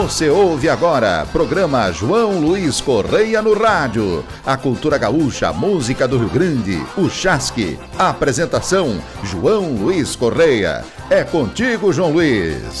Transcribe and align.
Você 0.00 0.30
ouve 0.30 0.66
agora, 0.66 1.26
programa 1.30 1.92
João 1.92 2.40
Luiz 2.40 2.80
Correia 2.80 3.42
no 3.42 3.52
rádio. 3.52 4.24
A 4.46 4.56
cultura 4.56 4.96
gaúcha, 4.96 5.48
a 5.48 5.52
música 5.52 6.08
do 6.08 6.16
Rio 6.16 6.30
Grande, 6.30 6.82
o 6.96 7.10
Chasque. 7.10 7.78
A 7.98 8.08
apresentação, 8.08 8.98
João 9.22 9.74
Luiz 9.74 10.16
Correia. 10.16 10.82
É 11.10 11.22
contigo, 11.22 11.92
João 11.92 12.12
Luiz. 12.12 12.80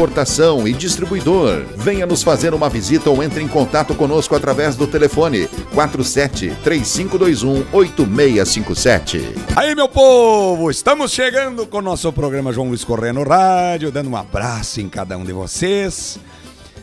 e 0.67 0.73
Distribuidor. 0.73 1.63
Venha 1.77 2.07
nos 2.07 2.23
fazer 2.23 2.55
uma 2.55 2.67
visita 2.67 3.07
ou 3.11 3.21
entre 3.21 3.43
em 3.43 3.47
contato 3.47 3.93
conosco 3.93 4.35
através 4.35 4.75
do 4.75 4.87
telefone 4.87 5.47
47 5.75 6.55
3521 6.63 7.65
8657. 7.71 9.35
Aí, 9.55 9.75
meu 9.75 9.87
povo, 9.87 10.71
estamos 10.71 11.11
chegando 11.11 11.67
com 11.67 11.77
o 11.77 11.81
nosso 11.83 12.11
programa 12.11 12.51
João 12.51 12.69
Luiz 12.69 12.83
Correia 12.83 13.13
no 13.13 13.23
rádio, 13.23 13.91
dando 13.91 14.09
um 14.09 14.17
abraço 14.17 14.81
em 14.81 14.89
cada 14.89 15.15
um 15.15 15.23
de 15.23 15.33
vocês, 15.33 16.17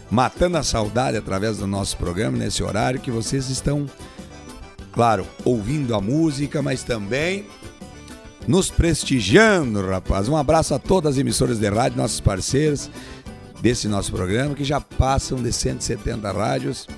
matando 0.08 0.56
a 0.56 0.62
saudade 0.62 1.16
através 1.16 1.58
do 1.58 1.66
nosso 1.66 1.96
programa 1.96 2.38
nesse 2.38 2.62
horário 2.62 3.00
que 3.00 3.10
vocês 3.10 3.50
estão, 3.50 3.86
claro, 4.92 5.26
ouvindo 5.44 5.92
a 5.92 6.00
música, 6.00 6.62
mas 6.62 6.84
também 6.84 7.46
nos 8.48 8.70
prestigiando, 8.70 9.86
rapaz. 9.86 10.26
Um 10.26 10.36
abraço 10.36 10.74
a 10.74 10.78
todas 10.78 11.12
as 11.12 11.18
emissoras 11.18 11.58
de 11.58 11.68
rádio, 11.68 11.98
nossos 11.98 12.18
parceiros 12.18 12.90
desse 13.60 13.86
nosso 13.86 14.10
programa, 14.10 14.54
que 14.54 14.64
já 14.64 14.80
passam 14.80 15.42
de 15.42 15.52
170 15.52 16.32
rádios 16.32 16.88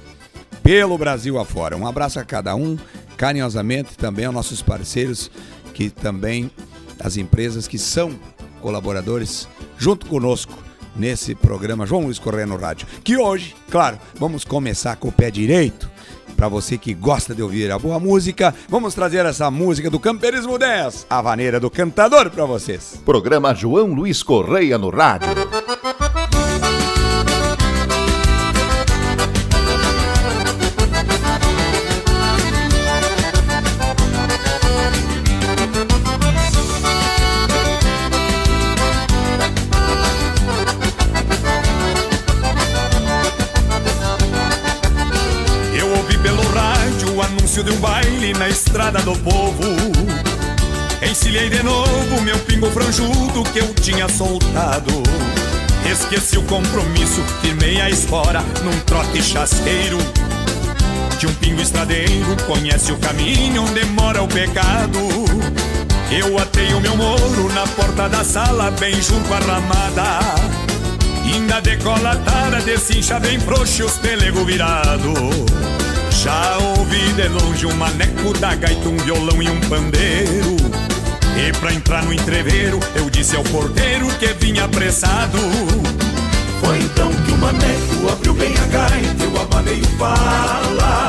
pelo 0.63 0.97
Brasil 0.97 1.39
afora. 1.41 1.77
Um 1.77 1.89
abraço 1.89 2.21
a 2.21 2.25
cada 2.25 2.55
um, 2.55 2.79
carinhosamente 3.17 3.99
também 3.99 4.27
aos 4.27 4.35
nossos 4.35 4.63
parceiros, 4.63 5.29
que 5.75 5.91
também 5.91 6.53
as 7.01 7.17
empresas 7.17 7.67
que 7.67 7.79
são 7.79 8.17
colaboradores 8.61 9.49
junto 9.77 10.07
conosco 10.07 10.57
nesse 10.95 11.35
programa 11.35 11.85
João 11.85 12.05
Luiz 12.05 12.19
Correia 12.21 12.47
no 12.47 12.57
Rádio. 12.57 12.87
Que 13.03 13.17
hoje, 13.17 13.57
claro, 13.71 13.99
vamos 14.15 14.45
começar 14.45 14.95
com 14.97 15.09
o 15.09 15.13
pé 15.13 15.33
direito. 15.33 15.90
Para 16.37 16.49
você 16.49 16.79
que 16.79 16.95
gosta 16.95 17.35
de 17.35 17.43
ouvir 17.43 17.71
a 17.71 17.79
boa 17.79 18.01
música, 18.01 18.55
vamos 18.69 18.95
trazer 18.95 19.27
essa 19.27 19.51
música 19.51 19.91
do 19.91 20.01
Camperismo 20.01 20.59
10, 20.59 21.07
a 21.09 21.21
vaneira 21.21 21.61
do 21.61 21.71
cantador 21.71 22.31
para 22.31 22.45
vocês. 22.45 23.01
Programa 23.05 23.55
João 23.55 23.93
Luiz 23.93 24.23
Correia 24.23 24.79
no 24.79 24.91
Rádio. 24.91 25.29
Franjudo 52.91 53.45
que 53.53 53.61
eu 53.61 53.73
tinha 53.75 54.09
soltado. 54.09 54.91
Esqueci 55.89 56.37
o 56.37 56.43
compromisso, 56.43 57.23
firmei 57.41 57.81
a 57.81 57.89
espora 57.89 58.41
num 58.65 58.81
trote 58.81 59.23
chasqueiro. 59.23 59.97
De 61.19 61.29
um 61.29 61.35
pingo 61.35 61.61
estradeiro, 61.61 62.37
conhece 62.47 62.91
o 62.91 62.99
caminho 62.99 63.63
onde 63.63 63.85
mora 63.87 64.23
o 64.23 64.27
pecado. 64.27 64.99
Eu 66.11 66.37
atei 66.39 66.75
o 66.75 66.81
meu 66.81 66.97
moro 66.97 67.53
na 67.55 67.65
porta 67.69 68.09
da 68.09 68.25
sala, 68.25 68.73
bem 68.73 69.01
junto 69.01 69.33
à 69.33 69.39
ramada. 69.39 70.19
Ainda 71.33 71.61
decolatada, 71.61 72.61
desincha 72.61 73.21
bem 73.21 73.39
frouxo 73.39 73.85
os 73.85 73.99
pelego 73.99 74.45
virado. 74.45 75.15
Já 76.11 76.59
ouvi 76.77 77.13
de 77.13 77.29
longe 77.29 77.67
um 77.67 77.77
maneco 77.77 78.37
da 78.41 78.57
gaita, 78.57 78.89
um 78.89 78.97
violão 78.97 79.41
e 79.41 79.49
um 79.49 79.61
pandeiro. 79.61 80.90
E 81.41 81.53
pra 81.53 81.73
entrar 81.73 82.05
no 82.05 82.13
entreveiro, 82.13 82.79
eu 82.95 83.09
disse 83.09 83.35
ao 83.35 83.43
porteiro 83.45 84.07
que 84.19 84.27
vinha 84.45 84.65
apressado. 84.65 85.39
Foi 86.61 86.79
então 86.79 87.11
que 87.11 87.33
o 87.33 87.39
maneco 87.39 88.13
abriu 88.13 88.35
bem 88.35 88.53
a 88.59 88.67
gaita, 88.67 89.25
eu 89.25 89.41
abanei 89.41 89.81
o 89.81 89.87
fala. 89.97 91.09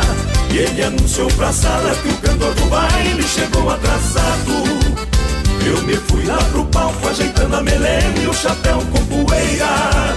E 0.50 0.58
ele 0.58 0.84
anunciou 0.84 1.28
pra 1.32 1.52
sala 1.52 1.94
que 1.96 2.08
o 2.08 2.18
cantor 2.20 2.54
do 2.54 2.66
baile 2.68 3.24
chegou 3.24 3.70
atrasado. 3.70 4.54
Eu 5.66 5.82
me 5.84 5.98
fui 5.98 6.26
lá 6.26 6.38
pro 6.38 6.64
palco 6.66 7.10
ajeitando 7.10 7.58
a 7.58 7.62
melena 7.62 8.20
e 8.24 8.28
o 8.28 8.34
chapéu 8.34 8.78
com 8.90 9.06
poeira. 9.08 10.16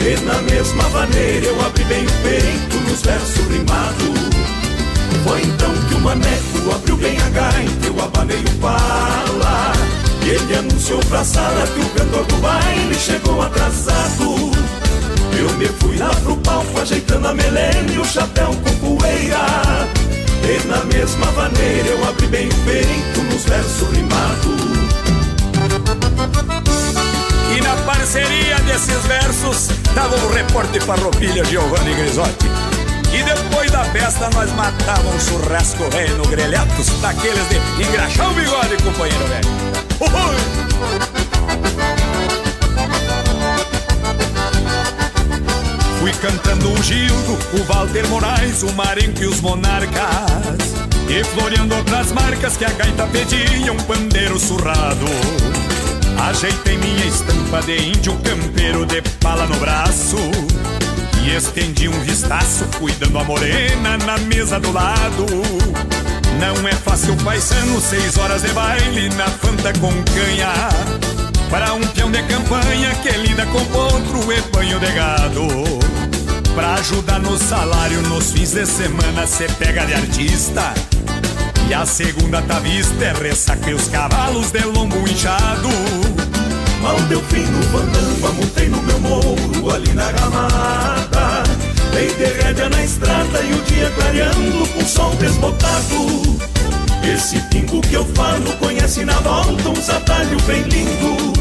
E 0.00 0.24
na 0.24 0.40
mesma 0.40 0.88
maneira 0.88 1.46
eu 1.46 1.66
abri 1.66 1.84
bem 1.84 2.06
o 2.06 2.12
peito 2.22 2.76
nos 2.88 3.02
versos 3.02 3.46
rimados. 3.46 4.29
Foi 5.24 5.42
então 5.42 5.72
que 5.88 5.94
o 5.94 6.00
maneco 6.00 6.74
abriu 6.74 6.96
bem 6.96 7.18
a 7.20 7.28
gaita, 7.30 7.86
eu 7.86 8.04
abanei 8.04 8.38
o 8.38 8.58
pala. 8.60 9.72
E 10.24 10.30
ele 10.30 10.54
anunciou 10.56 11.00
pra 11.00 11.24
sala 11.24 11.66
que 11.66 11.80
o 11.80 11.88
cantor 11.90 12.24
do 12.26 12.36
baile 12.36 12.94
chegou 12.94 13.42
atrasado. 13.42 14.50
Eu 15.38 15.50
me 15.56 15.66
fui 15.66 15.96
lá 15.96 16.10
pro 16.22 16.36
palco 16.38 16.80
ajeitando 16.80 17.28
a 17.28 17.34
melena 17.34 17.92
e 17.92 17.98
o 17.98 18.04
chapéu 18.04 18.48
com 18.48 18.96
poeira. 18.96 19.88
E 20.42 20.66
na 20.66 20.84
mesma 20.84 21.26
maneira 21.32 21.88
eu 21.88 22.08
abri 22.08 22.26
bem 22.26 22.48
o 22.48 22.54
peito 22.64 23.22
nos 23.22 23.44
versos 23.44 23.88
rimados. 23.90 24.60
E 27.56 27.60
na 27.60 27.74
parceria 27.84 28.56
desses 28.60 29.02
versos 29.06 29.68
tava 29.94 30.16
o 30.16 30.32
repórter 30.32 30.82
farroupilha 30.82 31.44
Giovanni 31.44 31.94
Grisotti. 31.94 32.79
E 33.12 33.22
depois 33.22 33.70
da 33.70 33.84
festa 33.84 34.30
nós 34.30 34.52
matávamos 34.52 35.14
um 35.14 35.18
churrasco 35.20 35.88
rei 35.90 36.08
no 36.10 36.24
grelhatos 36.26 36.88
daqueles 37.00 37.48
de 37.48 37.82
engraxar 37.82 38.30
o 38.30 38.34
bigode, 38.34 38.76
companheiro 38.82 39.26
velho. 39.26 39.48
Ui! 40.00 40.60
Fui 46.00 46.12
cantando 46.12 46.72
o 46.72 46.82
Gildo, 46.82 47.38
o 47.52 47.64
Walter 47.64 48.06
Moraes, 48.08 48.62
o 48.62 48.72
Marenco 48.72 49.22
e 49.22 49.26
os 49.26 49.40
Monarcas. 49.40 50.70
E 51.08 51.24
floreando 51.24 51.74
outras 51.74 52.12
marcas 52.12 52.56
que 52.56 52.64
a 52.64 52.70
gaita 52.70 53.06
pedia, 53.08 53.72
um 53.72 53.76
pandeiro 53.76 54.38
surrado. 54.38 55.04
Ajeitei 56.28 56.78
minha 56.78 57.06
estampa 57.06 57.60
de 57.62 57.76
índio 57.76 58.16
campeiro 58.18 58.86
de 58.86 59.02
pala 59.20 59.46
no 59.46 59.56
braço. 59.56 60.16
E 61.22 61.36
estendi 61.36 61.88
um 61.88 62.00
vistaço, 62.00 62.64
cuidando 62.78 63.18
a 63.18 63.24
morena 63.24 63.98
na 63.98 64.18
mesa 64.18 64.58
do 64.58 64.72
lado. 64.72 65.26
Não 66.38 66.66
é 66.66 66.72
fácil, 66.72 67.14
paisano, 67.16 67.80
seis 67.80 68.16
horas 68.16 68.42
de 68.42 68.48
baile 68.48 69.10
na 69.10 69.26
fanta 69.26 69.72
com 69.78 69.92
canha. 70.04 70.52
Para 71.50 71.74
um 71.74 71.80
peão 71.80 72.10
de 72.10 72.22
campanha 72.22 72.94
que 73.02 73.10
lida 73.10 73.44
com 73.46 73.64
potro 73.66 74.32
e 74.32 74.40
banho 74.52 74.80
de 74.80 74.92
gado. 74.92 75.46
Pra 76.54 76.74
ajudar 76.74 77.18
no 77.20 77.36
salário 77.36 78.00
nos 78.02 78.32
fins 78.32 78.52
de 78.52 78.64
semana, 78.64 79.26
cê 79.26 79.46
pega 79.58 79.84
de 79.84 79.94
artista. 79.94 80.72
E 81.68 81.74
a 81.74 81.84
segunda 81.84 82.40
tá 82.42 82.58
vista 82.58 83.04
é 83.04 83.12
ressaca 83.12 83.70
e 83.70 83.74
os 83.74 83.88
cavalos 83.88 84.50
de 84.50 84.60
lombo 84.60 84.96
inchado. 85.08 85.68
Mal 86.80 86.98
deu 87.08 87.22
fim 87.24 87.44
no 87.46 87.62
fandango, 87.64 88.34
montei 88.34 88.68
no 88.68 88.82
meu 88.82 89.00
morro 89.00 89.70
ali 89.70 89.92
na 89.92 90.10
ramada. 90.10 91.42
Dei 91.92 92.08
de 92.08 92.68
na 92.68 92.84
estrada 92.84 93.42
e 93.42 93.52
o 93.52 93.62
dia 93.62 93.90
clareando 93.90 94.66
com 94.68 94.86
sol 94.86 95.14
desbotado. 95.16 96.38
Esse 97.02 97.38
pingo 97.50 97.80
que 97.82 97.94
eu 97.94 98.04
falo 98.14 98.52
conhece 98.58 99.04
na 99.04 99.14
volta 99.20 99.68
uns 99.68 99.90
atalhos 99.90 100.42
bem 100.42 100.62
lindo. 100.62 101.32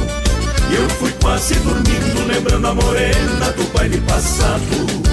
E 0.72 0.76
eu 0.76 0.90
fui 0.90 1.12
quase 1.22 1.56
dormindo, 1.56 2.28
lembrando 2.28 2.68
a 2.68 2.76
morena 2.76 3.52
do 3.56 3.64
baile 3.74 4.00
passado. 4.02 5.10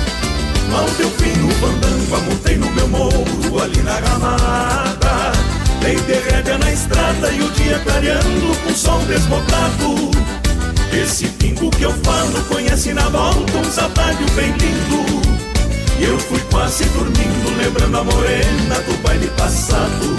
Mal 0.71 0.87
deu 0.99 1.11
fim 1.11 1.39
no 1.39 1.51
fandango, 1.53 2.31
montei 2.31 2.57
no 2.57 2.71
meu 2.73 2.89
morro 2.89 3.63
ali 3.63 3.81
na 3.83 3.99
ramada. 3.99 5.06
Dei 5.87 5.95
de 5.95 6.15
rédea 6.15 6.59
na 6.59 6.73
estrada 6.73 7.31
e 7.31 7.41
o 7.41 7.49
dia 7.53 7.79
clareando 7.79 8.57
com 8.65 8.75
sol 8.75 8.99
desbotado. 9.03 10.11
Esse 10.93 11.29
pingo 11.29 11.71
que 11.71 11.85
eu 11.85 11.93
falo 12.03 12.43
conhece 12.49 12.93
na 12.93 13.09
volta 13.09 13.57
um 13.57 13.65
sapadio 13.71 14.27
bem 14.35 14.51
lindo. 14.51 15.23
E 16.01 16.03
eu 16.03 16.19
fui 16.19 16.41
quase 16.51 16.87
dormindo, 16.87 17.57
lembrando 17.57 17.99
a 17.99 18.03
morena 18.03 18.81
do 18.81 19.01
baile 19.01 19.29
passado. 19.37 20.17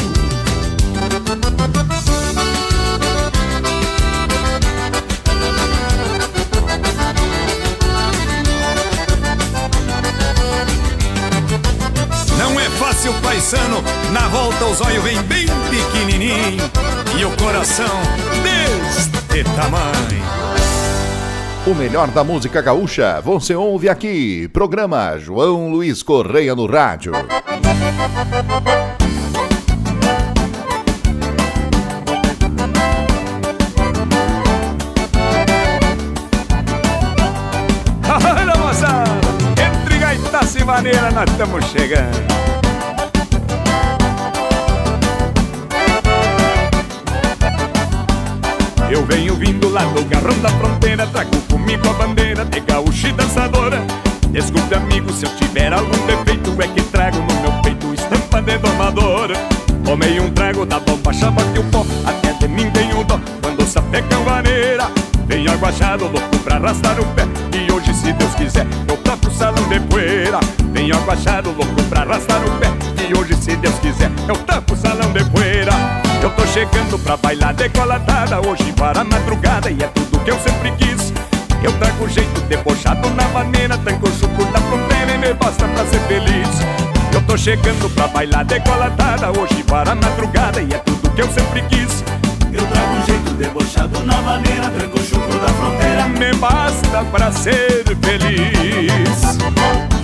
Paisano, 13.27 13.83
na 14.13 14.29
volta 14.29 14.63
os 14.65 14.79
olhos 14.79 15.03
vem 15.03 15.21
bem 15.23 15.47
pequenininho 15.69 16.63
e 17.19 17.25
o 17.25 17.35
coração 17.35 17.85
deste 18.41 19.43
tamanho. 19.53 20.23
O 21.65 21.75
melhor 21.75 22.07
da 22.07 22.23
música 22.23 22.61
gaúcha 22.61 23.19
você 23.19 23.53
ouve 23.53 23.89
aqui. 23.89 24.47
Programa 24.53 25.17
João 25.19 25.69
Luiz 25.69 26.01
Correia 26.01 26.55
no 26.55 26.65
Rádio. 26.67 27.11
Olha, 38.09 38.55
moçada, 38.55 39.11
entre 39.51 39.97
gaitaça 39.99 40.59
e 40.59 40.63
maneira 40.63 41.11
nós 41.11 41.29
estamos 41.29 41.65
chegando. 41.65 42.56
Eu 48.97 49.05
venho 49.05 49.35
vindo 49.35 49.69
lá 49.69 49.83
do 49.83 50.03
garrão 50.05 50.35
da 50.39 50.49
fronteira 50.49 51.05
Trago 51.05 51.39
comigo 51.51 51.87
a 51.87 51.93
bandeira 51.93 52.43
de 52.43 52.59
gaúcho 52.61 53.05
e 53.05 53.11
dançadora. 53.11 53.79
Desculpe 54.31 54.73
amigo 54.73 55.13
se 55.13 55.27
eu 55.27 55.35
tiver 55.35 55.71
algum 55.71 56.05
defeito 56.07 56.59
É 56.59 56.67
que 56.67 56.81
trago 56.81 57.17
no 57.19 57.41
meu 57.41 57.61
peito 57.61 57.93
estampa 57.93 58.41
de 58.41 58.57
domadora 58.57 59.35
Tomei 59.85 60.19
um 60.19 60.31
trago 60.31 60.65
da 60.65 60.79
bomba, 60.79 61.13
chama 61.13 61.43
que 61.53 61.59
o 61.59 61.63
pó 61.65 61.85
Até 62.07 62.33
de 62.33 62.47
mim 62.47 62.71
tem 62.71 62.91
um 62.95 63.03
dó. 63.03 63.19
Quando 63.39 63.67
sapeca 63.67 64.17
vaneira 64.17 64.89
Venho 65.27 65.51
aguachado, 65.51 66.05
louco 66.05 66.39
pra 66.39 66.55
arrastar 66.55 66.99
o 66.99 67.05
pé. 67.13 67.23
E 67.53 67.71
hoje 67.71 67.93
se 67.93 68.11
Deus 68.13 68.33
quiser 68.33 68.65
eu 68.87 68.97
toco 68.97 69.27
o 69.27 69.31
salão 69.31 69.67
de 69.69 69.79
poeira. 69.81 70.39
Venho 70.71 70.95
aguachado, 70.95 71.51
louco 71.51 71.83
pra 71.83 72.01
arrastar 72.01 72.41
o 72.43 72.51
pé. 72.57 72.67
E 73.07 73.13
hoje 73.13 73.35
se 73.35 73.55
Deus 73.57 73.75
quiser 73.75 74.09
eu 74.27 74.35
toco 74.37 74.66
eu 76.27 76.31
tô 76.31 76.45
chegando 76.47 76.99
pra 76.99 77.15
bailar 77.15 77.53
decolatada 77.53 78.45
Hoje 78.45 78.71
para 78.73 79.01
a 79.01 79.03
madrugada 79.03 79.71
e 79.71 79.81
é 79.81 79.87
tudo 79.87 80.19
que 80.19 80.31
eu 80.31 80.39
sempre 80.39 80.71
quis. 80.71 81.13
Eu 81.63 81.71
trago 81.79 82.07
jeito 82.09 82.41
debochado 82.41 83.09
na 83.11 83.27
maneira 83.29 83.77
Tango 83.77 84.07
chuco 84.11 84.43
da 84.51 84.59
fronteira 84.59 85.13
e 85.13 85.17
me 85.17 85.33
basta 85.33 85.65
pra 85.67 85.85
ser 85.85 85.99
feliz. 86.01 86.49
Eu 87.13 87.21
tô 87.21 87.37
chegando 87.37 87.89
pra 87.95 88.07
bailar 88.07 88.43
decolatada 88.43 89.31
Hoje 89.39 89.63
para 89.63 89.91
a 89.91 89.95
madrugada 89.95 90.61
e 90.61 90.73
é 90.73 90.77
tudo 90.79 91.09
que 91.11 91.21
eu 91.21 91.31
sempre 91.31 91.61
quis. 91.63 92.03
Eu 92.51 92.65
trago 92.67 93.05
jeito 93.05 93.31
debochado 93.35 94.03
na 94.03 94.21
maneira 94.21 94.69
Tranco 94.69 94.99
chuco 94.99 95.39
da 95.39 95.47
fronteira 95.47 96.07
Me 96.09 96.33
basta 96.37 97.05
pra 97.05 97.31
ser 97.31 97.83
feliz 98.01 99.96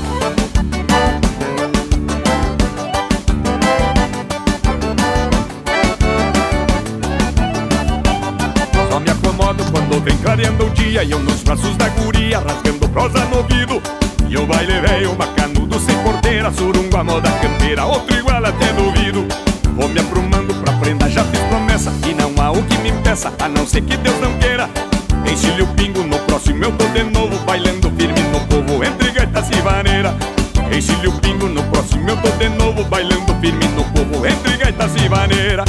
vem 10.03 10.17
clareando 10.17 10.65
o 10.65 10.69
dia 10.71 11.03
E 11.03 11.11
eu 11.11 11.19
nos 11.19 11.41
braços 11.41 11.75
da 11.77 11.87
guria 11.89 12.39
rasgando 12.39 12.87
prosa 12.89 13.19
no 13.25 13.37
ouvido. 13.37 13.81
E 14.29 14.37
o 14.37 14.45
baile 14.45 14.79
veio 14.81 15.15
bacanudo 15.15 15.79
sem 15.79 15.97
porteira 16.03 16.51
Surungo 16.51 16.95
a 16.97 17.03
moda 17.03 17.31
campeira, 17.41 17.85
outro 17.85 18.15
igual 18.17 18.43
até 18.45 18.73
duvido. 18.73 19.25
Vou 19.75 19.89
me 19.89 19.99
aprumando 19.99 20.53
pra 20.61 20.73
prenda, 20.73 21.09
já 21.09 21.23
fiz 21.25 21.39
promessa 21.41 21.91
E 22.07 22.13
não 22.13 22.31
há 22.41 22.51
o 22.51 22.61
que 22.63 22.77
me 22.79 22.89
impeça, 22.89 23.33
a 23.39 23.47
não 23.47 23.65
ser 23.65 23.81
que 23.81 23.97
Deus 23.97 24.19
não 24.19 24.37
queira. 24.37 24.69
Enchilhe 25.31 25.61
o 25.61 25.67
pingo, 25.67 26.03
no 26.03 26.19
próximo 26.19 26.63
eu 26.63 26.71
tô 26.73 26.85
de 26.87 27.03
novo 27.03 27.37
Bailando 27.45 27.91
firme 27.91 28.21
no 28.31 28.39
povo, 28.47 28.83
entre 28.83 29.11
gaitas 29.11 29.49
e 29.49 29.61
vaneira. 29.61 30.15
Enchilhe 30.71 31.07
o 31.07 31.13
pingo, 31.13 31.47
no 31.47 31.63
próximo 31.63 32.09
eu 32.09 32.17
tô 32.17 32.29
de 32.31 32.49
novo 32.49 32.83
Bailando 32.85 33.33
firme 33.41 33.67
no 33.69 33.83
povo, 33.85 34.25
entre 34.25 34.57
gaitas 34.57 34.95
e 34.95 35.07
vaneira 35.07 35.63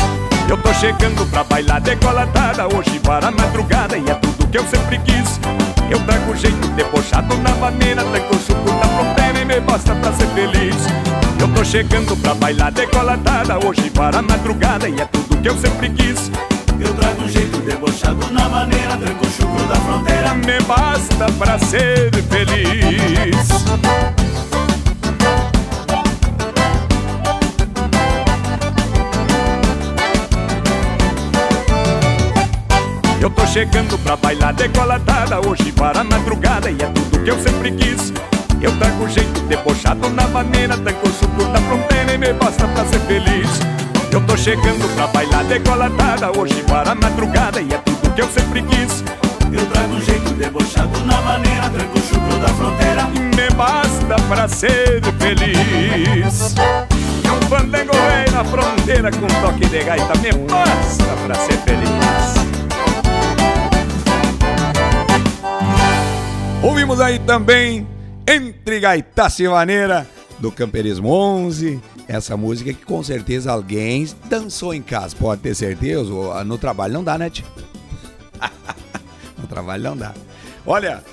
eu 0.48 0.56
tô 0.58 0.72
chegando 0.74 1.26
pra 1.30 1.44
bailar 1.44 1.80
decolatada 1.80 2.66
Hoje 2.66 2.98
para 3.00 3.28
a 3.28 3.30
madrugada 3.30 3.96
e 3.96 4.08
é 4.08 4.14
tudo 4.14 4.46
que 4.46 4.58
eu 4.58 4.66
sempre 4.66 4.98
quis. 4.98 5.40
Eu 5.90 5.98
trago 6.00 6.36
jeito 6.36 6.68
debochado 6.68 7.36
na 7.38 7.54
maneira 7.56 8.02
Tango 8.02 8.38
chuco 8.38 8.70
da 8.70 8.88
fronteira 8.88 9.40
e 9.40 9.44
me 9.44 9.60
basta 9.60 9.94
pra 9.94 10.12
ser 10.12 10.26
feliz. 10.28 10.76
Eu 11.40 11.48
tô 11.48 11.64
chegando 11.64 12.16
pra 12.16 12.34
bailar 12.34 12.72
decolatada 12.72 13.66
Hoje 13.66 13.90
para 13.90 14.18
a 14.18 14.22
madrugada 14.22 14.88
e 14.88 15.00
é 15.00 15.04
tudo 15.06 15.40
que 15.40 15.48
eu 15.48 15.58
sempre 15.58 15.90
quis. 15.90 16.30
Eu 16.80 16.92
trago 16.94 17.28
jeito 17.28 17.58
debochado 17.58 18.32
na 18.32 18.48
maneira 18.48 18.96
Tranco 18.96 19.26
chuco 19.26 19.62
da 19.64 19.76
fronteira 19.76 20.34
Me 20.34 20.60
basta 20.66 21.26
pra 21.38 21.58
ser 21.58 22.10
feliz 22.24 24.23
chegando 33.54 33.96
pra 33.98 34.16
bailar 34.16 34.52
decolatada 34.52 35.40
Hoje 35.48 35.70
para 35.70 36.00
a 36.00 36.04
madrugada 36.04 36.68
e 36.72 36.74
é 36.74 36.86
tudo 36.86 37.22
que 37.22 37.30
eu 37.30 37.38
sempre 37.38 37.70
quis. 37.70 38.12
Eu 38.60 38.76
trago 38.78 39.08
jeito 39.08 39.40
debochado 39.42 40.08
na 40.10 40.26
maneira 40.26 40.76
Tango 40.76 41.06
chuco 41.12 41.44
da 41.52 41.60
fronteira 41.60 42.14
e 42.14 42.18
me 42.18 42.32
basta 42.32 42.66
pra 42.66 42.84
ser 42.84 42.98
feliz. 43.06 43.48
Eu 44.10 44.20
tô 44.22 44.36
chegando 44.36 44.92
pra 44.96 45.06
bailar 45.06 45.44
decolatada 45.44 46.36
Hoje 46.36 46.64
para 46.64 46.90
a 46.90 46.94
madrugada 46.96 47.60
e 47.60 47.72
é 47.72 47.78
tudo 47.78 48.12
que 48.12 48.22
eu 48.22 48.28
sempre 48.28 48.60
quis. 48.62 49.04
Eu 49.52 49.64
trago 49.66 50.00
jeito 50.00 50.30
debochado 50.30 50.98
na 51.04 51.22
maneira 51.22 51.70
Tranco 51.70 51.98
chuco 52.00 52.36
da 52.40 52.48
fronteira 52.48 53.04
Me 53.04 53.54
basta 53.54 54.16
pra 54.28 54.48
ser 54.48 55.00
feliz. 55.20 56.54
É 57.24 57.30
um 57.30 57.40
fandango 57.48 57.92
rei 57.92 58.32
na 58.32 58.44
fronteira 58.44 59.12
Com 59.12 59.28
toque 59.40 59.64
de 59.66 59.84
gaita 59.84 60.12
Me 60.18 60.32
basta 60.48 61.04
pra 61.24 61.34
ser 61.36 61.56
feliz 61.58 62.43
Ouvimos 66.64 66.98
aí 66.98 67.18
também 67.18 67.86
Entre 68.26 68.80
Gaitaça 68.80 69.42
e 69.42 69.46
Maneira 69.46 70.08
do 70.38 70.50
Camperismo 70.50 71.10
11. 71.10 71.78
Essa 72.08 72.38
música 72.38 72.72
que 72.72 72.86
com 72.86 73.02
certeza 73.02 73.52
alguém 73.52 74.08
dançou 74.30 74.72
em 74.72 74.80
casa, 74.80 75.14
pode 75.14 75.42
ter 75.42 75.54
certeza. 75.54 76.02
No 76.42 76.56
trabalho 76.56 76.94
não 76.94 77.04
dá, 77.04 77.18
né, 77.18 77.28
tio? 77.28 77.44
no 79.36 79.46
trabalho 79.46 79.82
não 79.82 79.94
dá. 79.94 80.14
Olha, 80.64 81.04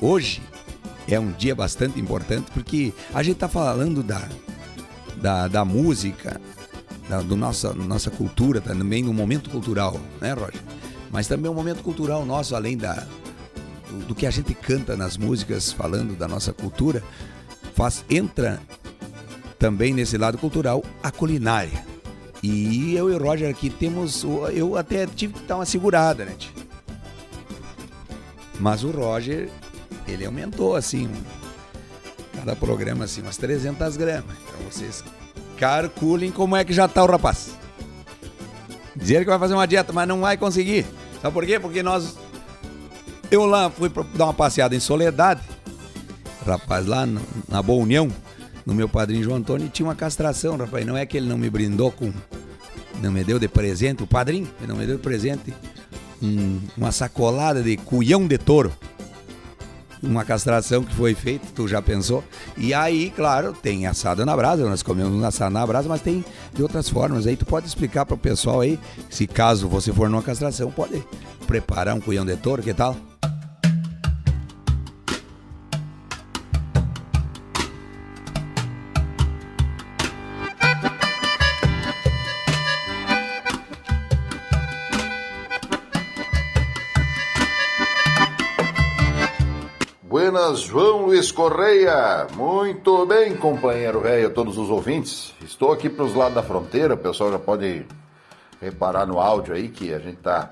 hoje 0.00 0.42
é 1.08 1.20
um 1.20 1.30
dia 1.30 1.54
bastante 1.54 2.00
importante 2.00 2.50
porque 2.52 2.92
a 3.14 3.22
gente 3.22 3.36
tá 3.36 3.48
falando 3.48 4.02
da, 4.02 4.28
da, 5.18 5.46
da 5.46 5.64
música, 5.64 6.40
da 7.08 7.20
do 7.20 7.36
nossa, 7.36 7.72
nossa 7.74 8.10
cultura, 8.10 8.60
também 8.60 9.04
do 9.04 9.14
momento 9.14 9.50
cultural, 9.50 10.00
né, 10.20 10.32
Roger? 10.32 10.60
Mas 11.12 11.28
também 11.28 11.48
um 11.48 11.54
momento 11.54 11.80
cultural 11.80 12.26
nosso, 12.26 12.56
além 12.56 12.76
da, 12.76 13.06
do 14.06 14.14
que 14.14 14.26
a 14.26 14.30
gente 14.30 14.54
canta 14.54 14.96
nas 14.96 15.16
músicas 15.16 15.72
falando 15.72 16.16
da 16.16 16.28
nossa 16.28 16.52
cultura, 16.52 17.02
faz 17.74 18.04
entra 18.08 18.60
também 19.58 19.92
nesse 19.92 20.16
lado 20.16 20.38
cultural 20.38 20.82
a 21.02 21.10
culinária. 21.10 21.84
E 22.42 22.94
eu 22.94 23.10
e 23.10 23.14
o 23.14 23.22
Roger 23.22 23.50
aqui 23.50 23.68
temos. 23.68 24.24
Eu 24.54 24.76
até 24.76 25.06
tive 25.06 25.34
que 25.34 25.40
dar 25.40 25.56
uma 25.56 25.66
segurada, 25.66 26.24
né? 26.24 26.34
Mas 28.58 28.82
o 28.82 28.90
Roger, 28.90 29.50
ele 30.08 30.24
aumentou 30.24 30.74
assim, 30.74 31.10
cada 32.34 32.56
programa 32.56 33.04
assim, 33.04 33.20
umas 33.20 33.36
300 33.36 33.96
gramas. 33.96 34.36
Então 34.48 34.70
vocês 34.70 35.04
calculem 35.58 36.30
como 36.30 36.56
é 36.56 36.64
que 36.64 36.72
já 36.72 36.88
tá 36.88 37.04
o 37.04 37.06
rapaz. 37.06 37.50
Dizer 38.96 39.20
que 39.20 39.30
vai 39.30 39.38
fazer 39.38 39.54
uma 39.54 39.66
dieta, 39.66 39.92
mas 39.92 40.08
não 40.08 40.20
vai 40.20 40.36
conseguir. 40.36 40.86
Sabe 41.20 41.32
por 41.34 41.44
quê? 41.44 41.60
Porque 41.60 41.82
nós 41.82 42.16
eu 43.30 43.46
lá 43.46 43.70
fui 43.70 43.90
dar 44.14 44.24
uma 44.24 44.34
passeada 44.34 44.74
em 44.74 44.80
Soledade, 44.80 45.40
rapaz, 46.46 46.86
lá 46.86 47.06
na 47.48 47.62
Boa 47.62 47.82
União, 47.82 48.08
no 48.66 48.74
meu 48.74 48.88
padrinho 48.88 49.22
João 49.22 49.36
Antônio, 49.36 49.68
tinha 49.68 49.86
uma 49.86 49.94
castração, 49.94 50.56
rapaz. 50.56 50.84
Não 50.84 50.96
é 50.96 51.06
que 51.06 51.16
ele 51.16 51.28
não 51.28 51.38
me 51.38 51.48
brindou 51.48 51.90
com. 51.90 52.12
Não 53.00 53.10
me 53.10 53.24
deu 53.24 53.38
de 53.38 53.48
presente, 53.48 54.02
o 54.02 54.06
padrinho, 54.06 54.48
ele 54.58 54.68
não 54.68 54.76
me 54.76 54.86
deu 54.86 54.96
de 54.96 55.02
presente 55.02 55.54
um, 56.22 56.60
uma 56.76 56.92
sacolada 56.92 57.62
de 57.62 57.76
cuião 57.78 58.26
de 58.26 58.36
touro. 58.36 58.70
uma 60.02 60.24
castração 60.24 60.82
que 60.82 60.94
foi 60.94 61.14
feita, 61.14 61.46
tu 61.54 61.66
já 61.66 61.80
pensou? 61.80 62.22
E 62.56 62.74
aí, 62.74 63.10
claro, 63.10 63.52
tem 63.52 63.86
assado 63.86 64.24
na 64.24 64.36
brasa, 64.36 64.68
nós 64.68 64.82
comemos 64.82 65.22
assado 65.24 65.52
na 65.52 65.66
brasa, 65.66 65.88
mas 65.88 66.00
tem 66.00 66.24
de 66.52 66.62
outras 66.62 66.88
formas. 66.88 67.26
Aí 67.26 67.36
tu 67.36 67.46
pode 67.46 67.66
explicar 67.66 68.04
para 68.04 68.14
o 68.14 68.18
pessoal 68.18 68.60
aí, 68.60 68.78
se 69.08 69.26
caso 69.26 69.68
você 69.68 69.92
for 69.92 70.08
numa 70.08 70.22
castração, 70.22 70.70
pode 70.70 71.02
preparar 71.46 71.94
um 71.94 72.00
cunhão 72.00 72.24
de 72.24 72.36
touro, 72.36 72.62
que 72.62 72.74
tal? 72.74 72.96
Correia. 91.40 92.26
Muito 92.36 93.06
bem, 93.06 93.34
companheiro 93.34 94.02
velho, 94.02 94.28
todos 94.28 94.58
os 94.58 94.68
ouvintes. 94.68 95.34
Estou 95.42 95.72
aqui 95.72 95.88
para 95.88 96.04
os 96.04 96.14
lados 96.14 96.34
da 96.34 96.42
fronteira, 96.42 96.92
o 96.92 96.98
pessoal 96.98 97.32
já 97.32 97.38
pode 97.38 97.86
reparar 98.60 99.06
no 99.06 99.18
áudio 99.18 99.54
aí 99.54 99.70
que 99.70 99.90
a 99.94 99.98
gente 99.98 100.18
tá, 100.18 100.50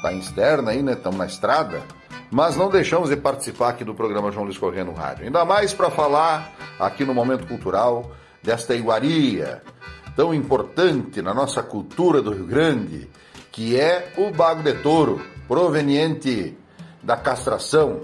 tá 0.00 0.14
em 0.14 0.18
externa 0.18 0.70
aí, 0.70 0.82
né? 0.82 0.92
Estamos 0.94 1.18
na 1.18 1.26
estrada. 1.26 1.82
Mas 2.30 2.56
não 2.56 2.70
deixamos 2.70 3.10
de 3.10 3.16
participar 3.16 3.68
aqui 3.68 3.84
do 3.84 3.94
programa 3.94 4.32
João 4.32 4.46
Luiz 4.46 4.56
Correia 4.56 4.82
no 4.82 4.94
rádio. 4.94 5.26
Ainda 5.26 5.44
mais 5.44 5.74
para 5.74 5.90
falar 5.90 6.50
aqui 6.80 7.04
no 7.04 7.12
Momento 7.12 7.46
Cultural 7.46 8.10
desta 8.42 8.74
iguaria 8.74 9.60
tão 10.16 10.32
importante 10.32 11.20
na 11.20 11.34
nossa 11.34 11.62
cultura 11.62 12.22
do 12.22 12.32
Rio 12.32 12.46
Grande, 12.46 13.10
que 13.52 13.78
é 13.78 14.10
o 14.16 14.30
bago 14.30 14.62
de 14.62 14.72
touro, 14.72 15.20
proveniente 15.46 16.56
da 17.02 17.14
castração, 17.14 18.00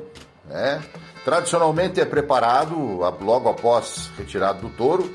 né? 0.47 0.83
Tradicionalmente 1.25 2.01
é 2.01 2.05
preparado 2.05 2.77
logo 3.21 3.49
após 3.49 4.11
retirado 4.17 4.61
do 4.61 4.71
touro. 4.71 5.15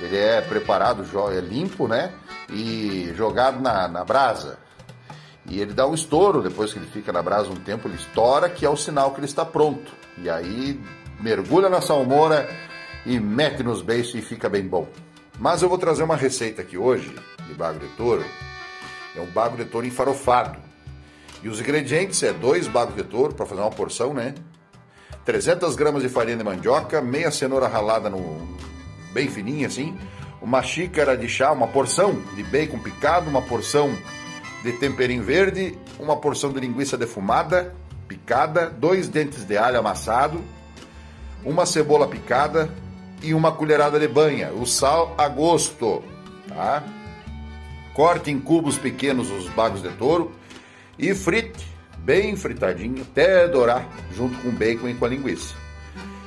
Ele 0.00 0.16
é 0.16 0.40
preparado, 0.40 1.04
é 1.30 1.40
limpo, 1.40 1.86
né? 1.86 2.12
E 2.48 3.12
jogado 3.16 3.60
na, 3.60 3.88
na 3.88 4.04
brasa. 4.04 4.58
E 5.46 5.60
ele 5.60 5.72
dá 5.72 5.86
um 5.86 5.94
estouro, 5.94 6.40
depois 6.40 6.72
que 6.72 6.78
ele 6.78 6.86
fica 6.86 7.12
na 7.12 7.22
brasa 7.22 7.50
um 7.50 7.56
tempo, 7.56 7.88
ele 7.88 7.96
estoura, 7.96 8.48
que 8.48 8.64
é 8.64 8.70
o 8.70 8.76
sinal 8.76 9.10
que 9.10 9.18
ele 9.18 9.26
está 9.26 9.44
pronto. 9.44 9.92
E 10.18 10.30
aí 10.30 10.80
mergulha 11.20 11.68
na 11.68 11.80
salmoura 11.80 12.48
e 13.04 13.18
mete 13.18 13.62
nos 13.62 13.82
beiços 13.82 14.14
e 14.14 14.22
fica 14.22 14.48
bem 14.48 14.66
bom. 14.66 14.86
Mas 15.38 15.62
eu 15.62 15.68
vou 15.68 15.78
trazer 15.78 16.04
uma 16.04 16.16
receita 16.16 16.62
aqui 16.62 16.78
hoje 16.78 17.14
de 17.46 17.54
bago 17.54 17.80
de 17.80 17.88
touro. 17.96 18.24
É 19.16 19.20
um 19.20 19.26
bago 19.26 19.56
de 19.56 19.64
touro 19.64 19.86
enfarofado. 19.86 20.58
E 21.42 21.48
os 21.48 21.60
ingredientes 21.60 22.22
é 22.22 22.32
dois 22.32 22.68
bagos 22.68 22.94
de 22.94 23.02
touro 23.02 23.34
para 23.34 23.44
fazer 23.44 23.60
uma 23.60 23.70
porção, 23.70 24.14
né? 24.14 24.34
300 25.24 25.76
gramas 25.76 26.02
de 26.02 26.08
farinha 26.08 26.36
de 26.36 26.44
mandioca, 26.44 27.00
meia 27.00 27.30
cenoura 27.30 27.68
ralada 27.68 28.10
no 28.10 28.48
bem 29.12 29.28
fininha 29.28 29.66
assim, 29.66 29.96
uma 30.40 30.62
xícara 30.62 31.16
de 31.16 31.28
chá, 31.28 31.52
uma 31.52 31.68
porção 31.68 32.20
de 32.34 32.42
bacon 32.42 32.78
picado, 32.78 33.30
uma 33.30 33.42
porção 33.42 33.96
de 34.62 34.72
temperinho 34.72 35.22
verde, 35.22 35.78
uma 35.98 36.16
porção 36.16 36.52
de 36.52 36.58
linguiça 36.58 36.96
defumada, 36.96 37.74
picada, 38.08 38.68
dois 38.68 39.08
dentes 39.08 39.44
de 39.44 39.56
alho 39.56 39.78
amassado, 39.78 40.42
uma 41.44 41.66
cebola 41.66 42.08
picada 42.08 42.68
e 43.22 43.34
uma 43.34 43.52
colherada 43.52 44.00
de 44.00 44.08
banha, 44.08 44.52
o 44.52 44.66
sal 44.66 45.14
a 45.16 45.28
gosto, 45.28 46.02
tá? 46.48 46.82
Corte 47.94 48.30
em 48.30 48.40
cubos 48.40 48.78
pequenos 48.78 49.30
os 49.30 49.48
bagos 49.50 49.82
de 49.82 49.90
touro 49.90 50.32
e 50.98 51.14
frite 51.14 51.71
bem 52.04 52.36
fritadinho 52.36 53.02
até 53.02 53.46
dourar 53.48 53.88
junto 54.14 54.36
com 54.38 54.48
o 54.48 54.52
bacon 54.52 54.88
e 54.88 54.94
com 54.94 55.04
a 55.04 55.08
linguiça. 55.08 55.54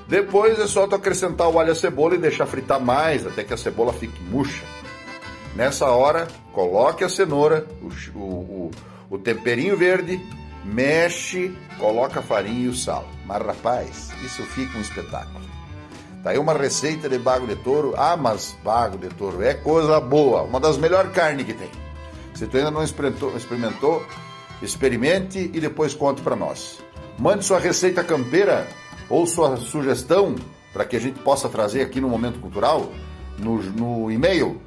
Depois 0.08 0.60
é 0.60 0.67
só 0.67 0.88
tu 0.88 0.96
acrescentar 0.96 1.50
o 1.50 1.60
alho 1.60 1.72
a 1.72 1.75
cebola 1.75 2.15
e 2.15 2.20
deixar 2.20 2.46
fritar 2.46 2.79
mais 2.79 3.25
até 3.25 3.44
que 3.44 3.53
a 3.53 3.58
cebola 3.58 3.91
fique 3.91 4.22
murcha. 4.24 4.63
Nessa 5.55 5.88
hora, 5.88 6.27
coloque 6.51 7.03
a 7.03 7.10
cenoura, 7.10 7.65
o, 8.13 8.20
o, 8.20 8.72
o 9.10 9.17
temperinho 9.17 9.75
verde, 9.75 10.22
mexe, 10.63 11.55
coloca 11.79 12.20
a 12.20 12.24
farinha 12.24 12.65
e 12.65 12.67
o 12.67 12.75
sal. 12.75 13.08
Mas 13.25 13.41
rapaz, 13.41 14.12
isso 14.24 14.44
fica 14.44 14.77
um 14.77 14.82
espetáculo. 14.82 15.46
Tá 16.24 16.32
aí 16.32 16.38
uma 16.38 16.53
receita 16.53 17.08
de 17.08 17.17
bago 17.17 17.48
de 17.48 17.55
touro. 17.55 17.94
Ah, 17.98 18.17
mas 18.17 18.55
bago 18.63 18.98
de 18.98 19.10
touro 19.10 19.44
é 19.44 19.53
coisa 19.53 20.00
boa, 20.00 20.41
uma 20.41 20.60
das 20.60 20.77
melhores 20.77 21.12
carnes 21.12 21.46
que 21.46 21.53
tem. 21.53 21.70
Se 22.34 22.46
tu 22.48 22.58
ainda 22.58 22.72
não 22.72 22.84
experimentou, 22.84 23.36
experimentou 23.38 24.05
Experimente 24.65 25.51
e 25.53 25.60
depois 25.60 25.93
conte 25.93 26.22
para 26.22 26.36
nós. 26.36 26.79
Mande 27.19 27.45
sua 27.45 27.60
receita 27.60 28.03
campeira 28.03 28.67
ou 29.10 29.27
sua 29.27 29.57
sugestão 29.57 30.36
para 30.74 30.84
que 30.84 30.95
a 30.95 31.00
gente 31.00 31.19
possa 31.19 31.48
trazer 31.48 31.81
aqui 31.81 32.01
no 32.01 32.10
Momento 32.10 32.39
Cultural 32.39 32.91
no, 33.38 33.62
no 33.62 34.12
e-mail 34.12 34.60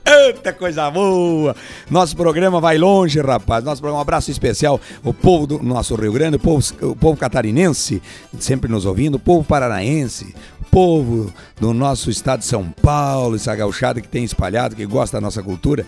Eita 0.08 0.54
coisa 0.54 0.92
boa! 0.92 1.56
Nosso 1.90 2.16
programa 2.16 2.62
vai 2.62 2.78
longe, 2.78 3.20
rapaz. 3.20 3.64
Nosso 3.64 3.82
programa, 3.82 3.98
um 3.98 4.02
abraço 4.02 4.30
especial 4.30 4.80
o 5.04 5.12
povo 5.12 5.48
do 5.48 5.64
nosso 5.64 5.96
Rio 5.96 6.14
Grande, 6.14 6.36
o 6.36 6.40
povo, 6.40 6.64
o 6.84 6.96
povo 6.96 7.18
catarinense, 7.18 8.00
sempre 8.40 8.70
nos 8.70 8.86
ouvindo, 8.86 9.16
o 9.16 9.20
povo 9.20 9.44
paranaense, 9.44 10.36
povo 10.70 11.34
do 11.60 11.74
nosso 11.74 12.12
estado 12.12 12.42
de 12.42 12.46
São 12.46 12.70
Paulo, 12.70 13.36
essa 13.36 13.56
gauchada 13.56 14.00
que 14.00 14.08
tem 14.08 14.24
espalhado, 14.24 14.76
que 14.76 14.86
gosta 14.86 15.18
da 15.18 15.22
nossa 15.22 15.42
cultura 15.42 15.84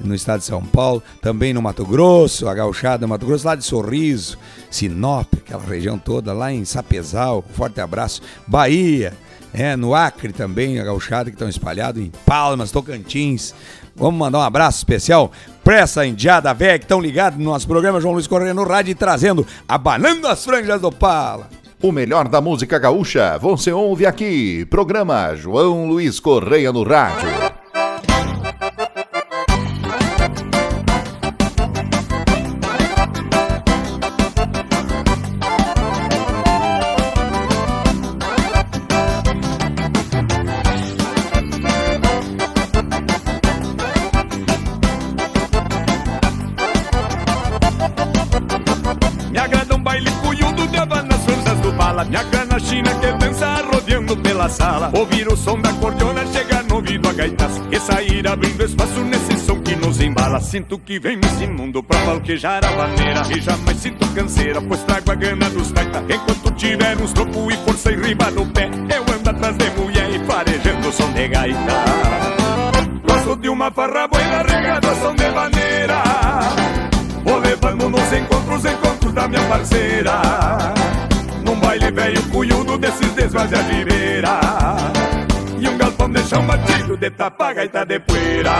no 0.00 0.14
estado 0.14 0.38
de 0.38 0.46
São 0.46 0.64
Paulo, 0.64 1.02
também 1.20 1.52
no 1.52 1.60
Mato 1.60 1.84
Grosso, 1.84 2.48
a 2.48 2.54
gauchada 2.54 3.06
Mato 3.06 3.26
Grosso, 3.26 3.46
lá 3.46 3.54
de 3.54 3.64
Sorriso, 3.64 4.38
Sinop, 4.70 5.26
aquela 5.34 5.62
região 5.62 5.98
toda, 5.98 6.32
lá 6.32 6.50
em 6.50 6.64
Sapezal, 6.64 7.44
forte 7.52 7.80
abraço, 7.80 8.22
Bahia, 8.46 9.12
é, 9.52 9.76
no 9.76 9.94
Acre 9.94 10.32
também, 10.32 10.78
a 10.78 10.84
gauchada 10.84 11.30
que 11.30 11.34
estão 11.36 11.48
espalhados, 11.48 12.02
em 12.02 12.10
Palmas, 12.24 12.70
Tocantins. 12.70 13.54
Vamos 13.96 14.18
mandar 14.18 14.38
um 14.38 14.42
abraço 14.42 14.78
especial 14.78 15.32
para 15.64 15.80
essa 15.80 16.06
indiada 16.06 16.52
velha 16.54 16.78
que 16.78 16.84
estão 16.84 17.00
ligados 17.00 17.38
no 17.38 17.44
nosso 17.46 17.66
programa 17.66 18.00
João 18.00 18.14
Luiz 18.14 18.26
Correia 18.26 18.54
no 18.54 18.64
rádio, 18.64 18.94
trazendo 18.94 19.46
Abanando 19.66 20.28
as 20.28 20.44
Franjas 20.44 20.80
do 20.80 20.92
Pala. 20.92 21.48
O 21.82 21.92
melhor 21.92 22.28
da 22.28 22.40
música 22.40 22.78
gaúcha 22.78 23.38
você 23.38 23.72
ouve 23.72 24.04
aqui. 24.04 24.66
Programa 24.66 25.34
João 25.36 25.86
Luiz 25.86 26.18
Correia 26.18 26.72
no 26.72 26.82
Rádio. 26.82 27.57
Sala. 54.48 54.90
Ouvir 54.94 55.28
o 55.28 55.36
som 55.36 55.60
da 55.60 55.72
cordiona 55.74 56.26
chegar 56.26 56.64
no 56.64 56.76
ouvido 56.76 57.08
a 57.08 57.12
gaitaço 57.12 57.62
E 57.70 57.78
sair 57.78 58.26
abrindo 58.26 58.64
espaço 58.64 59.00
nesse 59.00 59.38
som 59.44 59.60
que 59.60 59.76
nos 59.76 60.00
embala. 60.00 60.40
Sinto 60.40 60.78
que 60.78 60.98
vem 60.98 61.16
nesse 61.16 61.46
mundo 61.46 61.82
pra 61.82 61.98
falquejar 62.00 62.64
a 62.64 62.70
maneira. 62.72 63.22
E 63.30 63.40
jamais 63.40 63.76
sinto 63.78 64.06
canseira, 64.14 64.60
pois 64.60 64.82
trago 64.84 65.10
a 65.10 65.14
gana 65.14 65.50
dos 65.50 65.72
gaita 65.72 66.04
Enquanto 66.08 66.50
tiver 66.56 66.96
uns 66.98 67.12
tropo 67.12 67.50
e 67.50 67.56
força 67.58 67.92
e 67.92 67.96
riba 67.96 68.30
no 68.30 68.46
pé 68.46 68.70
Eu 68.94 69.14
ando 69.14 69.30
atrás 69.30 69.56
de 69.56 69.70
mulher 69.70 70.10
e 70.10 70.18
farejando 70.24 70.88
o 70.88 70.92
som 70.92 71.12
de 71.12 71.28
gaita. 71.28 71.58
Gosto 73.06 73.36
de 73.36 73.48
uma 73.48 73.70
farra 73.70 74.08
boa 74.08 74.42
regada 74.42 74.94
som 74.96 75.14
de 75.14 75.30
maneira. 75.30 76.02
Vou 77.24 77.38
levando 77.38 77.88
nos 77.90 78.12
encontros, 78.12 78.64
encontros 78.64 79.12
da 79.12 79.28
minha 79.28 79.42
parceira 79.42 81.07
baile 81.88 81.90
velho 81.90 82.22
cunhudo 82.30 82.78
desses 82.78 83.12
desvazia 83.12 83.62
gireira 83.62 84.40
E 85.58 85.68
um 85.68 85.76
galpão 85.76 86.10
de 86.10 86.22
chão 86.24 86.44
batido 86.44 86.96
de 86.96 87.10
tapa 87.10 87.52
gaita 87.52 87.84
de 87.84 87.98
poeira 88.00 88.52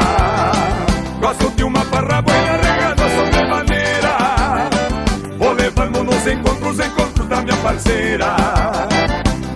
Gosto 1.20 1.50
de 1.50 1.64
uma 1.64 1.80
farra 1.80 2.22
buena 2.22 2.56
regada 2.62 3.02
som 3.08 3.30
de 3.30 3.44
maneira. 3.44 4.70
Vou 5.36 5.52
levando 5.52 6.04
nos 6.04 6.26
encontros, 6.28 6.78
encontros 6.78 7.28
da 7.28 7.42
minha 7.42 7.56
parceira. 7.56 8.36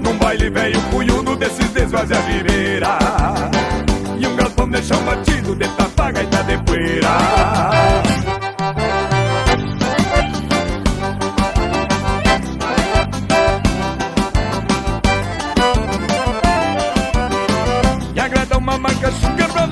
Num 0.03 0.19
baile 0.19 0.51
velho 0.51 0.81
cunhudo 0.91 1.37
desses 1.37 1.69
desvazia 1.71 2.19
a 2.19 2.21
viveira 2.21 2.99
E 4.19 4.27
um 4.27 4.35
galpão 4.35 4.69
de 4.69 4.83
chão 4.83 5.01
batido 5.05 5.55
de 5.55 5.69
tapaga 5.69 6.23
e 6.23 6.27
tá 6.27 6.43
de 6.43 6.59
poeira 6.59 8.02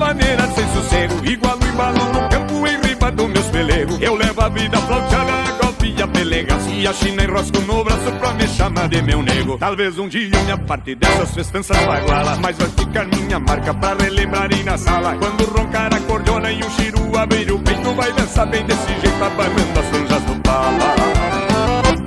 maneira 0.01 0.47
sem 0.55 0.67
sossego 0.73 1.25
Igual 1.25 1.57
o 1.57 1.67
embalo 1.67 2.05
no 2.13 2.29
campo 2.29 2.67
em 2.67 2.81
riba 2.81 3.11
do 3.11 3.27
meus 3.27 3.47
pelegos 3.47 4.01
Eu 4.01 4.15
levo 4.15 4.41
a 4.41 4.49
vida 4.49 4.77
flauteada, 4.77 5.51
golpe 5.61 5.93
e 5.95 6.01
a 6.01 6.07
pelega 6.07 6.57
E 6.73 6.87
a 6.87 6.93
china 6.93 7.23
enrosco 7.23 7.59
no 7.61 7.83
braço 7.83 8.11
pra 8.19 8.33
me 8.33 8.47
chamar 8.47 8.89
de 8.89 9.01
meu 9.01 9.21
nego. 9.21 9.57
Talvez 9.57 9.99
um 9.99 10.07
dia 10.07 10.29
minha 10.43 10.57
parte 10.57 10.95
dessas 10.95 11.31
festanças 11.33 11.77
baguala 11.85 12.35
Mas 12.41 12.57
vai 12.57 12.69
ficar 12.69 13.05
minha 13.05 13.39
marca 13.39 13.73
pra 13.73 13.93
relembrar 13.93 14.49
aí 14.51 14.63
na 14.63 14.77
sala. 14.77 15.15
Quando 15.15 15.45
roncar 15.45 15.93
a 15.93 15.99
cordiona 16.01 16.51
e 16.51 16.63
um 16.63 16.69
chiru 16.71 17.17
abrir 17.17 17.51
o 17.51 17.59
peito 17.59 17.93
Vai 17.93 18.11
dançar 18.13 18.47
bem 18.47 18.65
desse 18.65 18.87
jeito 18.87 19.23
abanando 19.23 19.79
as 19.79 19.85
franjas 19.87 20.23
do 20.23 20.35
pala. 20.41 20.95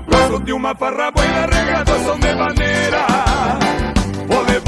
Gosto 0.07 0.45
de 0.45 0.53
uma 0.53 0.75
farra 0.75 1.11
boina 1.11 1.47
regada, 1.47 1.93
som 2.05 2.19
de 2.19 2.35
maneira 2.35 3.64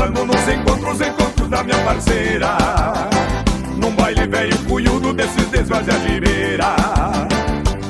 Levando 0.07 0.25
nos 0.25 0.49
encontros, 0.49 1.01
encontros 1.01 1.49
da 1.49 1.65
minha 1.65 1.79
parceira. 1.79 2.57
Num 3.77 3.91
baile 3.97 4.25
velho 4.29 4.57
cunhudo 4.59 5.13
desses 5.13 5.49
desvazia 5.49 5.99
gireira. 5.99 6.77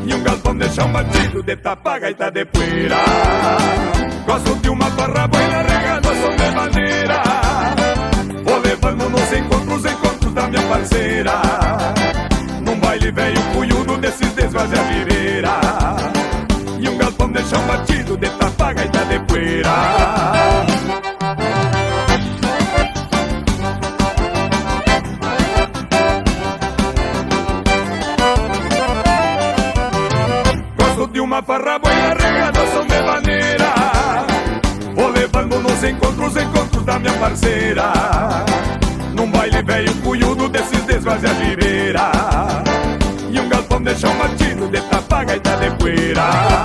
E 0.07 0.15
um 0.15 0.23
galpão 0.23 0.57
de 0.57 0.67
chão 0.71 0.91
batido 0.91 1.43
de 1.43 1.55
tapa 1.57 1.99
gaita 1.99 2.31
de 2.31 2.47
poeira. 2.47 2.97
Gosto 4.25 4.55
de 4.63 4.71
uma 4.71 4.89
barra 4.91 5.27
boina 5.29 5.63
regada 5.63 6.09
som 6.09 6.37
de 6.37 6.51
maneira 6.57 7.23
Vou 8.45 8.59
levando 8.61 9.11
nos 9.11 9.33
encontros, 9.33 9.85
encontros 9.85 10.33
da 10.33 10.49
minha 10.49 10.63
parceira. 10.63 11.33
Num 12.63 12.81
baile 12.81 13.13
velho 13.13 13.43
cunhudo 13.53 13.99
desses 13.99 14.33
desvazia 14.33 14.83
gireira. 14.85 15.61
E 16.81 16.89
um 16.89 16.97
galpão 16.97 17.31
de 17.31 17.45
chão 17.45 17.61
batido 17.67 18.17
de 18.17 18.31
tapa 18.31 18.73
gaita 18.73 19.05
de 19.05 19.19
poeira 19.21 20.76
farra 31.43 31.79
boa 31.79 32.15
regada 32.15 32.67
som 32.73 32.87
de 32.87 33.03
maneira 33.03 33.75
Vou 34.95 35.09
levando 35.09 35.59
nos 35.61 35.83
encontros, 35.85 36.37
encontros 36.37 36.85
da 36.85 36.99
minha 36.99 37.13
parceira. 37.15 37.93
Num 39.15 39.31
baile 39.31 39.63
velho 39.63 39.95
cunhudo 39.97 40.49
desses 40.49 40.83
desvazia 40.83 41.35
gireira 41.35 42.11
E 43.31 43.41
um 43.41 43.49
galpão 43.49 43.83
de 43.83 43.95
chão 43.95 44.15
batido 44.17 44.69
de 44.69 44.81
tapaga 44.83 45.37
e 45.37 45.41
de 45.41 45.77
poeira 45.77 46.56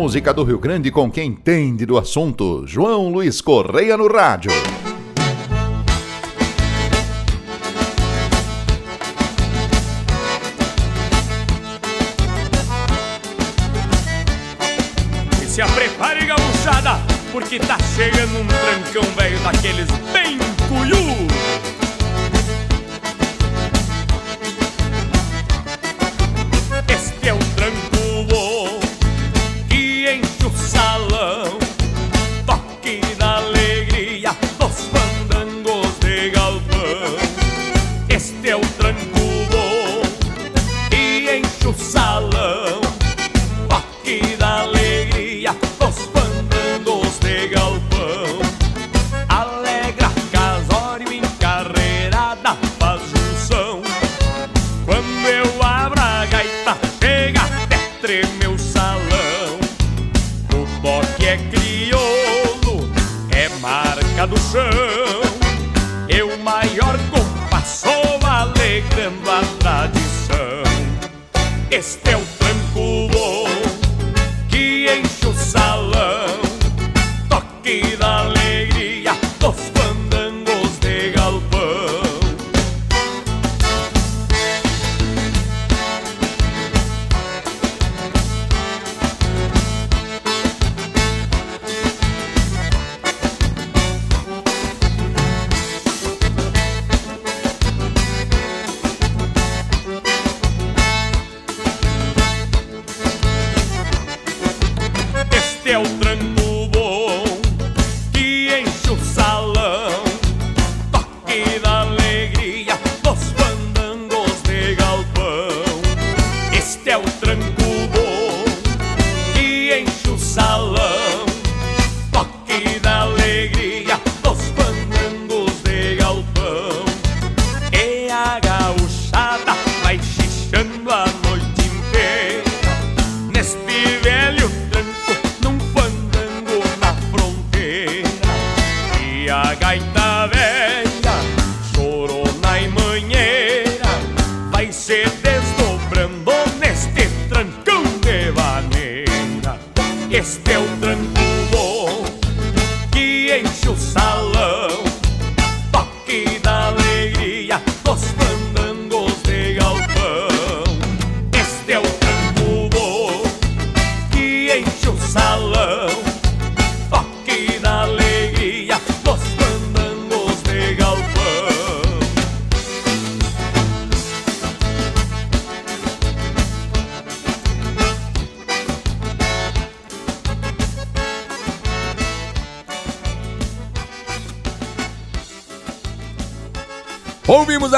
música 0.00 0.32
do 0.32 0.44
Rio 0.44 0.60
Grande 0.60 0.92
com 0.92 1.10
quem 1.10 1.30
entende 1.30 1.84
do 1.84 1.98
assunto. 1.98 2.64
João 2.68 3.08
Luiz 3.08 3.40
Correia 3.40 3.96
no 3.96 4.06
rádio. 4.06 4.52
E 15.42 15.46
se 15.46 15.60
prepare, 15.74 16.26
gauchada, 16.26 17.00
porque 17.32 17.58
tá 17.58 17.76
chegando 17.96 18.38
um 18.38 18.46
trancão 18.46 19.02
velho 19.16 19.40
daqueles 19.40 19.88
bem 20.12 20.38
cuiú. 20.68 21.37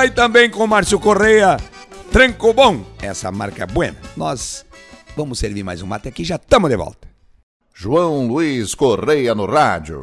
Aí 0.01 0.11
também 0.11 0.49
com 0.49 0.67
Márcio 0.67 0.99
Correia, 0.99 1.59
Tranco 2.11 2.55
Bom, 2.55 2.83
essa 3.03 3.31
marca 3.31 3.65
é 3.65 3.67
buena. 3.67 3.99
Nós 4.17 4.65
vamos 5.15 5.39
servir 5.39 5.63
mais 5.63 5.83
um 5.83 5.87
mate 5.87 6.09
aqui, 6.09 6.25
já 6.25 6.37
estamos 6.37 6.71
de 6.71 6.77
volta. 6.77 7.07
João 7.75 8.27
Luiz 8.27 8.75
Correia 8.75 9.35
no 9.35 9.45
rádio. 9.45 10.01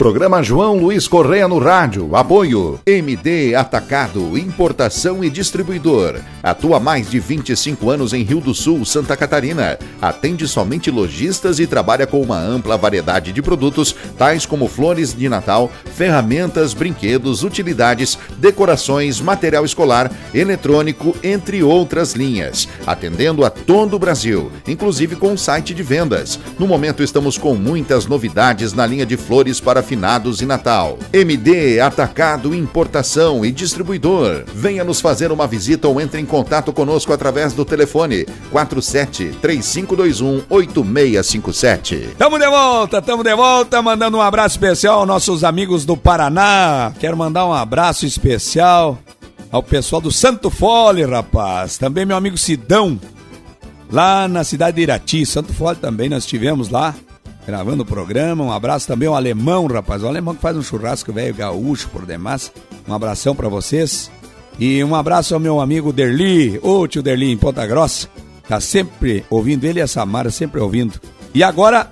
Programa 0.00 0.42
João 0.42 0.78
Luiz 0.78 1.06
Correia 1.06 1.46
no 1.46 1.58
rádio. 1.58 2.16
Apoio 2.16 2.80
MD 2.86 3.54
Atacado, 3.54 4.38
importação 4.38 5.22
e 5.22 5.28
distribuidor. 5.28 6.18
Atua 6.42 6.80
mais 6.80 7.10
de 7.10 7.20
25 7.20 7.90
anos 7.90 8.14
em 8.14 8.22
Rio 8.22 8.40
do 8.40 8.54
Sul, 8.54 8.82
Santa 8.86 9.14
Catarina. 9.14 9.78
Atende 10.00 10.48
somente 10.48 10.90
lojistas 10.90 11.58
e 11.58 11.66
trabalha 11.66 12.06
com 12.06 12.22
uma 12.22 12.38
ampla 12.38 12.78
variedade 12.78 13.30
de 13.30 13.42
produtos, 13.42 13.94
tais 14.16 14.46
como 14.46 14.68
flores 14.68 15.14
de 15.14 15.28
Natal, 15.28 15.70
ferramentas, 15.94 16.72
brinquedos, 16.72 17.44
utilidades, 17.44 18.18
decorações, 18.38 19.20
material 19.20 19.66
escolar, 19.66 20.10
eletrônico, 20.32 21.14
entre 21.22 21.62
outras 21.62 22.14
linhas. 22.14 22.66
Atendendo 22.86 23.44
a 23.44 23.50
todo 23.50 23.96
o 23.96 23.98
Brasil, 23.98 24.50
inclusive 24.66 25.14
com 25.14 25.36
site 25.36 25.74
de 25.74 25.82
vendas. 25.82 26.40
No 26.58 26.66
momento 26.66 27.02
estamos 27.02 27.36
com 27.36 27.54
muitas 27.54 28.06
novidades 28.06 28.72
na 28.72 28.86
linha 28.86 29.04
de 29.04 29.18
flores 29.18 29.60
para 29.60 29.89
finados 29.90 30.40
e 30.40 30.46
Natal. 30.46 31.00
MD 31.12 31.80
Atacado 31.80 32.54
Importação 32.54 33.44
e 33.44 33.50
Distribuidor. 33.50 34.44
Venha 34.54 34.84
nos 34.84 35.00
fazer 35.00 35.32
uma 35.32 35.48
visita 35.48 35.88
ou 35.88 36.00
entre 36.00 36.20
em 36.20 36.24
contato 36.24 36.72
conosco 36.72 37.12
através 37.12 37.52
do 37.54 37.64
telefone 37.64 38.24
47 38.52 39.32
3521 39.42 40.44
8657. 40.48 42.10
Tamo 42.16 42.38
de 42.38 42.48
volta, 42.48 43.02
tamo 43.02 43.24
de 43.24 43.34
volta, 43.34 43.82
mandando 43.82 44.18
um 44.18 44.20
abraço 44.20 44.54
especial 44.54 45.00
aos 45.00 45.08
nossos 45.08 45.42
amigos 45.42 45.84
do 45.84 45.96
Paraná. 45.96 46.92
Quero 47.00 47.16
mandar 47.16 47.44
um 47.44 47.52
abraço 47.52 48.06
especial 48.06 48.96
ao 49.50 49.60
pessoal 49.60 50.00
do 50.00 50.12
Santo 50.12 50.50
Fole, 50.50 51.04
rapaz. 51.04 51.78
Também 51.78 52.06
meu 52.06 52.16
amigo 52.16 52.38
Sidão, 52.38 52.96
lá 53.90 54.28
na 54.28 54.44
cidade 54.44 54.76
de 54.76 54.82
Irati. 54.82 55.26
Santo 55.26 55.52
Fole 55.52 55.78
também 55.78 56.08
nós 56.08 56.24
tivemos 56.24 56.68
lá 56.68 56.94
gravando 57.50 57.82
o 57.82 57.86
programa. 57.86 58.44
Um 58.44 58.52
abraço 58.52 58.86
também 58.86 59.08
ao 59.08 59.16
alemão, 59.16 59.66
rapaz. 59.66 60.04
O 60.04 60.06
alemão 60.06 60.36
que 60.36 60.40
faz 60.40 60.56
um 60.56 60.62
churrasco 60.62 61.12
velho 61.12 61.34
gaúcho 61.34 61.88
por 61.88 62.06
demais. 62.06 62.52
Um 62.86 62.94
abração 62.94 63.34
para 63.34 63.48
vocês. 63.48 64.08
E 64.56 64.82
um 64.84 64.94
abraço 64.94 65.34
ao 65.34 65.40
meu 65.40 65.60
amigo 65.60 65.92
Derli, 65.92 66.60
ô 66.62 66.86
tio 66.86 67.02
Derli 67.02 67.32
em 67.32 67.36
Ponta 67.36 67.66
Grossa. 67.66 68.08
Tá 68.46 68.60
sempre 68.60 69.24
ouvindo 69.28 69.64
ele 69.64 69.80
e 69.80 69.82
a 69.82 69.88
Samara 69.88 70.30
sempre 70.30 70.60
ouvindo. 70.60 71.00
E 71.34 71.42
agora 71.42 71.90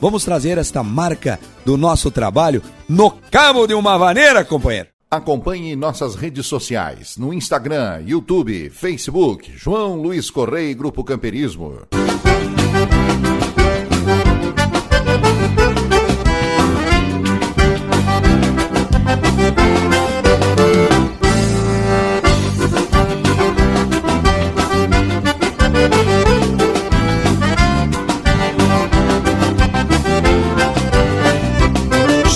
vamos 0.00 0.24
trazer 0.24 0.56
esta 0.56 0.84
marca 0.84 1.40
do 1.64 1.76
nosso 1.76 2.10
trabalho 2.10 2.62
no 2.88 3.10
cabo 3.10 3.66
de 3.66 3.74
uma 3.74 3.98
vaneira, 3.98 4.44
companheiro. 4.44 4.88
Acompanhe 5.10 5.74
nossas 5.74 6.14
redes 6.14 6.46
sociais 6.46 7.16
no 7.16 7.34
Instagram, 7.34 8.02
YouTube, 8.06 8.70
Facebook, 8.70 9.52
João 9.56 9.96
Luiz 9.96 10.30
Correia 10.30 10.70
e 10.70 10.74
Grupo 10.74 11.02
Camperismo. 11.02 11.78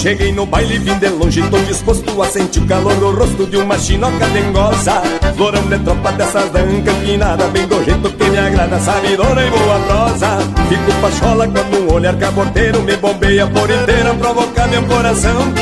Cheguei 0.06 0.30
no 0.30 0.46
baile, 0.46 0.78
vim 0.78 0.96
de 1.00 1.08
longe, 1.08 1.42
tô 1.50 1.58
disposto 1.62 2.22
a 2.22 2.26
sentir 2.26 2.60
o 2.60 2.66
calor 2.68 2.94
no 2.94 3.10
rosto 3.10 3.44
de 3.44 3.56
uma 3.56 3.76
chinoca 3.76 4.24
dengosa. 4.28 5.02
Florão 5.34 5.66
de 5.66 5.80
tropa 5.80 6.12
dessas 6.12 6.48
da 6.52 6.60
encampinada, 6.60 7.48
bem 7.48 7.66
do 7.66 7.82
jeito 7.82 8.08
que 8.10 8.30
me 8.30 8.38
agrada, 8.38 8.78
sabidora 8.78 9.44
e 9.44 9.50
boa 9.50 9.80
prosa. 9.80 10.38
Fico 10.68 11.00
pachola 11.00 11.48
quando 11.48 11.90
um 11.90 11.92
olhar 11.92 12.16
caborteiro 12.18 12.82
me 12.82 12.96
bombeia 12.96 13.48
por 13.48 13.68
inteira, 13.68 14.14
provoca 14.14 14.68
meu 14.68 14.84
coração. 14.84 15.52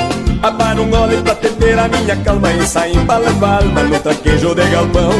Aparo 0.42 0.82
um 0.82 0.90
gole 0.90 1.16
pra 1.22 1.34
ter 1.36 1.78
a 1.78 1.88
minha 1.88 2.16
calma 2.16 2.52
e 2.52 2.66
sai 2.66 2.92
embalando 2.92 3.46
a 3.46 3.56
alma 3.56 3.82
no 3.82 3.98
traquejo 3.98 4.54
de 4.54 4.68
galpão. 4.68 5.10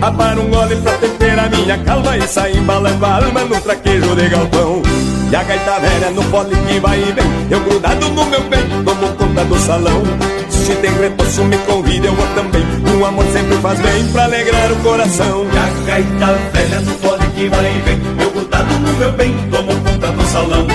Aparo 0.00 0.42
um 0.42 0.48
gole 0.48 0.76
pra 0.76 0.92
ter 0.92 1.36
a 1.36 1.48
minha 1.48 1.76
calma 1.78 2.16
e 2.16 2.28
sai 2.28 2.52
embalando 2.52 3.04
a 3.04 3.16
alma 3.16 3.40
no 3.40 3.60
traquejo 3.60 4.14
de 4.14 4.28
galpão 4.28 5.09
e 5.30 5.36
a 5.36 5.42
gaita 5.44 5.78
velha 5.78 6.10
no 6.10 6.22
fole 6.24 6.50
que 6.50 6.80
vai 6.80 6.98
e 6.98 7.12
vem. 7.12 7.24
Eu 7.50 7.60
grudado 7.60 8.08
no 8.08 8.24
meu 8.26 8.40
bem, 8.42 8.62
tomo 8.84 9.08
conta 9.16 9.44
do 9.44 9.58
salão. 9.58 10.02
Se 10.50 10.74
tem 10.76 10.92
reposo 10.92 11.44
me 11.44 11.56
convida, 11.58 12.08
eu 12.08 12.14
vou 12.14 12.26
também. 12.34 12.64
O 13.00 13.04
amor 13.04 13.24
sempre 13.26 13.56
faz 13.58 13.78
bem 13.80 14.08
pra 14.08 14.24
alegrar 14.24 14.72
o 14.72 14.76
coração. 14.76 15.46
E 15.52 15.56
a 15.56 15.86
gaita 15.86 16.38
velha 16.52 16.80
no 16.80 16.92
fole 16.98 17.26
que 17.34 17.48
vai 17.48 17.76
e 17.76 17.80
vem. 17.80 18.00
Eu 18.20 18.30
grudado 18.30 18.74
no 18.80 18.92
meu 18.94 19.12
bem, 19.12 19.34
tomo 19.50 19.72
conta 19.80 20.08
do 20.10 20.26
salão. 20.26 20.66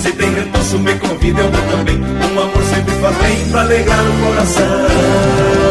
Se 0.00 0.12
tem 0.12 0.32
reposo 0.32 0.78
me 0.78 0.94
convida, 0.94 1.40
eu 1.40 1.50
vou 1.50 1.62
também. 1.76 1.98
O 1.98 2.40
amor 2.40 2.62
sempre 2.72 2.94
faz 2.94 3.16
bem 3.16 3.50
pra 3.50 3.60
alegrar 3.62 4.00
o 4.00 4.26
coração 4.26 5.67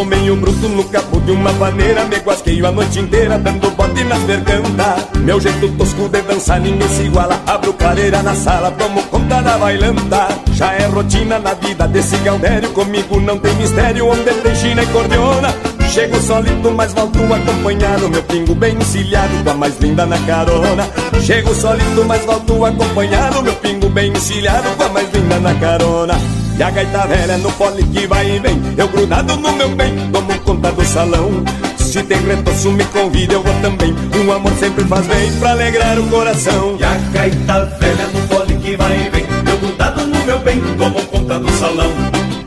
Sou 0.00 0.06
meio 0.06 0.34
bruto 0.34 0.66
no 0.66 0.82
cabo 0.84 1.20
de 1.20 1.30
uma 1.30 1.52
vaneira 1.52 2.06
Me 2.06 2.16
guasqueio 2.16 2.66
a 2.66 2.72
noite 2.72 2.98
inteira 2.98 3.38
dando 3.38 3.70
bote 3.72 4.02
nas 4.04 4.22
vergantas 4.22 5.04
Meu 5.18 5.38
jeito 5.38 5.68
tosco 5.76 6.08
de 6.08 6.22
dançar 6.22 6.58
ninguém 6.58 6.88
se 6.88 7.02
iguala 7.02 7.38
Abro 7.46 7.74
clareira 7.74 8.22
na 8.22 8.34
sala, 8.34 8.70
tomo 8.70 9.02
conta 9.10 9.42
da 9.42 9.58
bailanta. 9.58 10.28
Já 10.54 10.72
é 10.72 10.86
rotina 10.86 11.38
na 11.38 11.52
vida 11.52 11.86
desse 11.86 12.16
galdério 12.16 12.70
Comigo 12.70 13.20
não 13.20 13.38
tem 13.38 13.54
mistério, 13.56 14.06
onde 14.06 14.32
tem 14.32 14.54
china 14.54 14.82
e 14.82 14.86
cordiona. 14.86 15.54
Chego 15.90 16.18
solito, 16.22 16.70
mas 16.70 16.94
volto 16.94 17.18
acompanhado 17.34 18.08
Meu 18.08 18.22
pingo 18.22 18.54
bem 18.54 18.76
encilhado, 18.76 19.44
com 19.44 19.50
a 19.50 19.54
mais 19.54 19.78
linda 19.80 20.06
na 20.06 20.18
carona. 20.20 20.88
Chego 21.20 21.54
solito, 21.54 22.04
mas 22.06 22.24
volto 22.24 22.64
acompanhado 22.64 23.42
Meu 23.42 23.54
pingo 23.56 23.90
bem 23.90 24.10
encilhado, 24.12 24.70
com 24.78 24.82
a 24.82 24.88
mais 24.88 25.12
linda 25.12 25.38
na 25.40 25.54
carona 25.56 26.39
e 26.60 26.62
a 26.62 26.70
gaita 26.70 27.06
velha 27.06 27.38
no 27.38 27.50
fole 27.52 27.82
que 27.84 28.06
vai 28.06 28.36
e 28.36 28.38
vem 28.38 28.60
Eu 28.76 28.86
grudado 28.88 29.34
no 29.34 29.50
meu 29.52 29.70
bem, 29.70 29.94
tomo 30.12 30.38
conta 30.40 30.70
do 30.70 30.84
salão. 30.84 31.42
Se 31.78 32.02
tem 32.02 32.18
retoço 32.18 32.70
me 32.72 32.84
convida, 32.84 33.32
eu 33.32 33.42
vou 33.42 33.54
também. 33.62 33.94
Um 34.14 34.30
amor 34.30 34.52
sempre 34.58 34.84
faz 34.84 35.06
bem 35.06 35.32
pra 35.40 35.52
alegrar 35.52 35.98
o 35.98 36.06
coração. 36.08 36.76
E 36.78 36.84
a 36.84 36.94
gaita 37.12 37.64
velha 37.80 38.06
no 38.08 38.28
fole 38.28 38.54
que 38.56 38.76
vai 38.76 39.06
e 39.06 39.08
vem 39.08 39.24
Eu 39.50 39.58
grudado 39.58 40.06
no 40.06 40.24
meu 40.26 40.38
bem, 40.40 40.60
tomo 40.76 41.02
conta 41.06 41.38
do 41.38 41.50
salão. 41.52 41.90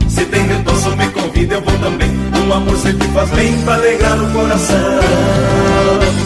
Se 0.08 0.24
tem 0.26 0.46
retoço 0.46 0.96
me 0.96 1.08
convida, 1.08 1.56
eu 1.56 1.60
vou 1.60 1.76
também. 1.78 2.10
Um 2.46 2.52
amor 2.52 2.76
sempre 2.76 3.08
faz 3.08 3.30
bem 3.30 3.60
pra 3.62 3.74
alegrar 3.74 4.22
o 4.22 4.32
coração 4.32 6.23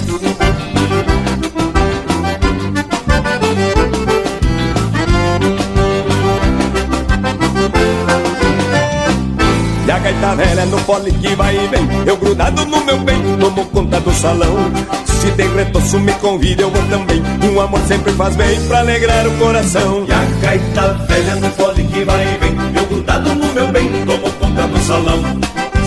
gaita 10.09 10.37
velha 10.37 10.64
no 10.66 10.79
fole 10.79 11.12
que 11.12 11.35
vai 11.35 11.55
e 11.55 11.68
vem. 11.68 11.87
Eu 12.07 12.16
grudado 12.16 12.64
no 12.64 12.85
meu 12.85 12.99
bem, 12.99 13.21
tomo 13.38 13.64
conta 13.66 14.01
do 14.01 14.12
salão. 14.12 14.57
Se 15.05 15.31
tem 15.33 15.55
retoço 15.55 15.99
me 16.01 16.12
convida, 16.14 16.62
eu 16.62 16.71
vou 16.71 16.83
também. 16.85 17.23
Um 17.44 17.61
amor 17.61 17.81
sempre 17.87 18.12
faz 18.12 18.35
bem 18.37 18.61
pra 18.68 18.79
alegrar 18.79 19.27
o 19.27 19.33
coração. 19.33 20.07
E 20.09 20.12
a 20.12 20.25
gaita 20.40 20.94
velha 21.07 21.35
no 21.37 21.51
fole 21.51 21.85
que 21.85 22.05
vai 22.05 22.23
e 22.23 22.38
vem. 22.38 22.57
Eu 22.75 22.87
grudado 22.87 23.35
no 23.35 23.53
meu 23.53 23.68
bem, 23.68 23.90
tomo 24.07 24.33
conta 24.33 24.66
do 24.66 24.79
salão. 24.79 25.23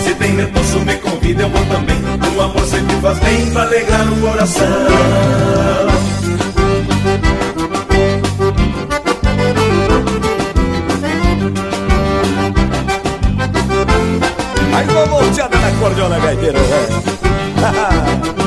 Se 0.04 0.14
tem 0.14 0.36
retoço 0.36 0.78
me 0.80 0.94
convida, 0.96 1.42
eu 1.42 1.48
vou 1.48 1.64
também. 1.66 1.96
Um 2.36 2.40
amor 2.40 2.66
sempre 2.66 2.96
faz 2.96 3.18
bem 3.18 3.50
pra 3.50 3.62
alegrar 3.62 4.12
o 4.12 4.20
coração 4.20 5.91
volteada 15.82 15.82
na 15.82 15.82
cordiona, 15.82 16.18
gaiteiro 16.20 16.58
velho 16.58 17.02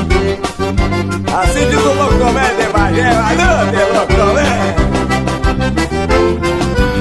Assim 1.36 1.68
diz 1.68 1.78
o 1.78 1.92
Locomé 1.94 2.54
de 2.54 2.66
Bagé, 2.72 3.08
adelante, 3.08 3.76
Locomé 3.92 4.74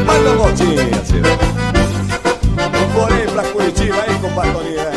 Manda 0.05 0.29
uma 0.29 0.37
voltinha, 0.37 1.05
senhor. 1.05 1.37
Forei 2.93 3.25
pra 3.27 3.43
Curitiba 3.43 4.01
aí, 4.01 4.19
compadre 4.19 4.77
é. 4.77 4.91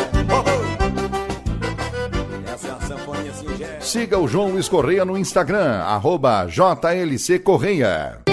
Singela. 3.33 3.81
Siga 3.81 4.19
o 4.19 4.27
João 4.27 4.51
Luiz 4.51 4.69
Correia 4.69 5.03
no 5.05 5.17
Instagram, 5.17 5.81
arroba 5.81 6.45
JLC 6.45 7.39
Correia. 7.39 8.28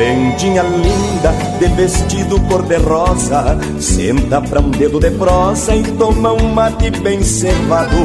Gordinha 0.00 0.62
linda, 0.62 1.32
de 1.58 1.66
vestido 1.74 2.40
cor-de-rosa, 2.48 3.58
senta 3.78 4.40
pra 4.40 4.60
um 4.60 4.70
dedo 4.70 4.98
de 4.98 5.10
prosa 5.10 5.76
e 5.76 5.82
toma 5.82 6.32
um 6.32 6.54
mate 6.54 6.90
bem 6.90 7.22
cevado. 7.22 7.96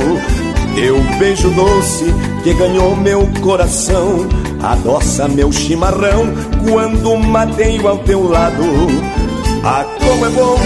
Teu 0.75 1.01
beijo 1.17 1.49
doce 1.51 2.13
que 2.43 2.53
ganhou 2.53 2.97
meu 2.97 3.25
coração, 3.41 4.27
adoça 4.61 5.29
meu 5.29 5.49
chimarrão 5.53 6.25
quando 6.69 7.15
mateio 7.15 7.87
ao 7.87 7.99
teu 7.99 8.29
lado. 8.29 8.63
Ah, 9.63 9.85
como 10.03 10.25
é 10.25 10.29
bom 10.29 10.57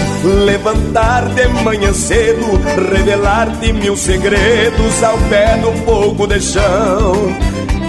levantar 0.44 1.28
de 1.28 1.46
manhã 1.62 1.92
cedo, 1.92 2.60
revelar-te 2.90 3.72
mil 3.72 3.96
segredos 3.96 5.02
ao 5.04 5.16
pé 5.30 5.56
do 5.58 5.72
fogo 5.84 6.26
de 6.26 6.40
chão. 6.40 7.14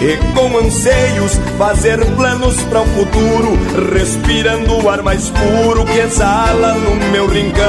E 0.01 0.17
com 0.33 0.57
anseios 0.57 1.39
fazer 1.59 2.03
planos 2.15 2.55
para 2.63 2.81
o 2.81 2.85
futuro, 2.87 3.55
respirando 3.93 4.83
o 4.83 4.89
ar 4.89 5.03
mais 5.03 5.29
puro 5.29 5.85
que 5.85 5.99
exala 5.99 6.73
no 6.73 6.95
meu 7.11 7.27
rincão. 7.27 7.61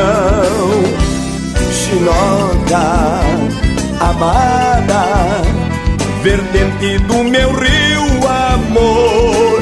Chinota, 1.71 3.21
amada, 4.01 5.43
vertente 6.23 6.99
do 7.01 7.23
meu 7.23 7.53
rio, 7.53 8.27
amor, 8.27 9.61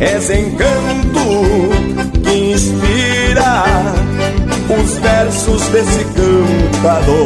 és 0.00 0.30
encanto 0.30 1.70
que 2.24 2.54
inspira 2.54 3.64
os 4.82 4.96
versos 4.98 5.62
desse 5.68 6.04
cantador. 6.06 7.24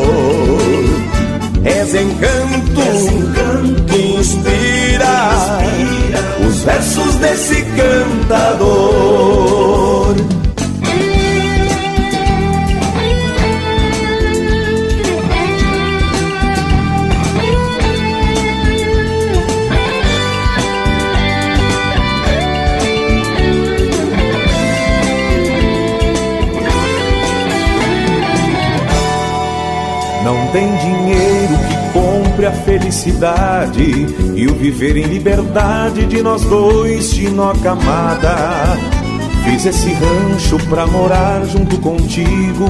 És 1.65 1.95
encanto, 1.95 2.81
És 2.83 3.07
encanto 3.07 3.28
inspira, 4.29 5.59
os 6.47 6.63
versos 6.63 7.15
desse 7.17 7.63
cantador. 7.63 9.09
Não 30.25 30.47
tem 30.49 30.77
a 32.49 32.53
felicidade 32.53 34.07
e 34.35 34.47
o 34.47 34.55
viver 34.55 34.97
em 34.97 35.05
liberdade 35.05 36.07
de 36.07 36.23
nós 36.23 36.43
dois, 36.45 37.13
Chinoca 37.13 37.73
amada. 37.73 38.79
Fiz 39.45 39.67
esse 39.67 39.93
rancho 39.93 40.57
pra 40.69 40.87
morar 40.87 41.45
junto 41.45 41.79
contigo 41.79 42.67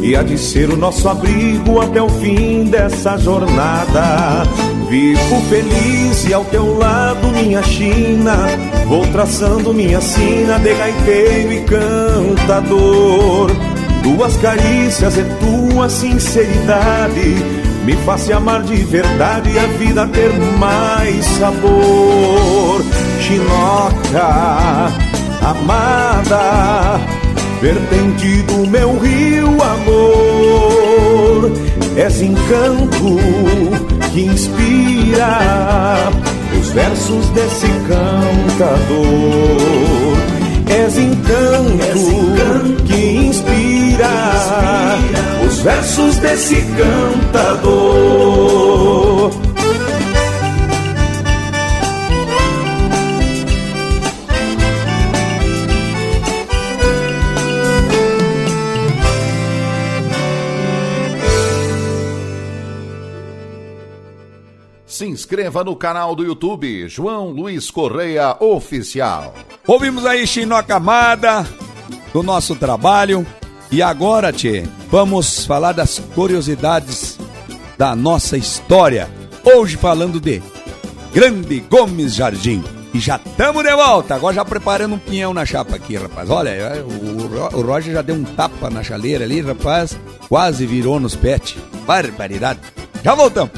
e 0.00 0.14
há 0.14 0.22
de 0.22 0.38
ser 0.38 0.70
o 0.70 0.76
nosso 0.76 1.08
abrigo 1.08 1.80
até 1.80 2.00
o 2.00 2.08
fim 2.08 2.64
dessa 2.64 3.16
jornada. 3.16 4.44
Vivo 4.88 5.40
feliz 5.48 6.24
e 6.28 6.32
ao 6.32 6.44
teu 6.44 6.78
lado, 6.78 7.26
minha 7.32 7.62
China. 7.64 8.46
Vou 8.86 9.04
traçando 9.08 9.74
minha 9.74 10.00
sina 10.00 10.58
de 10.60 10.72
gaiteiro 10.72 11.52
e 11.52 11.60
cantador. 11.64 13.50
Tuas 14.04 14.36
carícias 14.36 15.16
e 15.18 15.24
tua 15.40 15.88
sinceridade 15.88 17.65
me 17.86 17.94
faz 17.98 18.26
te 18.26 18.32
amar 18.32 18.62
de 18.64 18.82
verdade 18.84 19.48
e 19.48 19.58
a 19.58 19.66
vida 19.78 20.08
ter 20.08 20.32
mais 20.58 21.24
sabor. 21.24 22.84
Chinoca, 23.20 24.92
amada, 25.40 27.00
vertente 27.62 28.42
do 28.42 28.66
meu 28.68 28.98
rio, 28.98 29.56
amor. 29.62 31.52
És 31.96 32.20
encanto 32.20 33.18
que 34.12 34.22
inspira 34.22 35.38
os 36.58 36.68
versos 36.70 37.28
desse 37.30 37.68
cantador. 37.88 38.96
És 40.68 40.98
encanto, 40.98 41.84
És 41.88 42.08
encanto 42.08 42.82
que 42.82 43.28
inspira, 43.28 44.10
inspira 44.10 45.20
os 45.30 45.35
versos 45.66 46.16
desse 46.18 46.62
cantador. 46.76 48.12
Se 64.86 65.04
inscreva 65.04 65.64
no 65.64 65.74
canal 65.74 66.14
do 66.14 66.24
YouTube 66.24 66.88
João 66.88 67.30
Luiz 67.30 67.72
Correia 67.72 68.36
Oficial. 68.38 69.34
Ouvimos 69.66 70.06
aí 70.06 70.28
Chinoca 70.28 70.76
Amada 70.76 71.44
do 72.12 72.22
nosso 72.22 72.54
trabalho. 72.54 73.26
E 73.70 73.82
agora, 73.82 74.32
Tchê, 74.32 74.64
vamos 74.90 75.44
falar 75.44 75.72
das 75.72 75.98
curiosidades 76.14 77.18
da 77.76 77.94
nossa 77.96 78.36
história. 78.36 79.08
Hoje 79.44 79.76
falando 79.76 80.20
de 80.20 80.42
Grande 81.12 81.60
Gomes 81.60 82.14
Jardim. 82.14 82.62
E 82.94 83.00
já 83.00 83.20
estamos 83.24 83.62
de 83.62 83.74
volta. 83.74 84.14
Agora 84.14 84.34
já 84.34 84.44
preparando 84.44 84.94
um 84.94 84.98
pinhão 84.98 85.34
na 85.34 85.44
chapa 85.44 85.76
aqui, 85.76 85.96
rapaz. 85.96 86.30
Olha, 86.30 86.84
o, 86.84 87.58
o 87.58 87.62
Roger 87.62 87.92
já 87.92 88.02
deu 88.02 88.14
um 88.14 88.24
tapa 88.24 88.70
na 88.70 88.82
chaleira 88.82 89.24
ali, 89.24 89.40
rapaz. 89.40 89.98
Quase 90.28 90.64
virou 90.64 90.98
nos 90.98 91.14
pets. 91.14 91.56
Barbaridade. 91.86 92.60
Já 93.02 93.14
voltamos. 93.14 93.52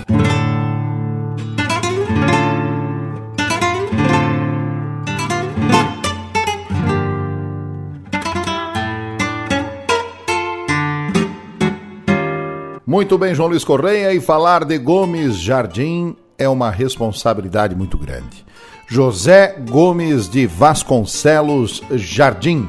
Muito 12.98 13.16
bem, 13.16 13.32
João 13.32 13.50
Luiz 13.50 13.62
Correia, 13.62 14.12
e 14.12 14.20
falar 14.20 14.64
de 14.64 14.76
Gomes 14.76 15.36
Jardim 15.36 16.16
é 16.36 16.48
uma 16.48 16.68
responsabilidade 16.68 17.76
muito 17.76 17.96
grande. 17.96 18.44
José 18.88 19.54
Gomes 19.70 20.28
de 20.28 20.48
Vasconcelos 20.48 21.80
Jardim 21.92 22.68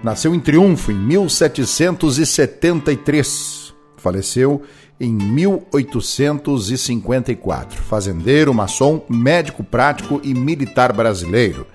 nasceu 0.00 0.32
em 0.32 0.38
Triunfo 0.38 0.92
em 0.92 0.94
1773, 0.94 3.74
faleceu 3.96 4.62
em 5.00 5.12
1854. 5.12 7.82
Fazendeiro, 7.82 8.54
maçom, 8.54 9.04
médico 9.10 9.64
prático 9.64 10.20
e 10.22 10.32
militar 10.34 10.92
brasileiro. 10.92 11.66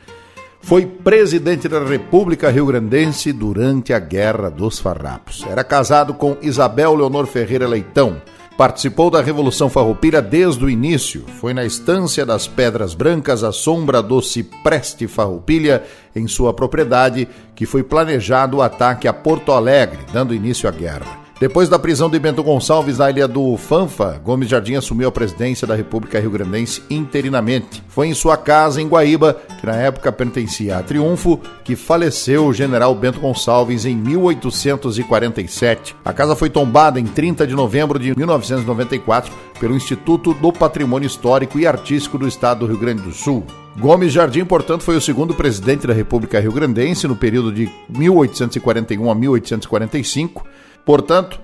Foi 0.67 0.85
presidente 0.85 1.69
da 1.69 1.81
República 1.81 2.49
Rio-Grandense 2.51 3.31
durante 3.31 3.93
a 3.93 3.99
Guerra 3.99 4.49
dos 4.49 4.79
Farrapos. 4.79 5.45
Era 5.49 5.63
casado 5.63 6.13
com 6.13 6.35
Isabel 6.41 6.93
Leonor 6.93 7.25
Ferreira 7.25 7.65
Leitão. 7.65 8.21
Participou 8.57 9.09
da 9.09 9.21
Revolução 9.21 9.69
Farroupilha 9.69 10.21
desde 10.21 10.65
o 10.65 10.69
início. 10.69 11.23
Foi 11.39 11.53
na 11.53 11.63
Estância 11.63 12.25
das 12.25 12.49
Pedras 12.49 12.93
Brancas, 12.93 13.45
à 13.45 13.53
sombra 13.53 14.03
do 14.03 14.21
Cipreste 14.21 15.07
Farroupilha, 15.07 15.83
em 16.13 16.27
sua 16.27 16.53
propriedade, 16.53 17.29
que 17.55 17.65
foi 17.65 17.81
planejado 17.81 18.57
o 18.57 18.61
ataque 18.61 19.07
a 19.07 19.13
Porto 19.13 19.53
Alegre, 19.53 19.99
dando 20.11 20.35
início 20.35 20.67
à 20.67 20.71
guerra. 20.73 21.26
Depois 21.39 21.69
da 21.69 21.77
prisão 21.77 22.09
de 22.09 22.17
Bento 22.17 22.41
Gonçalves 22.41 22.97
na 22.97 23.11
ilha 23.11 23.27
do 23.27 23.55
Fanfa, 23.57 24.19
Gomes 24.25 24.49
Jardim 24.49 24.73
assumiu 24.73 25.07
a 25.07 25.11
presidência 25.11 25.67
da 25.67 25.75
República 25.75 26.19
Rio 26.19 26.31
Grandense 26.31 26.81
interinamente. 26.89 27.83
Foi 27.89 28.07
em 28.07 28.13
sua 28.15 28.35
casa 28.35 28.81
em 28.81 28.87
Guaíba, 28.87 29.37
que 29.59 29.67
na 29.67 29.75
época 29.75 30.11
pertencia 30.11 30.77
a 30.77 30.81
Triunfo, 30.81 31.39
que 31.63 31.75
faleceu 31.75 32.47
o 32.47 32.53
general 32.53 32.95
Bento 32.95 33.19
Gonçalves 33.19 33.85
em 33.85 33.95
1847. 33.95 35.95
A 36.03 36.11
casa 36.11 36.35
foi 36.35 36.49
tombada 36.49 36.99
em 36.99 37.05
30 37.05 37.45
de 37.45 37.53
novembro 37.53 37.99
de 37.99 38.17
1994 38.17 39.31
pelo 39.59 39.75
Instituto 39.75 40.33
do 40.33 40.51
Patrimônio 40.51 41.05
Histórico 41.05 41.59
e 41.59 41.67
Artístico 41.67 42.17
do 42.17 42.27
Estado 42.27 42.61
do 42.61 42.65
Rio 42.65 42.79
Grande 42.79 43.03
do 43.03 43.13
Sul. 43.13 43.45
Gomes 43.79 44.11
Jardim, 44.11 44.43
portanto, 44.43 44.81
foi 44.81 44.97
o 44.97 45.01
segundo 45.01 45.35
presidente 45.35 45.85
da 45.85 45.93
República 45.93 46.39
Rio 46.39 46.51
Grandense 46.51 47.07
no 47.07 47.15
período 47.15 47.51
de 47.51 47.69
1841 47.89 49.11
a 49.11 49.13
1845. 49.13 50.43
Portanto, 50.87 51.39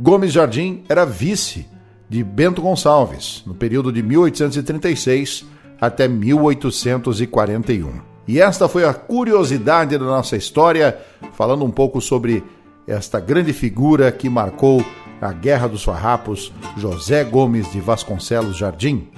Gomes 0.00 0.32
Jardim 0.32 0.82
era 0.88 1.06
vice 1.06 1.64
de 2.08 2.24
Bento 2.24 2.60
Gonçalves 2.60 3.44
no 3.46 3.54
período 3.54 3.92
de 3.92 4.02
1836 4.02 5.46
até 5.80 6.08
1841. 6.08 8.00
E 8.26 8.40
esta 8.40 8.68
foi 8.68 8.84
a 8.84 8.92
curiosidade 8.92 9.96
da 9.96 10.04
nossa 10.04 10.36
história, 10.36 10.98
falando 11.34 11.64
um 11.64 11.70
pouco 11.70 12.00
sobre 12.00 12.42
esta 12.84 13.20
grande 13.20 13.52
figura 13.52 14.10
que 14.10 14.28
marcou 14.28 14.84
a 15.20 15.32
Guerra 15.32 15.68
dos 15.68 15.84
Farrapos, 15.84 16.52
José 16.76 17.22
Gomes 17.22 17.70
de 17.70 17.80
Vasconcelos 17.80 18.56
Jardim. 18.56 19.08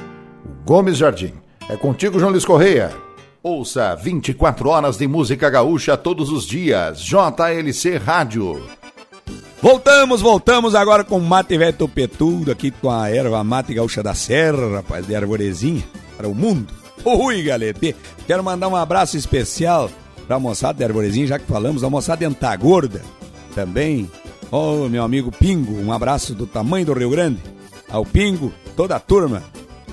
O 0.45 0.67
Gomes 0.67 0.99
Jardim. 0.99 1.33
É 1.67 1.79
contigo, 1.79 2.19
João 2.19 2.33
Luiz 2.33 2.45
Correia. 2.45 2.93
Ouça 3.43 3.95
24 3.95 4.69
horas 4.69 4.99
de 4.99 5.09
música 5.09 5.49
gaúcha 5.49 5.97
todos 5.97 6.31
os 6.31 6.47
dias. 6.47 7.01
JLC 7.01 7.97
Rádio. 7.97 8.82
Voltamos, 9.62 10.20
voltamos 10.20 10.75
agora 10.75 11.05
com 11.05 11.20
mate 11.20 11.57
velho 11.57 11.72
topetudo 11.72 12.51
aqui 12.51 12.72
com 12.72 12.90
a 12.90 13.09
erva 13.09 13.44
mate 13.44 13.72
gaúcha 13.72 14.03
da 14.03 14.12
serra, 14.12 14.79
rapaz, 14.79 15.07
de 15.07 15.14
arvorezinha 15.14 15.85
para 16.16 16.27
o 16.27 16.35
mundo. 16.35 16.75
Ui, 17.05 17.44
galete. 17.44 17.94
Quero 18.27 18.42
mandar 18.42 18.66
um 18.66 18.75
abraço 18.75 19.16
especial 19.16 19.88
pra 20.27 20.40
moçada 20.40 20.79
de 20.79 20.85
arvorezinha, 20.85 21.29
já 21.29 21.38
que 21.38 21.46
falamos, 21.46 21.85
a 21.85 21.88
moçada 21.88 22.29
de 22.29 22.57
Gorda 22.57 23.03
também. 23.55 24.11
Ô, 24.51 24.87
oh, 24.87 24.88
meu 24.88 25.05
amigo 25.05 25.31
Pingo, 25.31 25.81
um 25.81 25.92
abraço 25.92 26.35
do 26.35 26.44
tamanho 26.44 26.85
do 26.85 26.92
Rio 26.94 27.11
Grande. 27.11 27.38
Ao 27.88 28.05
Pingo, 28.05 28.53
toda 28.77 28.96
a 28.96 29.01
turma 29.01 29.44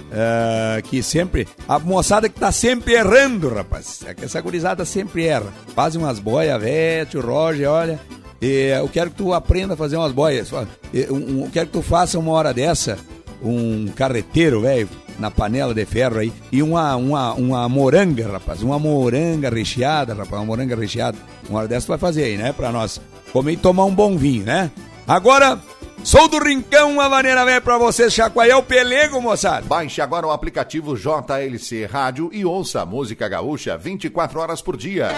Uh, 0.10 0.82
que 0.89 1.03
sempre. 1.03 1.47
A 1.67 1.77
moçada 1.77 2.27
que 2.27 2.39
tá 2.39 2.51
sempre 2.51 2.93
errando, 2.93 3.53
rapaz. 3.53 3.99
É 4.08 4.15
que 4.15 4.25
essa 4.25 4.41
gurizada 4.41 4.84
sempre 4.84 5.27
erra. 5.27 5.53
Fazem 5.75 6.01
umas 6.01 6.17
boias, 6.17 6.60
vete, 6.60 7.15
o 7.15 7.21
Roger, 7.21 7.69
olha. 7.69 7.99
Eu 8.41 8.88
quero 8.88 9.10
que 9.10 9.17
tu 9.17 9.34
aprenda 9.34 9.73
a 9.73 9.78
fazer 9.78 9.97
umas 9.97 10.12
boias. 10.12 10.49
Eu, 10.93 11.49
quero 11.52 11.67
que 11.67 11.73
tu 11.73 11.82
faça 11.82 12.17
uma 12.17 12.32
hora 12.32 12.54
dessa 12.54 12.97
um 13.41 13.88
carreteiro, 13.95 14.62
velho, 14.62 14.89
na 15.17 15.32
panela 15.32 15.73
de 15.73 15.86
ferro 15.86 16.19
aí. 16.19 16.32
E 16.52 16.62
uma, 16.62 16.95
uma, 16.95 17.34
uma 17.34 17.69
moranga, 17.69 18.32
rapaz. 18.32 18.62
Uma 18.62 18.80
moranga 18.80 19.49
recheada, 19.49 20.13
rapaz. 20.13 20.34
Uma 20.34 20.45
moranga 20.45 20.75
recheada. 20.75 21.17
Uma 21.49 21.60
hora 21.60 21.67
dessa 21.67 21.86
tu 21.86 21.89
vai 21.89 21.97
fazer 21.97 22.23
aí, 22.23 22.38
né? 22.38 22.54
Pra 22.54 22.71
nós 22.71 22.99
comer 23.32 23.54
e 23.54 23.58
tomar 23.58 23.86
um 23.86 23.93
bom 23.93 24.17
vinho, 24.17 24.45
né? 24.45 24.71
Agora, 25.08 25.60
Sou 26.04 26.30
do 26.30 26.39
Rincão, 26.39 26.93
uma 26.93 27.10
maneira 27.10 27.43
velha 27.43 27.60
pra 27.60 27.78
vocês 27.78 28.15
o 28.56 28.63
pelego, 28.63 29.21
moçada. 29.21 29.65
Baixe 29.65 30.02
agora 30.02 30.25
o 30.25 30.32
aplicativo 30.32 30.95
JLC 30.95 31.86
Rádio 31.86 32.30
e 32.32 32.45
ouça 32.45 32.86
música 32.86 33.28
gaúcha 33.28 33.78
24 33.78 34.39
horas 34.39 34.62
por 34.62 34.78
dia. 34.78 35.10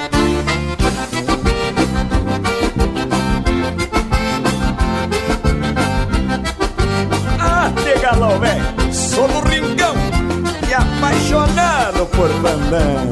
Ah, 7.39 7.71
te 7.83 7.99
galão, 7.99 8.39
velho. 8.39 8.93
Sou 8.93 9.27
do 9.27 9.39
Rincão 9.47 9.95
e 10.69 10.73
apaixonado 10.73 12.05
por 12.07 12.29
bandão. 12.41 13.09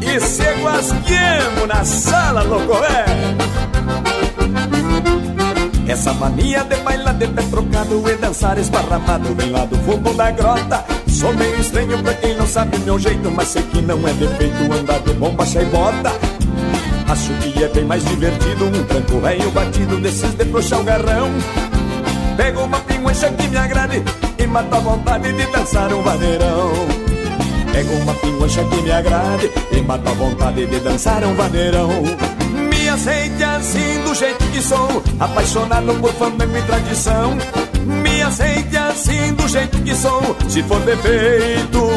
E 0.00 0.20
se 0.20 0.42
guasquemo 0.62 1.66
na 1.66 1.84
sala, 1.84 2.42
louco, 2.42 2.74
velho. 2.74 3.42
Essa 5.88 6.12
mania 6.14 6.64
de 6.64 6.76
bailar 6.76 7.14
de 7.14 7.26
pé 7.26 7.42
trocado 7.42 8.08
e 8.08 8.16
dançar 8.16 8.56
esparramado 8.56 9.34
vem 9.34 9.50
lá 9.50 9.64
do 9.66 9.76
fundo 9.78 10.14
da 10.14 10.30
grota. 10.30 10.84
Sou 11.06 11.34
meio 11.34 11.60
estranho 11.60 12.02
pra 12.02 12.14
quem 12.14 12.34
não 12.36 12.46
sabe 12.46 12.78
meu 12.78 12.98
jeito, 12.98 13.30
mas 13.30 13.48
sei 13.48 13.62
que 13.62 13.82
não 13.82 13.98
é 14.08 14.12
defeito 14.14 14.72
andar 14.72 15.00
de 15.00 15.12
bomba 15.12 15.44
e 15.44 15.64
bota. 15.66 16.31
Acho 17.12 17.32
que 17.34 17.62
é 17.62 17.68
bem 17.68 17.84
mais 17.84 18.02
divertido 18.04 18.64
um 18.64 18.84
tranco 18.84 19.20
velho 19.20 19.50
batido 19.50 19.98
desses 19.98 20.34
de 20.34 20.44
puxar 20.46 20.80
o 20.80 20.84
garrão. 20.84 21.30
Pego 22.36 22.62
uma 22.62 22.80
pinguancha 22.80 23.30
que 23.30 23.48
me 23.48 23.56
agrade 23.56 24.02
e 24.38 24.46
mata 24.46 24.76
a 24.76 24.80
vontade 24.80 25.32
de 25.32 25.46
dançar 25.52 25.92
um 25.92 26.02
vaneirão. 26.02 26.72
Pego 27.70 27.92
uma 27.96 28.14
pinguancha 28.14 28.64
que 28.64 28.82
me 28.82 28.90
agrade 28.90 29.50
e 29.72 29.80
mata 29.82 30.10
a 30.10 30.14
vontade 30.14 30.66
de 30.66 30.80
dançar 30.80 31.22
um 31.24 31.34
vaneirão 31.34 31.90
aceite 32.92 33.42
assim 33.42 34.02
do 34.04 34.14
jeito 34.14 34.44
que 34.52 34.62
sou, 34.62 35.02
apaixonado 35.18 35.94
por 35.94 36.12
fandango 36.12 36.56
e 36.56 36.62
tradição. 36.62 37.36
Me 37.84 38.22
aceite 38.22 38.76
assim 38.76 39.32
do 39.32 39.48
jeito 39.48 39.78
que 39.82 39.94
sou, 39.94 40.36
se 40.48 40.62
for 40.62 40.80
defeito, 40.80 41.88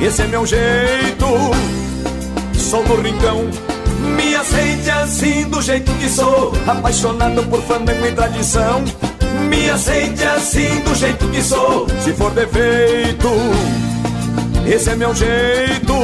esse 0.00 0.22
é 0.22 0.26
meu 0.26 0.44
jeito. 0.46 1.26
Sou 2.54 2.84
do 2.84 3.00
rincão. 3.00 3.71
Me 4.16 4.34
aceite 4.34 4.90
assim 4.90 5.44
do 5.48 5.62
jeito 5.62 5.92
que 5.94 6.08
sou, 6.08 6.52
apaixonado 6.66 7.42
por 7.44 7.62
fandango 7.62 8.06
e 8.06 8.12
tradição. 8.12 8.82
Me 9.48 9.70
aceite 9.70 10.24
assim 10.24 10.80
do 10.80 10.94
jeito 10.94 11.26
que 11.28 11.42
sou, 11.42 11.86
se 12.00 12.12
for 12.12 12.30
defeito, 12.32 13.28
esse 14.66 14.90
é 14.90 14.96
meu 14.96 15.14
jeito. 15.14 15.94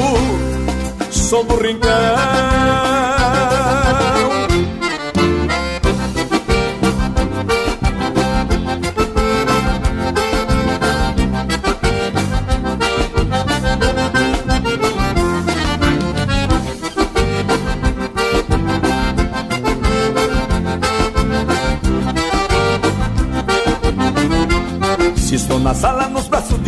Sou 1.10 1.44
do 1.44 1.56
rincão. 1.56 1.88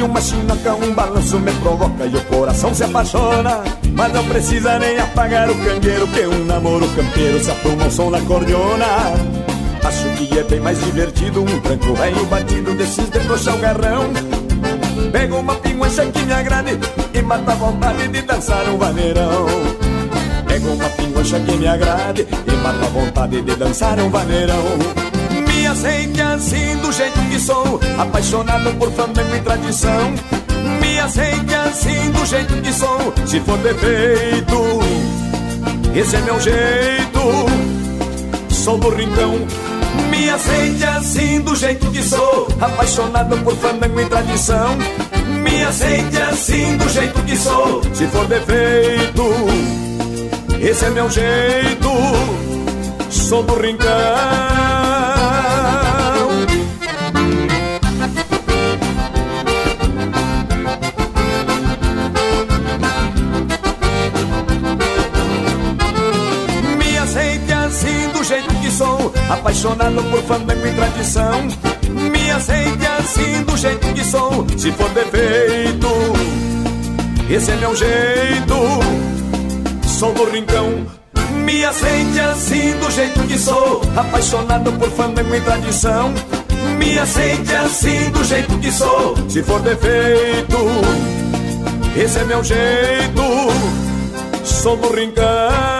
De 0.00 0.02
uma 0.02 0.20
chinoca 0.20 0.74
Um 0.74 0.94
balanço 0.94 1.38
me 1.38 1.52
provoca 1.52 2.06
e 2.06 2.16
o 2.16 2.24
coração 2.24 2.74
se 2.74 2.84
apaixona. 2.84 3.62
Mas 3.92 4.12
não 4.12 4.24
precisa 4.24 4.78
nem 4.78 4.98
apagar 4.98 5.50
o 5.50 5.54
cangueiro 5.54 6.06
Que 6.08 6.26
um 6.26 6.44
namoro 6.46 6.88
campeiro 6.88 7.38
se 7.44 7.50
apruma 7.50 7.86
o 7.86 7.90
som 7.90 8.10
da 8.10 8.20
cordiona. 8.22 8.86
Acho 9.84 10.08
que 10.16 10.38
é 10.38 10.42
bem 10.44 10.60
mais 10.60 10.82
divertido 10.82 11.42
Um 11.42 11.60
tranco 11.60 11.94
velho 11.94 12.24
batido 12.26 12.74
desses 12.74 13.10
de 13.10 13.18
o 13.18 13.58
garrão. 13.58 14.10
Pego 15.12 15.36
uma 15.36 15.54
pinguancha 15.56 16.06
que 16.06 16.22
me 16.24 16.32
agrade 16.32 16.78
E 17.12 17.22
mata 17.22 17.52
a 17.52 17.54
vontade 17.56 18.08
de 18.08 18.22
dançar 18.22 18.68
um 18.70 18.78
vaneirão. 18.78 19.46
Pego 20.46 20.68
uma 20.68 20.88
pinguancha 20.90 21.40
que 21.40 21.56
me 21.56 21.66
agrade 21.66 22.26
E 22.46 22.52
mata 22.62 22.86
a 22.86 22.88
vontade 22.88 23.42
de 23.42 23.54
dançar 23.56 23.98
um 23.98 24.08
vaneirão 24.08 25.10
aceite 25.70 26.20
assim 26.20 26.76
do 26.78 26.90
jeito 26.90 27.20
que 27.30 27.38
sou, 27.38 27.80
apaixonado 27.96 28.74
por 28.76 28.90
fandango 28.90 29.37
e 29.37 29.40
tradição. 29.40 30.12
Me 30.80 30.98
aceite 30.98 31.54
assim 31.54 32.11
do 32.11 32.26
jeito 32.26 32.54
que 32.61 32.72
sou, 32.72 33.14
se 33.24 33.40
for 33.40 33.56
defeito, 33.59 34.80
esse 35.94 36.16
é 36.16 36.20
meu 36.22 36.40
jeito. 36.40 37.20
Sou 38.50 38.78
do 38.78 38.90
rincão, 38.90 39.46
me 40.11 40.28
aceite 40.28 40.85
assim 40.85 41.40
do 41.40 41.54
jeito 41.54 41.87
que 41.90 42.02
sou, 42.02 42.48
apaixonado 42.61 43.37
por 43.38 43.54
fandango 43.56 44.00
e 44.00 44.06
tradição. 44.06 44.76
Me 45.42 45.62
aceite 45.62 46.20
assim 46.20 46.76
do 46.76 46.88
jeito 46.88 47.22
que 47.22 47.37
sou, 47.37 47.80
se 47.94 48.06
for 48.09 48.26
defeito, 48.26 49.24
esse 50.61 50.85
é 50.85 50.90
meu 50.90 51.09
jeito. 51.09 51.90
Sou 53.09 53.42
do 53.44 53.54
rincão. 53.54 54.69
Apaixonado 69.31 70.03
por 70.11 70.23
fandango 70.25 70.66
e 70.66 70.73
tradição. 70.73 71.49
Me 71.88 72.31
aceite 72.31 72.87
assim 72.99 73.43
do 73.45 73.57
jeito 73.57 73.95
que 73.95 74.05
sou, 74.05 74.47
se 74.57 74.73
for 74.73 74.90
defeito. 74.90 75.88
Esse 77.31 77.53
é 77.53 77.57
meu 77.57 77.74
jeito, 77.76 78.55
sou 79.87 80.12
do 80.12 80.28
rincão. 80.31 80.87
Me 81.45 81.64
aceite 81.64 82.20
assim 82.20 82.76
do 82.78 82.91
jeito 82.91 83.20
que 83.22 83.39
sou, 83.39 83.81
apaixonado 83.97 84.72
por 84.72 84.91
fandango 84.91 85.35
e 85.35 85.41
tradição. 85.41 86.12
Me 86.76 86.99
aceite 86.99 87.55
assim 87.55 88.11
do 88.11 88.24
jeito 88.24 88.59
que 88.59 88.72
sou, 88.72 89.14
se 89.28 89.43
for 89.43 89.61
defeito. 89.61 90.57
Esse 91.97 92.18
é 92.18 92.24
meu 92.24 92.43
jeito, 92.43 93.22
sou 94.45 94.76
do 94.76 94.93
rincão. 94.93 95.80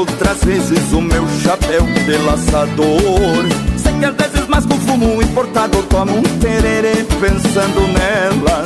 outras 0.00 0.42
vezes 0.44 0.92
o 0.92 1.00
meu 1.02 1.26
chapéu 1.42 1.82
de 1.82 2.16
laçador. 2.24 3.44
Sei 3.76 3.92
que 3.92 4.04
às 4.06 4.14
vezes 4.14 4.48
masco 4.48 4.74
fumo 4.86 5.22
importado 5.22 5.82
Tomo 5.84 6.18
um 6.18 6.22
tererê 6.40 7.04
pensando 7.20 7.80
nela. 7.92 8.64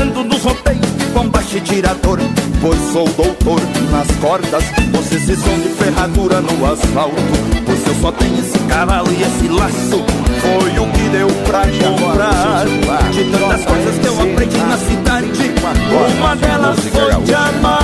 Ando 0.00 0.24
nos 0.24 0.42
roteiros 0.42 0.88
com 1.12 1.28
baixo 1.28 1.60
tirador 1.60 2.18
Pois 2.60 2.80
sou 2.92 3.06
doutor 3.10 3.60
nas 3.90 4.10
cordas. 4.16 4.64
Você 4.92 5.18
se 5.18 5.36
som 5.36 5.58
de 5.58 5.68
ferradura 5.68 6.40
no 6.40 6.72
asfalto 6.72 7.14
Pois 7.66 7.86
eu 7.86 7.94
só 8.00 8.12
tenho 8.12 8.38
esse 8.38 8.58
cavalo 8.60 9.10
e 9.12 9.22
esse 9.22 9.48
laço. 9.48 10.04
Foi 10.40 10.78
o 10.78 10.92
que 10.92 11.08
deu 11.10 11.28
pra 11.46 11.60
comprar 11.60 12.64
De 13.10 13.24
tantas 13.24 13.64
coisas 13.66 13.98
que 13.98 14.06
eu 14.06 14.14
aprendi 14.14 14.58
na 14.58 14.78
cidade. 14.78 15.54
Uma 16.18 16.36
delas 16.36 16.80
foi 16.80 17.22
de 17.22 17.34
amar 17.34 17.83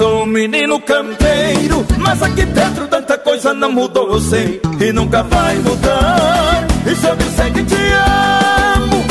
Sou 0.00 0.22
um 0.22 0.26
menino 0.26 0.80
campeiro 0.80 1.86
Mas 1.98 2.22
aqui 2.22 2.46
dentro 2.46 2.88
tanta 2.88 3.18
coisa 3.18 3.52
não 3.52 3.70
mudou 3.70 4.14
Eu 4.14 4.18
sei 4.18 4.58
e 4.80 4.92
nunca 4.94 5.22
vai 5.24 5.56
mudar. 5.56 6.66
E 6.86 6.96
se 6.96 7.06
eu 7.06 7.14
disser 7.16 7.52
que 7.52 7.62
te 7.64 7.74
amo 7.74 9.04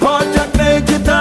Pode 0.00 0.36
acreditar. 0.40 1.18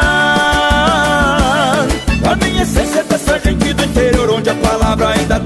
A 2.32 2.36
minha 2.36 2.64
essência 2.64 3.02
é 3.02 3.04
dessa 3.04 3.38
gente 3.38 3.72
do 3.74 3.84
interior 3.84 4.32
Onde 4.32 4.50
a 4.50 4.56
palavra 4.56 5.10
ainda 5.10 5.40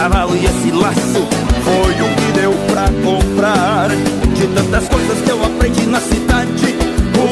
cavalo 0.00 0.34
e 0.34 0.46
esse 0.46 0.70
laço 0.70 1.28
Foi 1.64 1.92
o 1.92 2.08
que 2.16 2.32
deu 2.40 2.52
pra 2.68 2.84
comprar. 3.04 3.90
De 4.34 4.46
tantas 4.46 4.88
coisas 4.88 5.20
que 5.20 5.30
eu 5.30 5.44
aprendi 5.44 5.86
na 5.86 6.00
cidade 6.00 6.74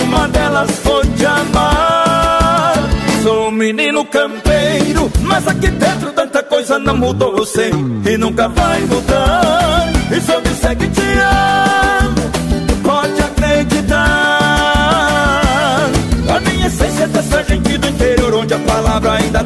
Uma 0.02 0.28
delas 0.28 0.70
foi 0.82 1.06
de 1.06 1.24
amar. 1.24 2.74
Sou 3.22 3.48
um 3.48 3.50
menino 3.50 4.04
campeiro 4.04 5.10
Mas 5.22 5.48
aqui 5.48 5.68
dentro 5.68 6.12
tanta 6.12 6.42
coisa 6.42 6.78
não 6.78 6.96
mudou 6.96 7.38
Eu 7.38 7.46
sei 7.46 7.70
e 7.70 8.18
nunca 8.18 8.48
vai 8.48 8.80
mudar. 8.82 9.88
E 10.14 10.20
se 10.20 10.30
eu 10.30 10.40
disser 10.42 10.76
que 10.76 10.88
te 10.88 11.00
amo 11.00 12.30
Pode 12.82 13.20
acreditar. 13.20 13.98
A 16.36 16.40
minha 16.40 16.66
essência 16.66 17.04
é 17.04 17.06
dessa 17.06 17.42
gente 17.44 17.78
do 17.78 17.88
interior 17.88 18.34
Onde 18.34 18.52
a 18.52 18.58
palavra 18.58 19.12
ainda 19.12 19.37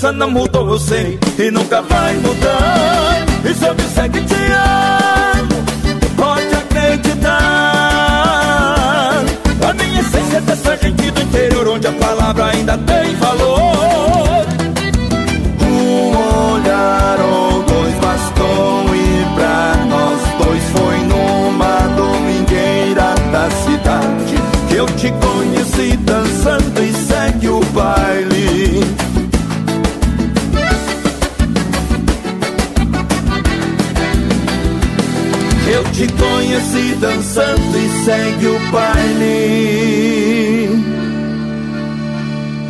coisa 0.00 0.12
não 0.12 0.30
mudou 0.30 0.70
Eu 0.70 0.78
sei 0.78 1.18
e 1.38 1.50
nunca 1.50 1.82
vai 1.82 2.14
mudar. 2.16 3.26
E 3.44 3.54
se 3.54 3.66
eu 3.66 3.74
disser 3.74 4.10
que 4.10 4.20
conheci 36.60 36.94
dançando 36.96 37.78
e 37.78 38.04
segue 38.04 38.46
o 38.46 38.58
baile. 38.70 39.90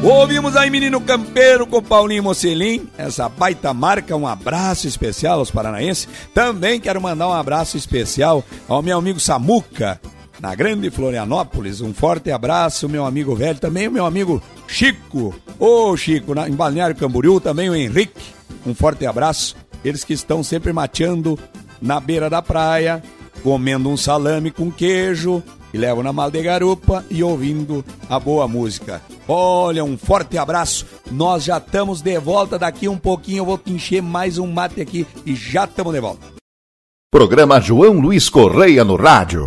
Ouvimos 0.02 0.56
aí 0.56 0.70
Menino 0.70 0.98
Campeiro 1.00 1.66
com 1.66 1.82
Paulinho 1.82 2.22
Mocelim, 2.22 2.88
essa 2.96 3.28
baita 3.28 3.74
marca, 3.74 4.16
um 4.16 4.26
abraço 4.26 4.86
especial 4.86 5.40
aos 5.40 5.50
paranaenses. 5.50 6.08
Também 6.32 6.80
quero 6.80 7.02
mandar 7.02 7.28
um 7.28 7.32
abraço 7.32 7.76
especial 7.76 8.42
ao 8.66 8.80
meu 8.80 8.96
amigo 8.96 9.20
Samuca, 9.20 10.00
na 10.40 10.54
Grande 10.54 10.88
Florianópolis. 10.90 11.82
Um 11.82 11.92
forte 11.92 12.30
abraço, 12.30 12.88
meu 12.88 13.04
amigo 13.04 13.34
velho, 13.34 13.58
também 13.58 13.88
o 13.88 13.92
meu 13.92 14.06
amigo 14.06 14.40
Chico. 14.66 15.34
Ô 15.58 15.94
Chico, 15.96 16.34
na, 16.34 16.48
em 16.48 16.52
Balneário 16.52 16.96
Camboriú, 16.96 17.40
também 17.40 17.68
o 17.68 17.74
Henrique. 17.74 18.32
Um 18.64 18.74
forte 18.74 19.04
abraço. 19.04 19.54
Eles 19.84 20.04
que 20.04 20.14
estão 20.14 20.42
sempre 20.42 20.72
mateando 20.72 21.38
na 21.80 22.00
beira 22.00 22.30
da 22.30 22.40
praia, 22.40 23.02
comendo 23.42 23.88
um 23.88 23.96
salame 23.96 24.50
com 24.50 24.70
queijo, 24.70 25.42
e 25.72 25.78
levam 25.78 26.02
na 26.02 26.12
mala 26.12 26.30
de 26.30 26.42
garupa 26.42 27.04
e 27.10 27.22
ouvindo 27.22 27.84
a 28.08 28.18
boa 28.18 28.46
música. 28.48 29.00
Olha, 29.28 29.84
um 29.84 29.96
forte 29.96 30.36
abraço. 30.36 30.86
Nós 31.10 31.44
já 31.44 31.58
estamos 31.58 32.00
de 32.00 32.18
volta 32.18 32.58
daqui 32.58 32.88
um 32.88 32.98
pouquinho. 32.98 33.38
Eu 33.38 33.46
vou 33.46 33.60
encher 33.66 34.02
mais 34.02 34.38
um 34.38 34.46
mate 34.46 34.80
aqui 34.80 35.06
e 35.24 35.34
já 35.34 35.64
estamos 35.64 35.92
de 35.92 36.00
volta. 36.00 36.26
Programa 37.10 37.60
João 37.60 38.00
Luiz 38.00 38.28
Correia 38.28 38.84
no 38.84 38.96
rádio. 38.96 39.46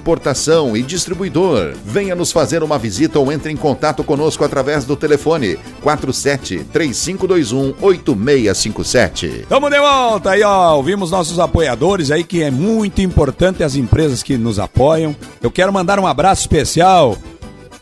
e 0.75 0.81
distribuidor. 0.81 1.73
Venha 1.85 2.15
nos 2.15 2.31
fazer 2.31 2.63
uma 2.63 2.77
visita 2.77 3.19
ou 3.19 3.31
entre 3.31 3.51
em 3.51 3.55
contato 3.55 4.03
conosco 4.03 4.43
através 4.43 4.83
do 4.85 4.95
telefone 4.95 5.57
47 5.81 6.65
3521 6.71 7.73
8657. 7.81 9.45
Tamo 9.47 9.69
de 9.69 9.79
volta 9.79 10.31
aí, 10.31 10.43
ó. 10.43 10.75
Ouvimos 10.75 11.11
nossos 11.11 11.39
apoiadores 11.39 12.11
aí, 12.11 12.23
que 12.23 12.41
é 12.41 12.51
muito 12.51 13.01
importante 13.01 13.63
as 13.63 13.75
empresas 13.75 14.23
que 14.23 14.37
nos 14.37 14.59
apoiam. 14.59 15.15
Eu 15.41 15.51
quero 15.51 15.71
mandar 15.71 15.99
um 15.99 16.07
abraço 16.07 16.41
especial 16.41 17.17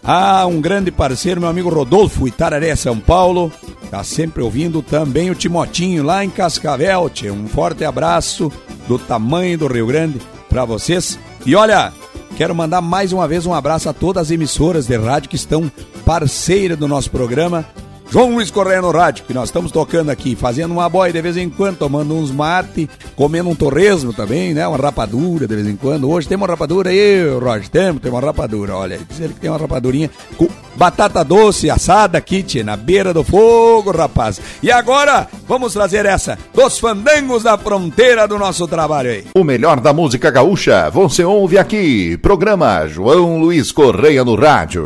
a 0.04 0.46
um 0.46 0.62
grande 0.62 0.92
parceiro, 0.92 1.42
meu 1.42 1.50
amigo 1.50 1.70
Rodolfo, 1.70 2.28
Itararé, 2.28 2.76
São 2.76 3.00
Paulo. 3.00 3.52
Tá 3.90 4.04
sempre 4.04 4.44
ouvindo 4.44 4.82
também 4.82 5.30
o 5.30 5.36
Timotinho 5.36 6.04
lá 6.04 6.24
em 6.24 6.30
Cascavel. 6.30 7.10
Tchê. 7.10 7.32
Um 7.32 7.48
forte 7.48 7.84
abraço 7.84 8.52
do 8.88 8.98
tamanho 8.98 9.58
do 9.58 9.68
Rio 9.68 9.88
Grande 9.88 10.20
para 10.50 10.66
vocês. 10.66 11.20
E 11.46 11.56
olha, 11.56 11.94
quero 12.38 12.54
mandar 12.54 12.82
mais 12.82 13.14
uma 13.14 13.28
vez 13.28 13.46
um 13.46 13.54
abraço 13.54 13.90
a 13.90 13.94
todas 13.94 14.24
as 14.28 14.32
emissoras 14.32 14.88
de 14.88 14.98
rádio 14.98 15.30
que 15.30 15.36
estão 15.36 15.72
parceiras 16.06 16.78
do 16.78 16.88
nosso 16.88 17.10
programa. 17.10 17.66
João 18.12 18.34
Luiz 18.34 18.50
Correia 18.50 18.82
no 18.82 18.90
rádio, 18.90 19.24
que 19.26 19.34
nós 19.36 19.50
estamos 19.50 19.72
tocando 19.72 20.10
aqui, 20.10 20.36
fazendo 20.36 20.72
uma 20.72 20.90
boia 20.90 21.14
de 21.14 21.22
vez 21.22 21.38
em 21.38 21.48
quando, 21.48 21.78
tomando 21.78 22.16
uns 22.16 22.32
mate, 22.32 22.90
comendo 23.16 23.50
um 23.50 23.56
torresmo 23.56 24.12
também, 24.12 24.52
né? 24.52 24.68
Uma 24.68 24.78
rapadura 24.78 25.48
de 25.48 25.56
vez 25.56 25.68
em 25.68 25.76
quando. 25.76 26.10
Hoje 26.10 26.28
tem 26.28 26.36
uma 26.36 26.48
rapadura 26.48 26.90
aí, 26.90 27.30
Roger, 27.30 27.70
temos, 27.70 28.02
tem 28.02 28.12
uma 28.12 28.20
rapadura, 28.20 28.76
olha 28.76 28.96
aí. 28.96 29.02
Diz 29.08 29.20
ele 29.20 29.34
que 29.36 29.40
tem 29.40 29.50
uma 29.50 29.60
rapadurinha 29.60 30.10
com 30.38 30.48
batata 30.76 31.24
doce 31.24 31.70
assada 31.70 32.18
aqui, 32.18 32.44
na 32.64 32.76
beira 32.76 33.14
do 33.14 33.24
fogo, 33.24 33.92
rapaz. 33.92 34.42
E 34.64 34.72
agora, 34.72 35.28
vamos 35.48 35.74
trazer 35.74 36.06
essa 36.08 36.36
dos 36.52 36.80
fandangos 36.80 37.44
da 37.44 37.60
fronteira 37.60 38.28
do 38.28 38.40
nosso 38.40 38.68
trabalho 38.68 39.12
aí. 39.12 39.26
O 39.36 39.44
melhor 39.44 39.80
da 39.80 39.94
música 39.94 40.32
gaúcha 40.32 40.90
você 40.90 41.24
ouve 41.24 41.60
aqui. 41.60 42.18
Programa 42.18 42.88
João 42.88 43.40
Luiz 43.40 43.72
Correia 43.72 44.26
no 44.26 44.34
rádio. 44.34 44.84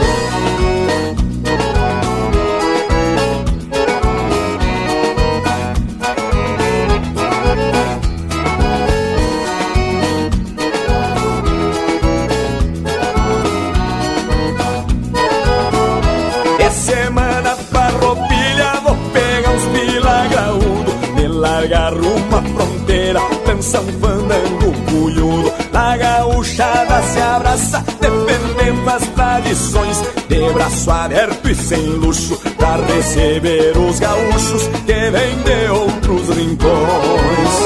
Luxo 32.14 32.38
Pra 32.58 32.76
receber 32.76 33.78
os 33.78 34.00
gaúchos 34.00 34.68
Que 34.86 35.10
vêm 35.10 35.38
de 35.44 35.70
outros 35.72 36.30
rincões 36.30 37.64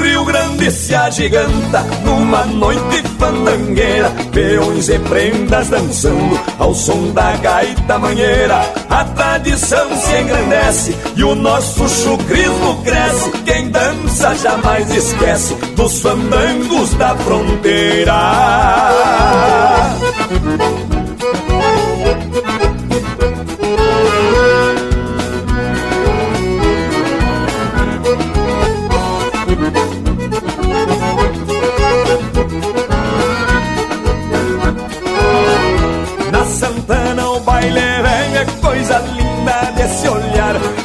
Rio 0.00 0.24
Grande 0.24 0.70
se 0.70 0.94
agiganta 0.94 1.82
numa 2.04 2.44
noite 2.44 3.02
fandangueira, 3.18 4.10
peões 4.32 4.88
e 4.88 4.98
prendas 4.98 5.68
dançando 5.68 6.38
ao 6.58 6.74
som 6.74 7.10
da 7.12 7.36
gaita 7.36 7.98
manheira. 7.98 8.60
A 8.88 9.04
tradição 9.04 9.96
se 9.96 10.20
engrandece 10.20 10.96
e 11.16 11.24
o 11.24 11.34
nosso 11.34 11.88
chucrismo 11.88 12.82
cresce. 12.82 13.30
Quem 13.44 13.70
dança 13.70 14.34
jamais 14.36 14.90
esquece 14.94 15.54
dos 15.74 16.00
fandangos 16.00 16.94
da 16.94 17.14
fronteira. 17.16 18.14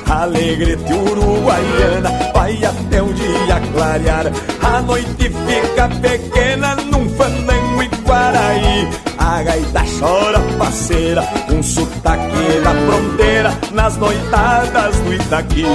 Alegrete 0.10 0.92
uruguaiana 0.92 2.10
vai 2.34 2.58
até 2.66 3.02
o 3.02 3.14
dia 3.14 3.62
clarear. 3.74 4.26
A 4.62 4.82
noite 4.82 5.30
fica 5.30 5.88
pequena 6.02 6.76
num 6.76 7.08
fandango 7.10 7.84
e 7.84 7.88
Guaraí. 8.04 8.90
A 9.18 9.44
gaita 9.44 9.84
chora 10.00 10.40
parceira, 10.58 11.24
um 11.52 11.62
sotaque 11.62 12.62
da 12.64 12.74
fronteira 12.74 13.54
Nas 13.74 13.98
noitadas 13.98 14.96
do 15.02 15.14
Itaqui 15.14 15.66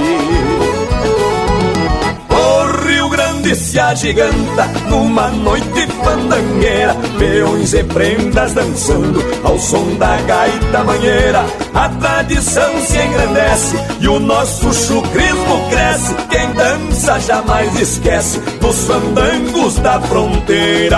Grande 3.45 3.59
se 3.59 3.79
agiganta 3.79 4.65
numa 4.89 5.27
noite 5.29 5.87
fandangueira 6.03 6.95
Peões 7.19 7.75
e 7.75 7.83
prendas 7.83 8.53
dançando 8.53 9.23
ao 9.43 9.59
som 9.59 9.95
da 9.97 10.17
gaita 10.21 10.83
manheira 10.83 11.45
A 11.71 11.87
tradição 11.89 12.81
se 12.81 12.97
engrandece 12.97 13.77
e 13.99 14.07
o 14.07 14.19
nosso 14.19 14.73
chucrismo 14.73 15.69
cresce. 15.69 16.15
Quem 16.27 16.53
dança 16.53 17.19
jamais 17.19 17.79
esquece 17.79 18.39
dos 18.39 18.87
fandangos 18.87 19.75
da 19.75 20.01
fronteira 20.01 20.97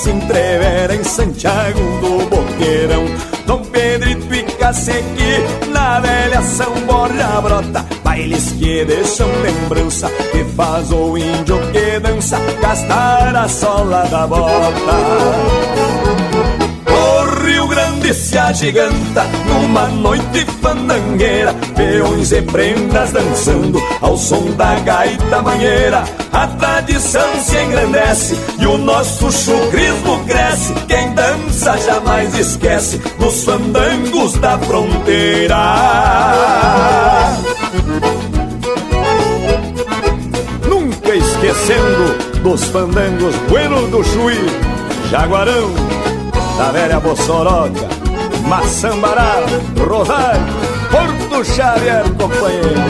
se 0.00 0.10
entrevera 0.10 0.94
em 0.94 1.04
Santiago 1.04 1.78
do 2.00 2.26
Boqueirão. 2.30 3.04
Dom 3.46 3.62
Pedrito 3.66 4.34
e 4.34 4.42
Cacequi 4.42 5.68
na 5.70 6.00
velha 6.00 6.40
São 6.40 6.72
Borja 6.86 7.40
brota. 7.42 7.84
Bailes 8.02 8.50
que 8.52 8.84
deixam 8.86 9.28
lembrança 9.42 10.08
que 10.32 10.42
faz 10.56 10.90
o 10.90 11.18
índio 11.18 11.60
que 11.72 12.00
dança 12.00 12.38
Gastar 12.62 13.36
a 13.36 13.48
sola 13.48 14.06
da 14.06 14.26
bota 14.26 16.29
Grande 18.10 18.14
se 18.14 18.38
agiganta 18.38 19.24
numa 19.46 19.86
noite 19.86 20.44
fandangueira 20.60 21.54
Peões 21.76 22.32
e 22.32 22.42
prendas 22.42 23.12
dançando 23.12 23.80
ao 24.00 24.16
som 24.16 24.50
da 24.56 24.74
gaita 24.80 25.40
manheira. 25.42 26.02
A 26.32 26.46
tradição 26.48 27.28
se 27.40 27.56
engrandece 27.56 28.36
e 28.58 28.66
o 28.66 28.76
nosso 28.78 29.30
chucrismo 29.30 30.24
cresce. 30.26 30.74
Quem 30.88 31.12
dança 31.14 31.78
jamais 31.78 32.36
esquece 32.36 32.98
dos 33.18 33.44
fandangos 33.44 34.32
da 34.34 34.58
fronteira. 34.58 35.56
Nunca 40.68 41.14
esquecendo 41.14 42.42
dos 42.42 42.64
fandangos 42.64 43.34
Bueno 43.48 43.86
do 43.88 44.02
Chuí, 44.02 44.38
Jaguarão 45.10 46.00
da 46.60 46.72
velha 46.72 47.00
Bossoroca, 47.00 47.88
Maçambará, 48.46 49.36
Rosário, 49.88 50.40
Porto 50.90 51.44
Xavier, 51.44 52.04
companheiro. 52.18 52.80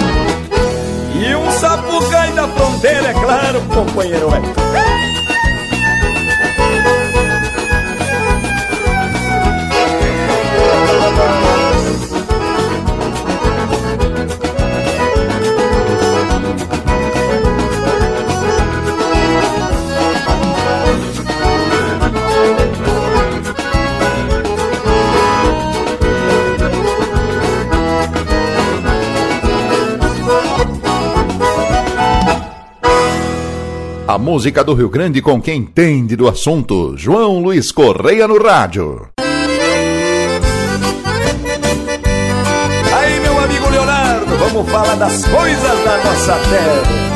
E 1.15 1.35
um 1.35 1.51
sapucai 1.53 2.33
da 2.33 2.49
fronteira, 2.49 3.09
é 3.09 3.13
claro, 3.13 3.61
companheiro. 3.75 4.29
É. 4.35 5.10
A 34.11 34.19
música 34.19 34.65
do 34.65 34.75
Rio 34.75 34.89
Grande 34.89 35.23
com 35.23 35.41
quem 35.41 35.59
entende 35.59 36.17
do 36.17 36.27
assunto. 36.27 36.97
João 36.97 37.39
Luiz 37.39 37.71
Correia 37.71 38.27
no 38.27 38.43
rádio. 38.43 39.07
Aí, 42.93 43.21
meu 43.21 43.39
amigo 43.39 43.71
Leonardo, 43.71 44.37
vamos 44.37 44.69
falar 44.69 44.97
das 44.97 45.25
coisas 45.27 45.85
da 45.85 45.99
nossa 45.99 46.35
terra. 46.51 47.10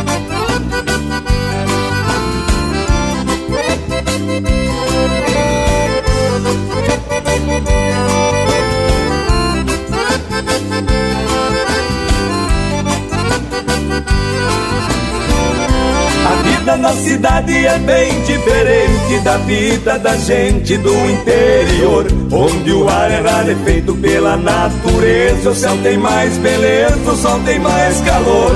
Na 16.85 16.93
cidade 16.93 17.67
é 17.67 17.79
bem 17.79 18.21
diferente 18.25 19.25
da 19.25 19.39
vida 19.39 19.99
da 19.99 20.17
gente 20.19 20.77
do 20.77 20.95
interior, 21.11 22.07
onde 22.31 22.73
o 22.73 22.87
ar 22.87 23.11
é 23.11 23.21
rarefeito 23.23 23.95
pela 23.95 24.37
natureza, 24.37 25.49
o 25.49 25.55
céu 25.55 25.79
tem 25.83 25.97
mais 25.97 26.37
beleza, 26.37 27.11
o 27.11 27.17
sol 27.17 27.41
tem 27.47 27.59
mais 27.59 28.03
calor. 28.03 28.53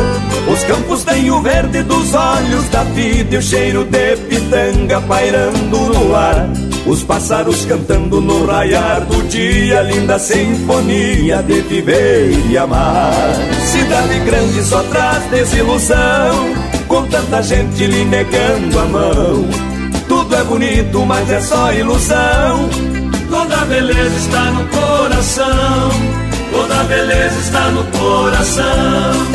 Os 0.47 0.63
campos 0.65 1.05
têm 1.05 1.31
o 1.31 1.41
verde 1.41 1.83
dos 1.85 2.13
olhos 2.13 2.69
da 2.69 2.85
vida 2.85 3.35
e 3.35 3.39
o 3.39 3.43
cheiro 3.43 3.85
de 3.85 4.17
pitanga 4.17 5.01
pairando 5.01 5.79
no 5.79 6.15
ar. 6.15 6.51
Os 6.85 7.03
pássaros 7.03 7.65
cantando 7.65 8.21
no 8.21 8.45
raiar 8.45 9.07
do 9.07 9.27
dia, 9.27 9.81
linda 9.81 10.19
sinfonia 10.19 11.43
de 11.43 11.63
viver 11.63 12.31
e 12.51 12.59
amar. 12.59 13.35
Cidade 13.65 14.21
grande 14.21 14.63
só 14.65 14.83
traz 14.83 15.25
desilusão 15.31 16.68
com 16.89 17.07
tanta 17.07 17.43
gente 17.43 17.87
lhe 17.87 18.05
negando 18.05 18.79
a 18.79 18.85
mão. 18.87 19.49
Tudo 20.09 20.35
é 20.35 20.43
bonito, 20.43 21.05
mas 21.05 21.31
é 21.31 21.41
só 21.41 21.73
ilusão. 21.73 22.69
Toda 23.31 23.57
beleza 23.67 24.17
está 24.17 24.51
no 24.51 24.67
coração. 24.69 25.91
Toda 26.51 26.85
beleza 26.85 27.39
está 27.41 27.71
no 27.71 27.85
coração. 27.85 29.29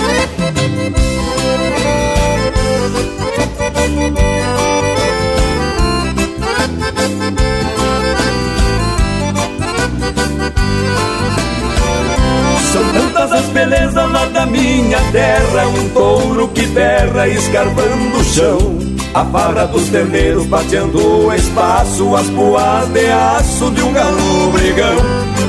As 13.33 13.45
belezas 13.47 14.11
lá 14.11 14.25
da 14.25 14.45
minha 14.45 14.99
terra 15.11 15.67
Um 15.67 15.89
touro 15.89 16.47
que 16.49 16.65
berra 16.67 17.27
escarvando 17.27 18.17
o 18.17 18.23
chão. 18.23 18.77
A 19.13 19.25
farra 19.25 19.65
dos 19.67 19.89
terneiros 19.89 20.45
bateando 20.47 21.25
o 21.25 21.33
espaço 21.33 22.15
As 22.15 22.27
boas 22.29 22.87
de 22.89 23.05
aço 23.05 23.71
de 23.71 23.81
um 23.81 23.91
galo 23.91 24.51
brigão. 24.51 24.97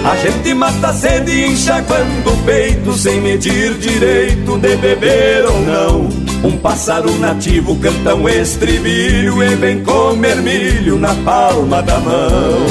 A 0.04 0.16
gente 0.16 0.52
mata 0.54 0.92
sede 0.92 1.46
enxaguando 1.46 2.30
o 2.30 2.36
peito 2.44 2.92
Sem 2.94 3.20
medir 3.20 3.74
direito 3.74 4.58
de 4.58 4.76
beber 4.76 5.46
ou 5.46 5.60
não. 5.60 6.24
Um 6.42 6.58
pássaro 6.58 7.10
nativo 7.18 7.76
canta 7.76 8.14
um 8.14 8.28
estribilho 8.28 9.42
E 9.42 9.56
vem 9.56 9.82
comer 9.82 10.36
milho 10.36 10.98
na 10.98 11.14
palma 11.16 11.82
da 11.82 11.98
mão. 12.00 12.66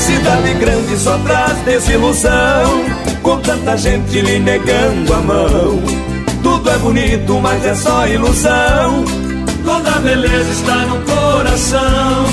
Cidade 0.00 0.54
grande 0.54 0.96
só 0.98 1.16
traz 1.18 1.56
desilusão 1.58 3.01
Com 3.22 3.38
tanta 3.40 3.76
gente 3.76 4.20
lhe 4.20 4.38
negando 4.38 5.14
a 5.14 5.18
mão 5.18 5.82
Tudo 6.42 6.70
é 6.70 6.78
bonito, 6.78 7.40
mas 7.40 7.64
é 7.64 7.74
só 7.74 8.06
ilusão 8.06 9.04
Toda 9.64 9.92
beleza 10.00 10.50
está 10.50 10.76
no 10.86 11.00
coração. 11.02 12.26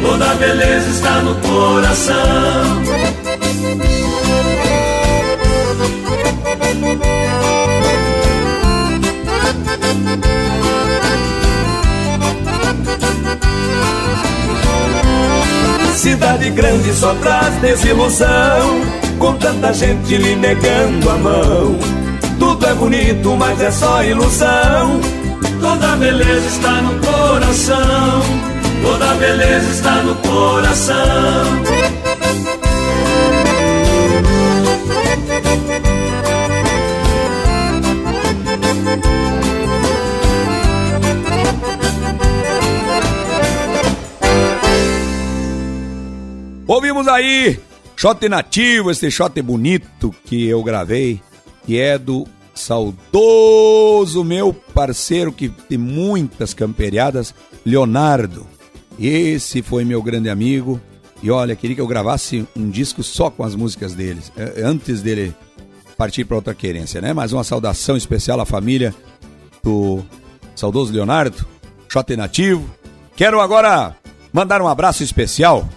Toda 0.00 0.34
beleza 0.34 0.90
está 0.90 1.20
no 1.22 1.34
coração. 1.36 2.14
Cidade 15.96 16.50
grande 16.50 16.94
só 16.94 17.12
traz 17.16 17.54
desilusão, 17.56 18.80
com 19.18 19.34
tanta 19.34 19.72
gente 19.72 20.16
lhe 20.16 20.36
negando 20.36 21.10
a 21.10 21.16
mão. 21.16 21.78
Tudo 22.38 22.66
é 22.66 22.74
bonito, 22.74 23.36
mas 23.36 23.60
é 23.60 23.70
só 23.70 24.02
ilusão. 24.02 25.00
Toda 25.60 25.96
beleza 25.96 26.46
está 26.46 26.80
no 26.82 26.98
coração. 27.04 28.22
Toda 28.82 29.14
beleza 29.14 29.70
está 29.70 30.02
no 30.02 30.14
coração. 30.16 30.96
Ouvimos 46.68 47.08
aí 47.08 47.58
shot 47.98 48.28
nativo, 48.28 48.92
esse 48.92 49.10
shot 49.10 49.42
bonito 49.42 50.14
que 50.24 50.46
eu 50.46 50.62
gravei, 50.62 51.20
que 51.66 51.80
é 51.80 51.98
do 51.98 52.24
saudoso 52.54 54.22
meu 54.22 54.52
parceiro 54.52 55.32
que 55.32 55.48
tem 55.48 55.76
muitas 55.76 56.54
camperiadas, 56.54 57.34
Leonardo. 57.66 58.46
Esse 59.00 59.62
foi 59.62 59.84
meu 59.84 60.00
grande 60.00 60.30
amigo. 60.30 60.80
E 61.20 61.28
olha, 61.28 61.56
queria 61.56 61.74
que 61.74 61.82
eu 61.82 61.88
gravasse 61.88 62.46
um 62.56 62.70
disco 62.70 63.02
só 63.02 63.30
com 63.30 63.42
as 63.42 63.56
músicas 63.56 63.94
deles, 63.94 64.30
é, 64.36 64.62
antes 64.62 65.02
dele 65.02 65.34
partir 65.96 66.24
para 66.24 66.36
outra 66.36 66.54
querência, 66.54 67.00
né? 67.00 67.12
Mais 67.12 67.32
uma 67.32 67.42
saudação 67.42 67.96
especial 67.96 68.40
à 68.40 68.46
família 68.46 68.94
do 69.60 70.04
saudoso 70.54 70.92
Leonardo, 70.92 71.44
Shot 71.88 72.14
Nativo. 72.14 72.64
Quero 73.16 73.40
agora 73.40 73.96
mandar 74.32 74.62
um 74.62 74.68
abraço 74.68 75.02
especial, 75.02 75.68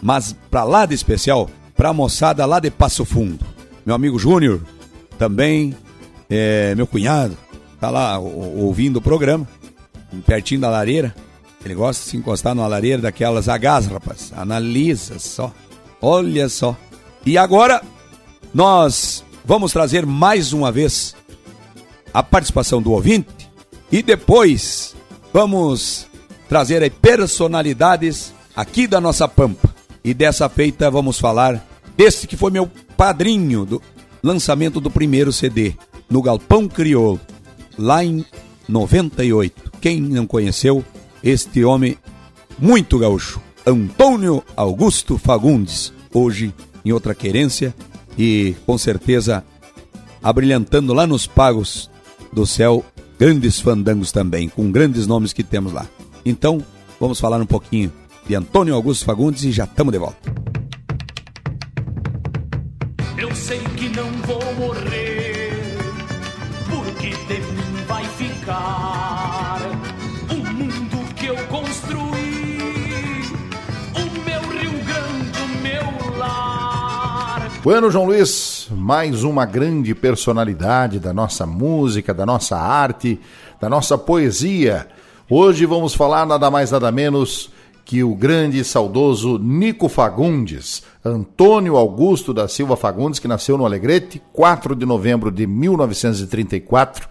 mas 0.00 0.34
para 0.50 0.64
lá 0.64 0.86
de 0.86 0.94
especial, 0.94 1.50
para 1.76 1.90
a 1.90 1.92
moçada 1.92 2.44
lá 2.46 2.58
de 2.58 2.70
Passo 2.70 3.04
Fundo. 3.04 3.44
Meu 3.84 3.94
amigo 3.94 4.18
Júnior, 4.18 4.60
também 5.18 5.76
é, 6.28 6.74
meu 6.74 6.86
cunhado, 6.86 7.36
tá 7.80 7.90
lá 7.90 8.18
ouvindo 8.18 8.96
o 8.96 9.02
programa, 9.02 9.46
pertinho 10.24 10.60
da 10.60 10.70
lareira. 10.70 11.14
Ele 11.64 11.74
gosta 11.74 12.04
de 12.04 12.10
se 12.10 12.16
encostar 12.16 12.54
numa 12.54 12.66
lareira 12.66 13.02
daquelas 13.02 13.48
agás, 13.48 13.86
rapaz. 13.86 14.32
Analisa 14.36 15.18
só. 15.18 15.52
Olha 16.00 16.48
só. 16.48 16.76
E 17.24 17.36
agora 17.36 17.82
nós 18.54 19.24
vamos 19.44 19.72
trazer 19.72 20.06
mais 20.06 20.52
uma 20.52 20.70
vez 20.70 21.16
a 22.14 22.22
participação 22.22 22.80
do 22.80 22.92
ouvinte 22.92 23.50
e 23.90 24.02
depois 24.02 24.94
vamos 25.32 26.06
trazer 26.48 26.82
aí 26.82 26.90
personalidades 26.90 28.32
aqui 28.54 28.86
da 28.86 29.00
nossa 29.00 29.28
Pampa. 29.28 29.75
E 30.06 30.14
dessa 30.14 30.48
feita 30.48 30.88
vamos 30.88 31.18
falar 31.18 31.66
desse 31.96 32.28
que 32.28 32.36
foi 32.36 32.52
meu 32.52 32.70
padrinho 32.96 33.66
do 33.66 33.82
lançamento 34.22 34.80
do 34.80 34.88
primeiro 34.88 35.32
CD, 35.32 35.74
no 36.08 36.22
Galpão 36.22 36.68
Crioulo, 36.68 37.20
lá 37.76 38.04
em 38.04 38.24
98. 38.68 39.72
Quem 39.80 40.00
não 40.00 40.24
conheceu 40.24 40.84
este 41.24 41.64
homem 41.64 41.98
muito 42.56 43.00
gaúcho, 43.00 43.40
Antônio 43.66 44.44
Augusto 44.56 45.18
Fagundes, 45.18 45.92
hoje 46.14 46.54
em 46.84 46.92
outra 46.92 47.12
querência 47.12 47.74
e 48.16 48.54
com 48.64 48.78
certeza 48.78 49.44
abrilhantando 50.22 50.94
lá 50.94 51.04
nos 51.04 51.26
pagos 51.26 51.90
do 52.32 52.46
céu 52.46 52.84
grandes 53.18 53.58
fandangos 53.58 54.12
também, 54.12 54.48
com 54.48 54.70
grandes 54.70 55.04
nomes 55.04 55.32
que 55.32 55.42
temos 55.42 55.72
lá. 55.72 55.84
Então, 56.24 56.62
vamos 57.00 57.18
falar 57.18 57.40
um 57.40 57.46
pouquinho 57.46 57.92
de 58.26 58.34
Antônio 58.34 58.74
Augusto 58.74 59.04
Fagundes 59.04 59.44
e 59.44 59.52
já 59.52 59.64
estamos 59.64 59.92
de 59.92 59.98
volta. 59.98 60.32
Eu 63.16 63.34
sei 63.34 63.60
que 63.76 63.88
não 63.90 64.10
vou 64.26 64.54
morrer, 64.54 65.78
porque 66.68 67.10
de 67.10 67.40
mim 67.52 67.84
vai 67.86 68.04
ficar 68.04 69.60
o 70.30 70.34
mundo 70.34 71.14
que 71.14 71.26
eu 71.26 71.36
construí, 71.46 73.22
o 73.94 74.24
meu 74.24 74.40
Rio 74.58 74.84
Grande, 74.84 75.38
o 75.40 75.62
meu 75.62 76.18
lar. 76.18 77.50
Bueno, 77.62 77.90
João 77.90 78.06
Luiz, 78.06 78.68
mais 78.72 79.22
uma 79.22 79.46
grande 79.46 79.94
personalidade 79.94 80.98
da 80.98 81.12
nossa 81.12 81.46
música, 81.46 82.12
da 82.12 82.26
nossa 82.26 82.56
arte, 82.56 83.20
da 83.60 83.68
nossa 83.68 83.96
poesia. 83.96 84.88
Hoje 85.30 85.64
vamos 85.64 85.94
falar 85.94 86.26
nada 86.26 86.50
mais 86.50 86.72
nada 86.72 86.90
menos 86.90 87.50
que 87.86 88.02
o 88.02 88.16
grande 88.16 88.58
e 88.58 88.64
saudoso 88.64 89.38
Nico 89.38 89.88
Fagundes, 89.88 90.82
Antônio 91.04 91.76
Augusto 91.76 92.34
da 92.34 92.48
Silva 92.48 92.76
Fagundes, 92.76 93.20
que 93.20 93.28
nasceu 93.28 93.56
no 93.56 93.64
Alegrete, 93.64 94.20
4 94.32 94.74
de 94.74 94.84
novembro 94.84 95.30
de 95.30 95.46
1934 95.46 97.08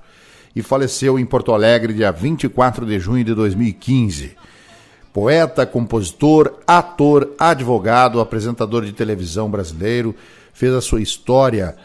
e 0.54 0.62
faleceu 0.62 1.18
em 1.18 1.26
Porto 1.26 1.54
Alegre 1.54 1.94
dia 1.94 2.12
24 2.12 2.86
de 2.86 3.00
junho 3.00 3.24
de 3.24 3.34
2015. 3.34 4.36
Poeta, 5.14 5.66
compositor, 5.66 6.60
ator, 6.68 7.32
advogado, 7.40 8.20
apresentador 8.20 8.86
de 8.86 8.92
televisão 8.92 9.50
brasileiro, 9.50 10.14
fez 10.52 10.74
a 10.74 10.82
sua 10.82 11.02
história 11.02 11.78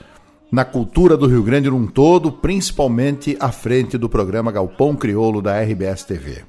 na 0.50 0.64
cultura 0.64 1.16
do 1.16 1.28
Rio 1.28 1.44
Grande 1.44 1.70
num 1.70 1.86
todo, 1.86 2.32
principalmente 2.32 3.36
à 3.38 3.52
frente 3.52 3.96
do 3.96 4.08
programa 4.08 4.50
Galpão 4.50 4.96
Crioulo 4.96 5.40
da 5.40 5.62
RBS 5.62 6.02
TV 6.02 6.42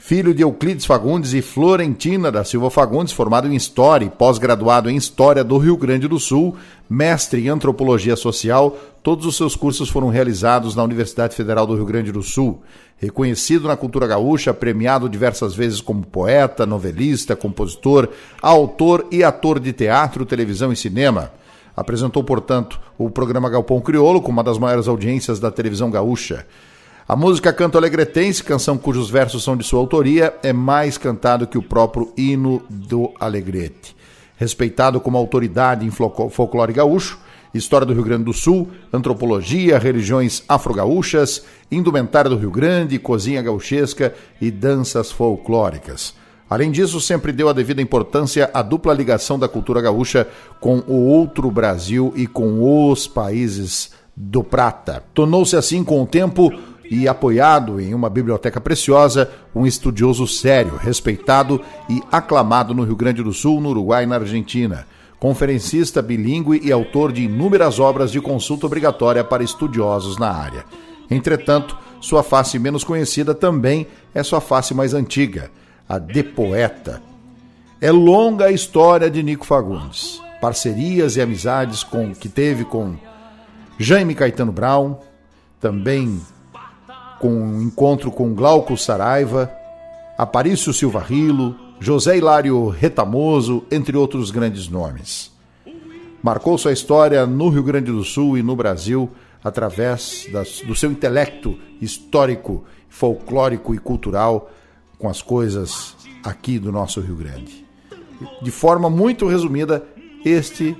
filho 0.00 0.32
de 0.32 0.42
Euclides 0.42 0.86
Fagundes 0.86 1.34
e 1.34 1.42
Florentina 1.42 2.32
da 2.32 2.42
Silva 2.42 2.70
Fagundes, 2.70 3.12
formado 3.12 3.46
em 3.46 3.54
História 3.54 4.06
e 4.06 4.10
pós-graduado 4.10 4.88
em 4.88 4.96
História 4.96 5.44
do 5.44 5.58
Rio 5.58 5.76
Grande 5.76 6.08
do 6.08 6.18
Sul, 6.18 6.56
mestre 6.88 7.44
em 7.44 7.48
Antropologia 7.50 8.16
Social, 8.16 8.78
todos 9.02 9.26
os 9.26 9.36
seus 9.36 9.54
cursos 9.54 9.90
foram 9.90 10.08
realizados 10.08 10.74
na 10.74 10.82
Universidade 10.82 11.36
Federal 11.36 11.66
do 11.66 11.74
Rio 11.74 11.84
Grande 11.84 12.10
do 12.10 12.22
Sul. 12.22 12.62
Reconhecido 12.96 13.68
na 13.68 13.76
cultura 13.76 14.06
gaúcha, 14.06 14.54
premiado 14.54 15.06
diversas 15.06 15.54
vezes 15.54 15.82
como 15.82 16.02
poeta, 16.02 16.64
novelista, 16.64 17.36
compositor, 17.36 18.08
autor 18.40 19.06
e 19.10 19.22
ator 19.22 19.60
de 19.60 19.70
teatro, 19.70 20.24
televisão 20.24 20.72
e 20.72 20.76
cinema. 20.76 21.30
Apresentou, 21.76 22.24
portanto, 22.24 22.80
o 22.96 23.10
programa 23.10 23.50
Galpão 23.50 23.80
Criolo 23.82 24.22
com 24.22 24.32
uma 24.32 24.42
das 24.42 24.58
maiores 24.58 24.88
audiências 24.88 25.38
da 25.38 25.50
televisão 25.50 25.90
gaúcha. 25.90 26.46
A 27.10 27.16
música 27.16 27.52
Canto 27.52 27.76
Alegretense, 27.76 28.40
canção 28.40 28.78
cujos 28.78 29.10
versos 29.10 29.42
são 29.42 29.56
de 29.56 29.64
sua 29.64 29.80
autoria, 29.80 30.32
é 30.44 30.52
mais 30.52 30.96
cantado 30.96 31.44
que 31.44 31.58
o 31.58 31.62
próprio 31.62 32.12
hino 32.16 32.62
do 32.70 33.10
Alegrete. 33.18 33.96
Respeitado 34.36 35.00
como 35.00 35.18
autoridade 35.18 35.84
em 35.84 35.90
folclore 35.90 36.72
gaúcho, 36.72 37.18
história 37.52 37.84
do 37.84 37.92
Rio 37.92 38.04
Grande 38.04 38.22
do 38.22 38.32
Sul, 38.32 38.68
antropologia, 38.92 39.76
religiões 39.76 40.44
afro-gaúchas, 40.48 41.44
indumentária 41.68 42.30
do 42.30 42.36
Rio 42.36 42.52
Grande, 42.52 42.96
cozinha 42.96 43.42
gauchesca 43.42 44.14
e 44.40 44.48
danças 44.48 45.10
folclóricas. 45.10 46.14
Além 46.48 46.70
disso, 46.70 47.00
sempre 47.00 47.32
deu 47.32 47.48
a 47.48 47.52
devida 47.52 47.82
importância 47.82 48.48
à 48.54 48.62
dupla 48.62 48.94
ligação 48.94 49.36
da 49.36 49.48
cultura 49.48 49.80
gaúcha 49.80 50.28
com 50.60 50.78
o 50.86 51.06
outro 51.06 51.50
Brasil 51.50 52.12
e 52.14 52.28
com 52.28 52.88
os 52.88 53.08
países 53.08 53.90
do 54.16 54.44
Prata. 54.44 55.02
Tornou-se 55.12 55.56
assim, 55.56 55.82
com 55.82 56.02
o 56.02 56.06
tempo, 56.06 56.52
e 56.90 57.06
apoiado 57.06 57.80
em 57.80 57.94
uma 57.94 58.10
biblioteca 58.10 58.60
preciosa, 58.60 59.30
um 59.54 59.64
estudioso 59.64 60.26
sério, 60.26 60.76
respeitado 60.76 61.60
e 61.88 62.02
aclamado 62.10 62.74
no 62.74 62.82
Rio 62.82 62.96
Grande 62.96 63.22
do 63.22 63.32
Sul, 63.32 63.60
no 63.60 63.70
Uruguai 63.70 64.02
e 64.02 64.06
na 64.06 64.16
Argentina. 64.16 64.86
Conferencista 65.20 66.02
bilíngue 66.02 66.60
e 66.64 66.72
autor 66.72 67.12
de 67.12 67.22
inúmeras 67.22 67.78
obras 67.78 68.10
de 68.10 68.20
consulta 68.20 68.66
obrigatória 68.66 69.22
para 69.22 69.44
estudiosos 69.44 70.18
na 70.18 70.32
área. 70.32 70.64
Entretanto, 71.10 71.76
Sua 72.00 72.22
face 72.22 72.58
menos 72.58 72.82
conhecida 72.82 73.34
também 73.34 73.86
é 74.14 74.22
sua 74.22 74.40
face 74.40 74.72
mais 74.72 74.94
antiga, 74.94 75.50
a 75.86 75.98
de 75.98 76.22
poeta. 76.22 77.02
É 77.78 77.90
longa 77.92 78.46
a 78.46 78.50
história 78.50 79.10
de 79.10 79.22
Nico 79.22 79.44
Fagundes, 79.44 80.20
parcerias 80.40 81.16
e 81.16 81.20
amizades 81.20 81.84
com 81.84 82.14
que 82.14 82.28
teve 82.28 82.64
com 82.64 82.96
Jaime 83.78 84.14
Caetano 84.14 84.50
Brown, 84.50 84.96
também 85.60 86.20
com 87.20 87.28
um 87.28 87.62
encontro 87.62 88.10
com 88.10 88.34
Glauco 88.34 88.76
Saraiva, 88.76 89.52
Aparício 90.16 90.72
Silva 90.72 91.00
Rilo, 91.00 91.54
José 91.78 92.16
Hilário 92.16 92.68
Retamoso, 92.68 93.62
entre 93.70 93.96
outros 93.96 94.30
grandes 94.30 94.68
nomes. 94.68 95.30
Marcou 96.22 96.58
sua 96.58 96.72
história 96.72 97.26
no 97.26 97.48
Rio 97.48 97.62
Grande 97.62 97.92
do 97.92 98.02
Sul 98.02 98.36
e 98.36 98.42
no 98.42 98.56
Brasil 98.56 99.10
através 99.42 100.28
das, 100.32 100.60
do 100.60 100.74
seu 100.74 100.90
intelecto 100.90 101.58
histórico, 101.80 102.64
folclórico 102.88 103.74
e 103.74 103.78
cultural 103.78 104.50
com 104.98 105.08
as 105.08 105.22
coisas 105.22 105.96
aqui 106.22 106.58
do 106.58 106.70
nosso 106.70 107.00
Rio 107.00 107.16
Grande. 107.16 107.64
De 108.42 108.50
forma 108.50 108.90
muito 108.90 109.26
resumida, 109.26 109.86
este 110.22 110.76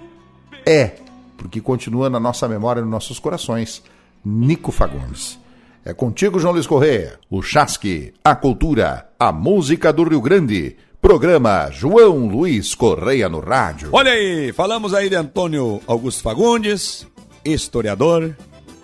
é, 0.66 0.96
porque 1.38 1.60
continua 1.60 2.10
na 2.10 2.20
nossa 2.20 2.46
memória, 2.46 2.82
nos 2.82 2.90
nossos 2.90 3.18
corações, 3.18 3.82
Nico 4.22 4.70
Fagundes. 4.70 5.39
É 5.84 5.94
contigo, 5.94 6.38
João 6.38 6.52
Luiz 6.52 6.66
Correia. 6.66 7.18
O 7.30 7.40
Chasque, 7.40 8.12
a 8.22 8.34
cultura, 8.34 9.08
a 9.18 9.32
música 9.32 9.90
do 9.92 10.04
Rio 10.04 10.20
Grande. 10.20 10.76
Programa 11.00 11.70
João 11.70 12.28
Luiz 12.28 12.74
Correia 12.74 13.30
no 13.30 13.40
rádio. 13.40 13.88
Olha 13.90 14.12
aí, 14.12 14.52
falamos 14.52 14.92
aí 14.92 15.08
de 15.08 15.14
Antônio 15.14 15.80
Augusto 15.86 16.22
Fagundes, 16.22 17.06
historiador, 17.42 18.36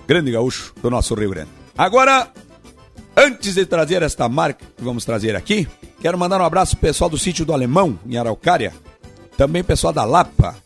grande 0.09 0.33
gaúcho 0.33 0.73
do 0.81 0.89
nosso 0.89 1.15
Rio 1.15 1.29
Grande. 1.29 1.51
Agora, 1.77 2.29
antes 3.15 3.55
de 3.55 3.67
trazer 3.67 4.03
esta 4.03 4.27
marca 4.31 4.65
que 4.75 4.83
vamos 4.83 5.05
trazer 5.05 5.37
aqui, 5.37 5.69
quero 6.01 6.17
mandar 6.17 6.41
um 6.41 6.45
abraço 6.45 6.79
pro 6.79 6.89
pessoal 6.89 7.11
do 7.11 7.19
sítio 7.19 7.45
do 7.45 7.53
Alemão, 7.53 7.99
em 8.07 8.17
Araucária, 8.17 8.73
também 9.37 9.63
pessoal 9.63 9.93
da 9.93 10.07
Lapa, 10.07 10.57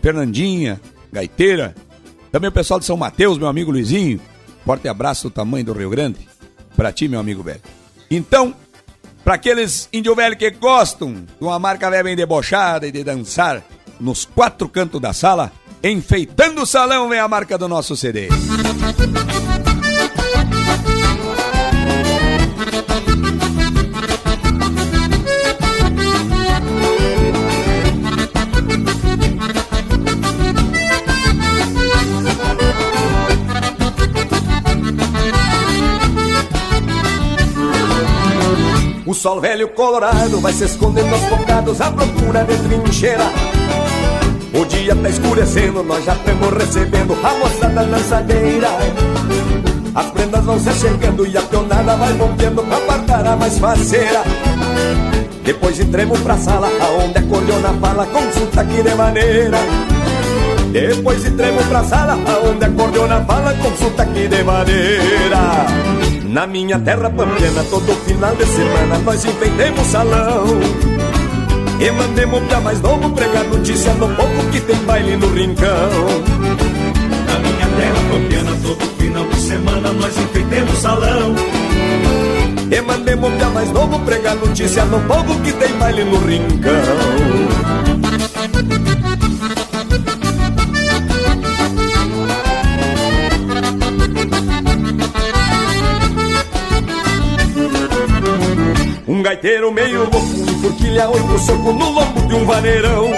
Fernandinha, 0.00 0.80
Gaiteira, 1.12 1.74
também 2.32 2.48
o 2.48 2.52
pessoal 2.52 2.80
de 2.80 2.86
São 2.86 2.96
Mateus, 2.96 3.36
meu 3.36 3.48
amigo 3.48 3.70
Luizinho, 3.70 4.18
forte 4.64 4.88
abraço 4.88 5.28
do 5.28 5.30
tamanho 5.30 5.64
do 5.64 5.72
Rio 5.72 5.90
Grande, 5.90 6.28
pra 6.76 6.92
ti, 6.92 7.06
meu 7.06 7.20
amigo 7.20 7.42
velho. 7.42 7.60
Então, 8.10 8.54
para 9.22 9.34
aqueles 9.34 9.88
índio 9.92 10.14
velho 10.14 10.36
que 10.36 10.50
gostam 10.50 11.12
de 11.14 11.26
uma 11.40 11.58
marca 11.58 11.90
velha 11.90 12.04
bem 12.04 12.16
debochada 12.16 12.86
e 12.86 12.92
de 12.92 13.04
dançar 13.04 13.62
nos 14.00 14.24
quatro 14.24 14.68
cantos 14.68 15.00
da 15.00 15.12
sala, 15.12 15.52
enfeitando 15.82 16.62
o 16.62 16.66
salão 16.66 17.08
vem 17.08 17.18
a 17.18 17.28
marca 17.28 17.56
do 17.56 17.68
nosso 17.68 17.96
CD. 17.96 18.28
O 39.06 39.12
sol 39.12 39.38
velho 39.38 39.68
colorado 39.68 40.40
vai 40.40 40.50
se 40.50 40.64
escondendo 40.64 41.12
aos 41.12 41.20
bocados 41.24 41.78
à 41.78 41.90
procura 41.90 42.42
de 42.44 42.56
trincheira. 42.56 43.24
O 44.54 44.64
dia 44.64 44.96
tá 44.96 45.10
escurecendo, 45.10 45.82
nós 45.82 46.02
já 46.06 46.14
estamos 46.14 46.50
recebendo 46.54 47.12
a 47.22 47.34
moçada 47.34 47.84
dançadeira. 47.84 48.68
As 49.94 50.06
prendas 50.06 50.44
vão 50.44 50.58
se 50.58 50.72
chegando 50.72 51.26
e 51.26 51.36
a 51.36 51.42
pionada 51.42 51.96
vai 51.96 52.16
rompendo 52.16 52.62
pra 52.62 52.78
apartar 52.78 53.26
a 53.26 53.36
mais 53.36 53.58
faceira. 53.58 54.22
Depois 55.44 55.78
entremos 55.78 56.18
pra 56.20 56.38
sala, 56.38 56.70
aonde 56.80 57.18
a 57.18 57.22
cordiona 57.22 57.74
fala 57.74 58.06
com 58.06 58.32
sotaque 58.32 58.82
de 58.82 58.94
maneira. 58.94 59.58
Depois 60.72 61.26
entremos 61.26 61.64
pra 61.66 61.84
sala, 61.84 62.14
aonde 62.26 62.64
a 62.64 62.70
cordiona 62.70 63.22
fala 63.26 63.52
com 63.54 63.76
sotaque 63.76 64.28
de 64.28 64.42
maneira. 64.42 65.93
Na 66.34 66.48
minha 66.48 66.76
terra 66.80 67.08
pampiana, 67.10 67.62
todo 67.70 67.94
final 68.04 68.34
de 68.34 68.44
semana 68.44 68.98
nós 69.04 69.24
enfeitemos 69.24 69.86
salão. 69.86 70.46
E 71.78 71.90
mandemos 71.92 72.42
pra 72.48 72.60
mais 72.60 72.80
novo 72.80 73.08
pregar 73.10 73.44
notícia 73.44 73.94
no 73.94 74.08
povo 74.16 74.50
que 74.50 74.60
tem 74.62 74.76
baile 74.78 75.16
no 75.16 75.28
rincão. 75.28 75.68
Na 77.28 77.38
minha 77.38 77.68
terra 77.78 78.00
pampiana, 78.10 78.50
todo 78.64 78.84
final 78.98 79.24
de 79.28 79.36
semana 79.36 79.92
nós 79.92 80.18
enfeitemos 80.18 80.76
salão. 80.80 81.36
E 82.68 82.80
mandemos 82.80 83.32
pra 83.34 83.50
mais 83.50 83.70
novo 83.70 84.00
pregar 84.00 84.34
notícia 84.34 84.84
no 84.86 84.98
povo 85.02 85.40
que 85.40 85.52
tem 85.52 85.72
baile 85.78 86.02
no 86.02 86.18
rincão. 86.18 87.83
Gaiteiro 99.34 99.72
meio 99.72 100.00
louco, 100.00 100.18
enforquilha 100.18 101.10
oito 101.10 101.38
soco 101.40 101.72
no 101.72 101.90
lombo 101.90 102.20
de 102.28 102.34
um 102.34 102.44
vaneirão. 102.44 103.10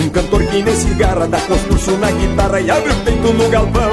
Um 0.00 0.08
cantor 0.08 0.44
que 0.44 0.62
nem 0.62 0.74
cigarra 0.76 1.26
dá 1.26 1.40
construção 1.40 1.98
na 1.98 2.08
guitarra 2.12 2.60
e 2.60 2.70
abre 2.70 2.92
o 2.92 2.96
peito 2.96 3.32
no 3.32 3.48
galpão. 3.48 3.90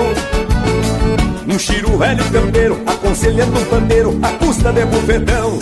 Um 1.48 1.58
chiro 1.58 1.98
velho 1.98 2.24
campeiro, 2.26 2.80
aconselhando 2.86 3.60
um 3.60 3.66
pandeiro 3.66 4.20
à 4.22 4.30
custa 4.34 4.72
de 4.72 4.86
bufetão. 4.86 5.58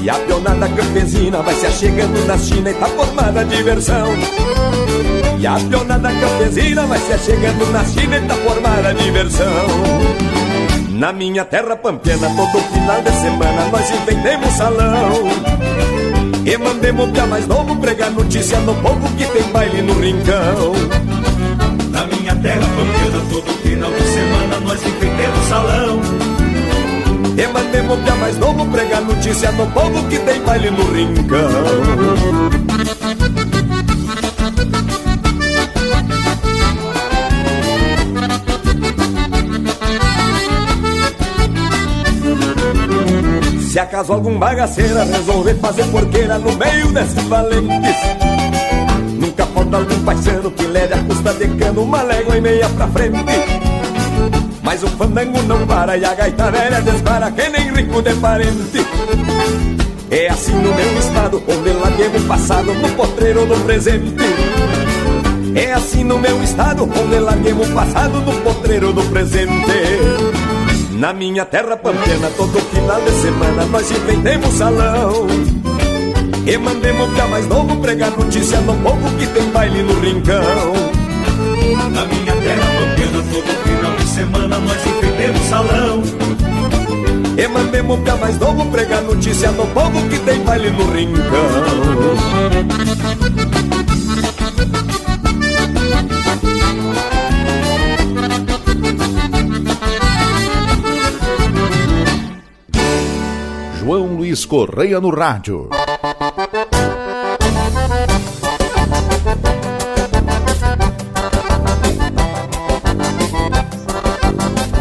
E 0.00 0.08
a 0.08 0.14
pionada 0.14 0.68
campesina 0.68 1.42
vai 1.42 1.54
se 1.54 1.66
achegando 1.66 2.26
na 2.26 2.38
China 2.38 2.70
e 2.70 2.74
tá 2.74 2.86
formada 2.86 3.40
a 3.40 3.44
diversão. 3.44 4.08
E 5.38 5.46
a 5.46 5.56
pionada 5.56 6.10
campesina 6.10 6.86
vai 6.86 6.98
se 7.00 7.12
achegando 7.12 7.66
na 7.70 7.84
China 7.84 8.16
e 8.16 8.20
tá 8.22 8.34
formada 8.34 8.88
a 8.88 8.92
diversão. 8.94 9.66
Na 11.00 11.14
minha 11.14 11.46
terra 11.46 11.74
pampiana, 11.76 12.28
todo 12.36 12.62
final 12.74 13.00
de 13.00 13.10
semana 13.12 13.64
nós 13.72 13.90
inventemos 13.90 14.52
salão. 14.52 15.12
E 16.44 16.58
mandemos 16.58 17.08
pra 17.12 17.26
mais 17.26 17.46
novo 17.46 17.74
pregar 17.76 18.10
notícia 18.10 18.60
no 18.60 18.74
povo 18.82 19.08
que 19.16 19.24
tem 19.24 19.42
baile 19.44 19.80
no 19.80 19.94
rincão. 19.94 20.74
Na 21.90 22.04
minha 22.04 22.36
terra 22.36 22.60
pampiana, 22.60 23.24
todo 23.30 23.50
final 23.62 23.90
de 23.90 24.02
semana 24.08 24.60
nós 24.60 24.86
enfeitemos 24.86 25.46
salão. 25.48 26.00
E 27.34 27.46
mandemos 27.46 27.98
pra 28.00 28.14
mais 28.16 28.36
novo 28.36 28.66
pregar 28.66 29.00
notícia 29.00 29.52
no 29.52 29.66
povo 29.70 30.06
que 30.06 30.18
tem 30.18 30.42
baile 30.42 30.70
no 30.70 30.84
rincão. 30.92 32.60
Se 43.70 43.78
acaso 43.78 44.12
algum 44.12 44.36
bagaceira 44.36 45.04
resolver 45.04 45.54
fazer 45.54 45.84
porqueira 45.92 46.36
no 46.38 46.50
meio 46.56 46.90
desses 46.92 47.22
valentes 47.28 47.70
Nunca 49.16 49.46
falta 49.46 49.76
algum 49.76 50.04
parceiro 50.04 50.50
que 50.50 50.64
leve 50.64 50.92
a 50.92 50.98
custa 51.04 51.32
de 51.34 51.46
cano 51.56 51.84
uma 51.84 52.02
légua 52.02 52.36
e 52.36 52.40
meia 52.40 52.68
pra 52.70 52.88
frente. 52.88 53.24
Mas 54.60 54.82
o 54.82 54.88
fandango 54.88 55.40
não 55.42 55.64
para 55.68 55.96
e 55.96 56.04
a 56.04 56.14
gaita 56.14 56.50
velha 56.50 56.80
desbara 56.80 57.30
que 57.30 57.48
nem 57.48 57.72
rico 57.72 58.02
de 58.02 58.12
parente. 58.14 58.84
É 60.10 60.28
assim 60.28 60.54
no 60.54 60.74
meu 60.74 60.98
estado, 60.98 61.40
onde 61.46 61.70
larguei 61.70 62.08
o 62.08 62.26
passado 62.26 62.74
no 62.74 62.88
potreiro 62.96 63.46
do 63.46 63.54
presente. 63.64 64.16
É 65.54 65.72
assim 65.74 66.02
no 66.02 66.18
meu 66.18 66.42
estado, 66.42 66.82
onde 66.82 67.20
larguei 67.20 67.52
o 67.52 67.72
passado 67.72 68.20
no 68.20 68.32
potreiro 68.40 68.92
do 68.92 69.02
presente 69.04 70.39
na 71.00 71.14
minha 71.14 71.46
terra 71.46 71.78
pampiana, 71.78 72.30
todo 72.36 72.60
final 72.60 73.00
de 73.00 73.10
semana 73.22 73.64
nós 73.64 73.90
inventemos 73.90 74.54
salão. 74.54 75.26
E 76.46 76.58
mandemos 76.58 77.10
pra 77.14 77.26
mais 77.26 77.46
novo 77.46 77.74
pregar 77.80 78.10
notícia 78.10 78.60
no 78.60 78.74
povo 78.74 79.10
que 79.16 79.26
tem 79.28 79.48
baile 79.48 79.82
no 79.82 79.98
rincão. 79.98 80.74
Na 81.90 82.04
minha 82.04 82.36
terra 82.36 82.66
pampiana, 82.76 83.24
todo 83.32 83.50
final 83.64 83.96
de 83.96 84.08
semana 84.08 84.58
nós 84.58 84.86
enfeitemos 84.86 85.40
salão. 85.48 86.02
E 87.38 87.48
mandemos 87.48 87.98
pra 88.00 88.16
mais 88.16 88.38
novo 88.38 88.66
pregar 88.66 89.00
notícia 89.00 89.50
no 89.52 89.66
povo 89.68 90.06
que 90.10 90.18
tem 90.18 90.44
baile 90.44 90.70
no 90.70 90.84
rincão. 90.92 91.30
Correia 104.50 105.00
no 105.00 105.10
rádio. 105.10 105.68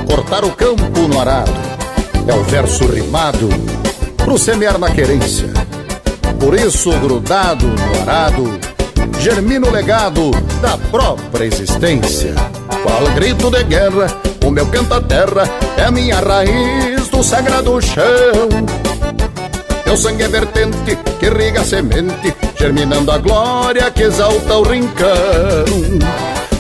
botar 0.08 0.44
o 0.44 0.52
campo 0.56 1.02
no 1.08 1.20
arado. 1.22 1.52
É 2.28 2.34
o 2.34 2.44
verso 2.46 2.88
rimado 2.88 3.48
pro 4.18 4.40
semear 4.40 4.80
na 4.80 4.90
querência. 4.90 5.50
Por 6.40 6.56
isso, 6.56 6.90
grudado 7.00 7.68
no 7.68 8.02
arado, 8.02 8.60
germina 9.20 9.68
o 9.68 9.72
legado 9.72 10.32
da 10.64 10.80
própria 10.90 11.46
existência. 11.46 12.34
Qual 12.82 13.14
grito 13.14 13.52
de 13.52 13.64
guerra, 13.66 14.08
o 14.44 14.50
meu 14.50 14.66
canta-terra 14.66 15.44
é 15.78 15.86
a 15.86 15.92
minha 15.92 16.20
raiz 16.20 17.08
do 17.10 17.24
sagrado 17.24 17.80
chão. 17.80 18.89
Meu 19.90 19.98
sangue 19.98 20.22
é 20.22 20.28
vertente 20.28 20.96
que 21.20 21.26
irriga 21.26 21.62
a 21.62 21.64
semente, 21.64 22.32
germinando 22.60 23.12
a 23.12 23.18
glória 23.18 23.90
que 23.90 24.04
exalta 24.04 24.58
o 24.58 24.62
rincão. 24.62 25.10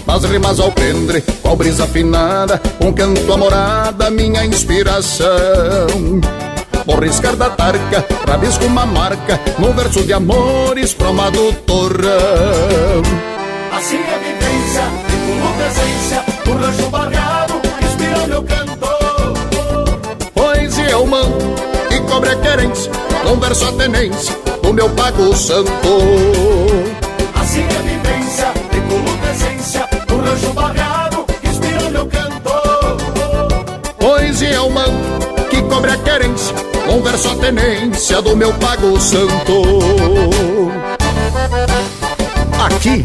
As 0.07 0.23
rimas 0.23 0.59
ao 0.59 0.71
prendre, 0.71 1.21
qual 1.39 1.55
brisa 1.55 1.83
afinada, 1.83 2.59
um 2.81 2.91
canto 2.91 3.31
amorada, 3.31 4.09
minha 4.09 4.43
inspiração. 4.43 5.27
Por 6.83 7.03
riscar 7.03 7.35
da 7.35 7.51
tarca, 7.51 8.03
rabisco 8.27 8.65
uma 8.65 8.87
marca, 8.87 9.39
num 9.59 9.73
verso 9.73 10.01
de 10.01 10.11
amores 10.11 10.95
promado 10.95 11.53
torrão. 11.67 13.03
Assim 13.77 13.97
é 13.97 14.15
a 14.15 14.17
vivência, 14.17 14.81
tripulo 15.07 15.53
presença, 15.53 16.25
o 16.47 16.53
rancho 16.53 16.89
barreado, 16.89 17.61
inspira 17.79 18.25
meu 18.25 18.41
canto. 18.41 18.79
Poesia 20.33 20.89
é 20.89 20.95
o 20.95 21.05
mando 21.05 21.53
e 21.91 21.99
cobre 22.09 22.31
a 22.31 22.35
querência, 22.37 22.91
num 23.23 23.39
verso 23.39 23.65
a 23.65 23.71
tenência, 23.73 24.35
do 24.61 24.73
meu 24.73 24.89
pago 24.91 25.35
santo. 25.35 25.71
Assim 27.35 27.61
é 27.61 27.77
a 27.77 27.81
vivência, 27.81 28.53
tripulo 28.69 29.17
presença, 29.17 29.87
o 30.11 30.17
rancho 30.17 30.53
barreado, 30.53 31.25
inspira 31.43 31.89
meu 31.89 32.05
canto. 32.07 32.51
Poesia 33.97 34.49
é 34.49 34.59
o 34.61 34.69
mando 34.69 35.19
que 35.49 35.61
cobre 35.63 35.91
a 35.91 35.97
querência, 35.97 36.55
num 36.87 37.01
verso 37.01 37.29
a 37.29 37.35
tenência, 37.35 38.21
do 38.21 38.35
meu 38.35 38.53
pago 38.55 38.99
santo. 38.99 40.71
Aqui, 42.65 43.03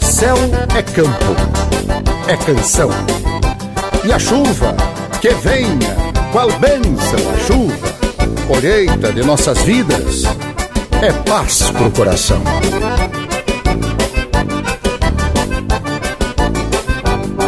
céu 0.00 0.36
é 0.76 0.82
campo, 0.82 1.36
é 2.26 2.36
canção. 2.36 2.90
E 4.04 4.12
a 4.12 4.18
chuva, 4.18 4.74
que 5.20 5.30
venha, 5.30 5.96
qual 6.32 6.50
bênção 6.52 7.18
a 7.34 7.38
chuva, 7.46 7.97
colheita 8.46 9.12
de 9.12 9.22
nossas 9.22 9.58
vidas, 9.62 10.24
é 11.02 11.12
paz 11.28 11.70
pro 11.70 11.90
coração. 11.90 12.42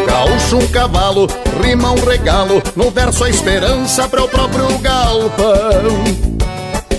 Gaúcho 0.07 0.59
um 0.59 0.67
cavalo, 0.69 1.27
rima 1.65 1.93
um 1.93 2.05
regalo, 2.05 2.63
no 2.77 2.91
verso 2.91 3.25
a 3.25 3.31
esperança 3.31 4.09
para 4.09 4.23
o 4.23 4.29
próprio 4.29 4.79
galpão. 4.79 6.05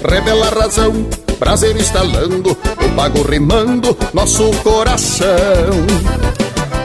Revela 0.10 0.48
a 0.48 0.62
razão, 0.62 1.06
prazer 1.40 1.76
instalando, 1.76 2.52
o 2.52 2.96
pago 2.96 3.22
rimando 3.22 3.96
nosso 4.14 4.50
coração. 4.64 5.28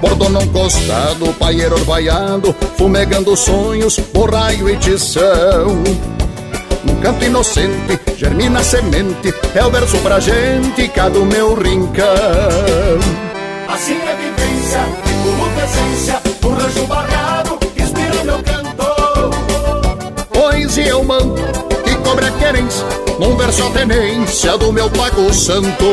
Bordono 0.00 0.40
um 0.40 0.48
costado, 0.48 1.32
paieiro 1.38 1.74
orvaiado, 1.74 2.54
fumegando 2.76 3.34
sonhos, 3.36 3.98
borraio 4.12 4.68
e 4.68 4.76
tição. 4.76 5.82
Num 6.86 7.00
canto 7.00 7.24
inocente, 7.24 7.98
germina 8.16 8.60
a 8.60 8.64
semente, 8.64 9.34
é 9.54 9.64
o 9.64 9.70
verso 9.70 9.98
pra 9.98 10.20
gente, 10.20 10.88
cada 10.88 11.18
o 11.18 11.26
meu 11.26 11.54
rincão. 11.54 12.06
Assim 13.68 13.98
é 14.00 14.14
vivência, 14.14 14.80
tripulo 15.02 15.50
presença, 15.50 16.22
o 16.44 16.48
rancho 16.48 16.86
barreado, 16.86 17.58
inspira 17.76 18.24
meu 18.24 18.40
canto. 18.44 18.86
Poesia 20.32 20.90
é 20.90 20.94
o 20.94 21.04
manto 21.04 21.42
que 21.84 21.94
cobre 21.96 22.26
a 22.26 22.30
querência, 22.30 22.86
num 23.18 23.36
verso 23.36 23.66
a 23.66 23.70
tenência 23.70 24.56
do 24.56 24.72
meu 24.72 24.88
pago 24.90 25.34
santo. 25.34 25.84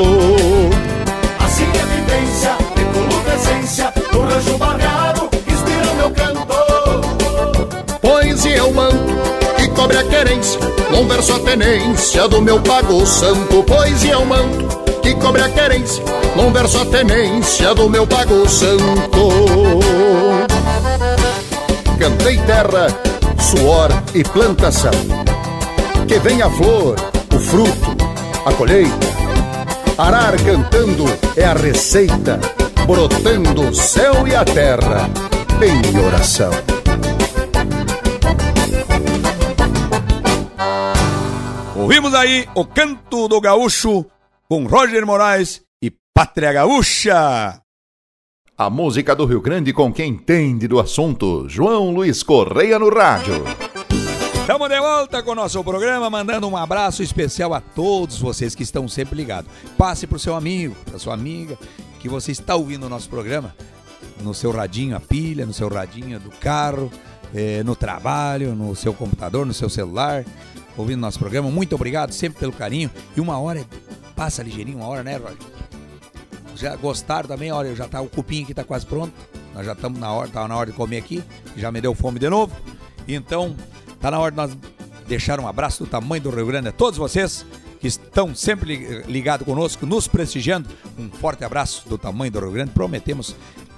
Assim 1.39 1.66
é 1.66 1.86
vivência, 1.96 2.56
tripulo 2.76 3.22
presença, 3.24 3.91
o 4.14 4.20
rancho 4.20 4.58
barreado, 4.60 5.30
inspira 5.48 5.94
meu 5.96 6.12
canto. 6.12 6.54
Poesia 8.00 8.58
é 8.58 8.64
o 8.64 8.74
manto 8.74 9.12
que 9.84 9.89
cobre 9.89 9.97
a 9.97 10.03
querência, 10.03 10.59
verso 11.07 11.34
a 11.34 11.39
tenência 11.39 12.27
do 12.27 12.41
meu 12.41 12.61
pago 12.61 13.05
santo. 13.05 13.63
Poesia 13.63 14.13
é 14.13 14.17
o 14.17 14.25
manto 14.25 14.65
que 15.01 15.13
cobre 15.15 15.41
a 15.41 15.49
querência, 15.49 16.03
verso 16.53 16.79
a 16.79 16.86
tenência 16.86 17.75
do 17.75 17.89
meu 17.89 18.07
pago 18.07 18.47
santo. 18.47 19.29
Cantei 21.99 22.38
terra, 22.38 22.88
suor 23.39 23.89
e 24.13 24.23
plantação. 24.23 24.91
Que 26.07 26.19
venha 26.19 26.45
a 26.45 26.49
flor, 26.49 26.95
o 27.34 27.39
fruto, 27.39 27.97
a 28.45 28.53
colheita. 28.53 29.07
Arar 29.97 30.36
cantando 30.43 31.05
é 31.36 31.43
a 31.43 31.53
receita, 31.53 32.39
brotando 32.86 33.69
o 33.69 33.75
céu 33.75 34.27
e 34.27 34.36
a 34.36 34.45
terra 34.45 35.09
em 35.61 35.99
oração. 36.05 36.51
Ouvimos 41.84 42.13
aí 42.13 42.47
o 42.55 42.63
canto 42.63 43.27
do 43.27 43.41
gaúcho 43.41 44.05
com 44.47 44.65
Roger 44.65 45.05
Moraes 45.05 45.61
e 45.81 45.91
Pátria 46.13 46.53
Gaúcha. 46.53 47.61
A 48.57 48.69
música 48.69 49.13
do 49.13 49.25
Rio 49.25 49.41
Grande 49.41 49.73
com 49.73 49.91
quem 49.91 50.11
entende 50.11 50.65
do 50.65 50.79
assunto. 50.79 51.45
João 51.49 51.91
Luiz 51.91 52.23
Correia 52.23 52.79
no 52.79 52.88
rádio. 52.88 53.43
Estamos 54.34 54.69
de 54.69 54.79
volta 54.79 55.21
com 55.21 55.31
o 55.31 55.36
nosso 55.36 55.61
programa, 55.61 56.09
mandando 56.09 56.47
um 56.47 56.55
abraço 56.55 57.03
especial 57.03 57.53
a 57.53 57.59
todos 57.59 58.17
vocês 58.17 58.55
que 58.55 58.63
estão 58.63 58.88
sempre 58.88 59.17
ligados. 59.17 59.51
Passe 59.77 60.07
para 60.07 60.15
o 60.15 60.19
seu 60.19 60.36
amigo, 60.38 60.73
para 60.86 60.97
sua 60.97 61.13
amiga, 61.13 61.59
que 61.99 62.07
você 62.07 62.31
está 62.31 62.55
ouvindo 62.55 62.86
o 62.86 62.89
nosso 62.89 63.09
programa 63.09 63.53
no 64.21 64.34
seu 64.34 64.51
radinho 64.51 64.95
a 64.95 65.01
pilha, 65.01 65.45
no 65.45 65.53
seu 65.53 65.67
radinho 65.67 66.17
do 66.17 66.29
carro, 66.29 66.89
eh, 67.36 67.61
no 67.65 67.75
trabalho, 67.75 68.55
no 68.55 68.73
seu 68.73 68.93
computador, 68.93 69.45
no 69.45 69.53
seu 69.53 69.67
celular, 69.69 70.23
ouvindo 70.78 70.99
nosso 70.99 71.19
programa. 71.19 71.49
Muito 71.49 71.76
obrigado 71.76 72.11
sempre 72.11 72.39
pelo 72.39 72.51
carinho. 72.51 72.89
E 73.15 73.21
uma 73.21 73.38
hora 73.39 73.65
passa 74.15 74.43
ligeirinho, 74.43 74.78
uma 74.78 74.88
hora, 74.88 75.03
né, 75.03 75.17
Roger? 75.17 75.38
Já 76.55 76.76
gostaram 76.76 77.28
também? 77.28 77.51
Olha, 77.51 77.76
já 77.76 77.88
tá 77.88 78.01
o 78.01 78.07
cupim 78.07 78.43
aqui 78.43 78.53
tá 78.53 78.63
quase 78.63 78.86
pronto. 78.86 79.13
Nós 79.53 79.65
já 79.65 79.74
estamos 79.74 79.99
na 79.99 80.11
hora, 80.11 80.30
tá 80.30 80.47
na 80.47 80.55
hora 80.55 80.71
de 80.71 80.76
comer 80.76 80.97
aqui. 80.97 81.24
Já 81.57 81.71
me 81.71 81.82
deu 81.82 81.93
fome 81.93 82.19
de 82.19 82.30
novo. 82.30 82.55
Então, 83.07 83.55
tá 83.99 84.11
na 84.11 84.19
hora 84.19 84.32
de 84.32 84.38
nós 84.38 84.57
deixar 85.07 85.39
um 85.39 85.47
abraço 85.47 85.84
do 85.84 85.89
tamanho 85.89 86.21
do 86.21 86.30
Rio 86.30 86.45
Grande 86.45 86.69
a 86.69 86.71
todos 86.71 86.97
vocês 86.97 87.45
que 87.80 87.88
estão 87.88 88.34
sempre 88.34 89.03
ligados 89.07 89.45
conosco, 89.45 89.86
nos 89.86 90.07
prestigiando. 90.07 90.69
Um 90.97 91.09
forte 91.09 91.43
abraço 91.43 91.88
do 91.89 91.97
tamanho 91.97 92.32
do 92.32 92.39
Rio 92.39 92.51
Grande. 92.51 92.71
Prometemos 92.71 93.36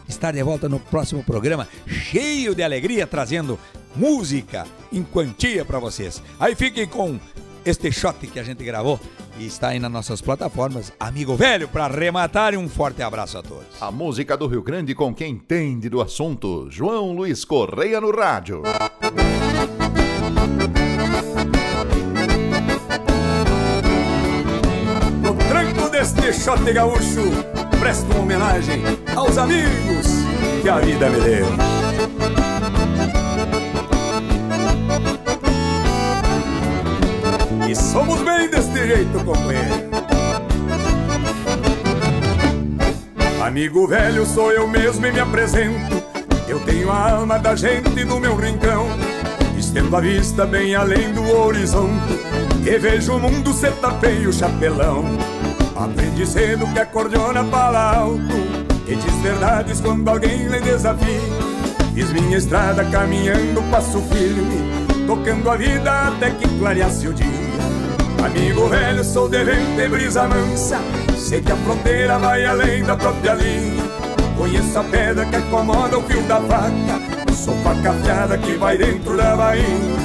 estar 0.07 0.31
de 0.31 0.43
volta 0.43 0.69
no 0.69 0.79
próximo 0.79 1.23
programa, 1.23 1.67
cheio 1.87 2.53
de 2.53 2.61
alegria, 2.61 3.07
trazendo 3.07 3.59
música 3.95 4.65
em 4.91 5.03
quantia 5.03 5.63
para 5.65 5.79
vocês. 5.79 6.21
Aí 6.39 6.55
fiquem 6.55 6.87
com 6.87 7.19
este 7.65 7.91
shot 7.91 8.15
que 8.27 8.39
a 8.39 8.43
gente 8.43 8.63
gravou 8.63 8.99
e 9.37 9.45
está 9.45 9.69
aí 9.69 9.79
nas 9.79 9.91
nossas 9.91 10.21
plataformas. 10.21 10.93
Amigo 10.99 11.35
velho, 11.35 11.67
para 11.67 11.85
arrematar, 11.85 12.53
e 12.53 12.57
um 12.57 12.69
forte 12.69 13.01
abraço 13.01 13.37
a 13.37 13.43
todos. 13.43 13.81
A 13.81 13.91
música 13.91 14.37
do 14.37 14.47
Rio 14.47 14.61
Grande 14.61 14.93
com 14.93 15.13
quem 15.13 15.31
entende 15.31 15.89
do 15.89 16.01
assunto. 16.01 16.67
João 16.69 17.11
Luiz 17.11 17.43
Correia 17.43 17.99
no 17.99 18.15
rádio. 18.15 18.61
No 25.21 25.33
tranco 25.49 25.89
deste 25.89 26.33
shot 26.33 26.71
gaúcho, 26.71 27.23
presto 27.79 28.05
uma 28.11 28.19
homenagem 28.19 28.81
aos 29.15 29.37
amigos 29.37 30.07
que 30.61 30.69
a 30.69 30.79
vida 30.79 31.09
me 31.09 31.19
deu. 31.19 32.14
Somos 37.76 38.21
bem 38.21 38.49
deste 38.49 38.88
jeito, 38.88 39.23
companheiro. 39.23 39.86
Amigo 43.45 43.88
velho, 43.88 44.26
sou 44.26 44.51
eu 44.51 44.67
mesmo 44.67 45.05
e 45.05 45.11
me 45.11 45.19
apresento. 45.19 46.03
Eu 46.47 46.59
tenho 46.61 46.89
a 46.89 47.11
alma 47.11 47.38
da 47.38 47.55
gente 47.55 48.03
no 48.05 48.19
meu 48.19 48.36
rincão. 48.36 48.88
Estendo 49.57 49.95
a 49.95 49.99
vista 49.99 50.45
bem 50.45 50.73
além 50.73 51.13
do 51.13 51.38
horizonte. 51.38 52.19
E 52.65 52.80
vejo 52.80 53.13
o 53.13 53.19
mundo 53.19 53.53
ser 53.53 53.73
tapeio 53.73 54.32
chapelão. 54.32 55.03
Aprendi 55.76 56.26
cedo 56.26 56.65
que 56.73 56.80
a 56.80 56.86
cordiona 56.86 57.43
fala 57.43 57.97
alto. 57.97 58.36
E 58.88 58.95
diz 58.95 59.15
verdades 59.21 59.82
quando 59.82 60.07
alguém 60.07 60.47
lhe 60.47 60.59
desafia. 60.61 61.21
Fiz 61.93 62.11
minha 62.11 62.38
estrada 62.38 62.86
caminhando 62.86 63.61
passo 63.69 64.01
firme. 64.01 64.86
Tocando 65.05 65.49
a 65.49 65.55
vida 65.55 66.07
até 66.07 66.32
que 66.32 66.47
clareasse 66.57 67.07
o 67.07 67.13
dia. 67.13 67.34
Amigo 68.24 68.68
velho, 68.70 69.03
sou 69.03 69.28
de 69.30 69.43
vento 69.43 69.80
e 69.80 69.88
brisa 69.88 70.28
mansa. 70.28 70.80
Sei 71.18 71.41
que 71.41 71.51
a 71.51 71.55
fronteira 71.57 72.18
vai 72.20 72.45
além 72.45 72.84
da 72.84 72.95
própria 72.95 73.34
linha. 73.34 73.84
Conheço 74.38 74.80
a 74.80 74.84
pedra 74.84 75.26
que 75.26 75.36
acomoda 75.36 75.97
o 75.97 76.03
fio 76.03 76.22
da 76.24 76.41
faca. 76.41 77.34
Sou 77.34 77.55
faca 77.63 77.91
afiada 77.91 78.38
que 78.38 78.53
vai 78.53 78.78
dentro 78.78 79.16
da 79.16 79.36
bainha. 79.36 79.97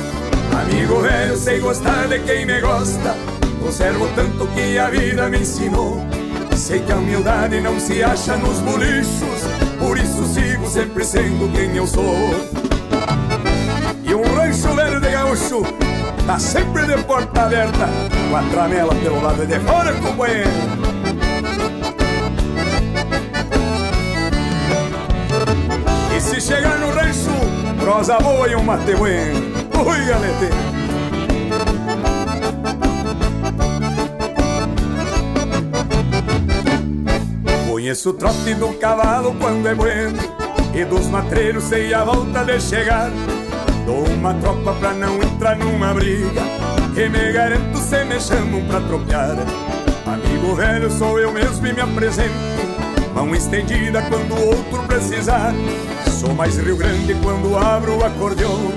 Amigo 0.60 1.00
velho, 1.00 1.36
sei 1.36 1.60
gostar 1.60 2.08
de 2.08 2.18
quem 2.20 2.44
me 2.44 2.60
gosta. 2.60 3.14
Conservo 3.62 4.08
tanto 4.14 4.46
que 4.48 4.78
a 4.78 4.90
vida 4.90 5.28
me 5.28 5.38
ensinou. 5.38 6.00
Sei 6.56 6.80
que 6.80 6.92
a 6.92 6.96
humildade 6.96 7.60
não 7.60 7.78
se 7.80 8.02
acha 8.02 8.36
nos 8.36 8.58
bolichos. 8.60 9.42
Por 9.78 9.96
isso 9.96 10.24
sigo 10.26 10.68
sempre 10.68 11.04
sendo 11.04 11.50
quem 11.52 11.74
eu 11.76 11.86
sou. 11.86 12.14
E 14.02 14.14
um 14.14 14.34
rancho 14.34 14.74
velho 14.74 15.00
de 15.00 15.10
gaúcho 15.10 15.62
Tá 16.26 16.38
sempre 16.38 16.86
de 16.86 17.02
porta 17.04 17.42
aberta 17.42 17.88
Com 18.28 18.36
a 18.36 18.42
tramela 18.42 18.94
pelo 18.94 19.22
lado 19.22 19.46
de 19.46 19.58
fora, 19.60 19.92
companheiro. 19.94 20.50
E 26.14 26.20
se 26.20 26.40
chegar 26.40 26.78
no 26.78 26.90
rancho 26.90 27.30
Prosa 27.80 28.18
boa 28.18 28.48
e 28.48 28.54
um 28.54 28.62
mate 28.62 28.94
bueno 28.94 29.40
Ui, 29.86 30.04
galete. 30.06 30.50
Conheço 37.68 38.10
o 38.10 38.12
trote 38.12 38.54
do 38.54 38.74
cavalo 38.74 39.34
quando 39.40 39.66
é 39.66 39.74
bueno 39.74 40.18
E 40.74 40.84
dos 40.84 41.06
matreiros 41.06 41.64
sei 41.64 41.94
a 41.94 42.04
volta 42.04 42.44
de 42.44 42.60
chegar 42.60 43.10
Dou 43.90 44.06
uma 44.06 44.32
tropa 44.34 44.72
pra 44.74 44.94
não 44.94 45.20
entrar 45.20 45.56
numa 45.56 45.92
briga. 45.92 46.42
E 46.96 47.08
me 47.08 47.32
garanto 47.32 47.76
se 47.76 48.04
me 48.04 48.20
chamam 48.20 48.64
pra 48.68 48.80
tropear. 48.82 49.36
Amigo 50.06 50.54
velho 50.54 50.88
sou 50.92 51.18
eu 51.18 51.32
mesmo 51.32 51.66
e 51.66 51.72
me 51.72 51.80
apresento. 51.80 52.32
Mão 53.12 53.34
estendida 53.34 54.00
quando 54.02 54.32
o 54.32 54.46
outro 54.46 54.84
precisar. 54.86 55.52
Sou 56.08 56.32
mais 56.32 56.56
Rio 56.56 56.76
Grande 56.76 57.16
quando 57.20 57.56
abro 57.56 57.98
o 57.98 58.04
acordeão 58.04 58.70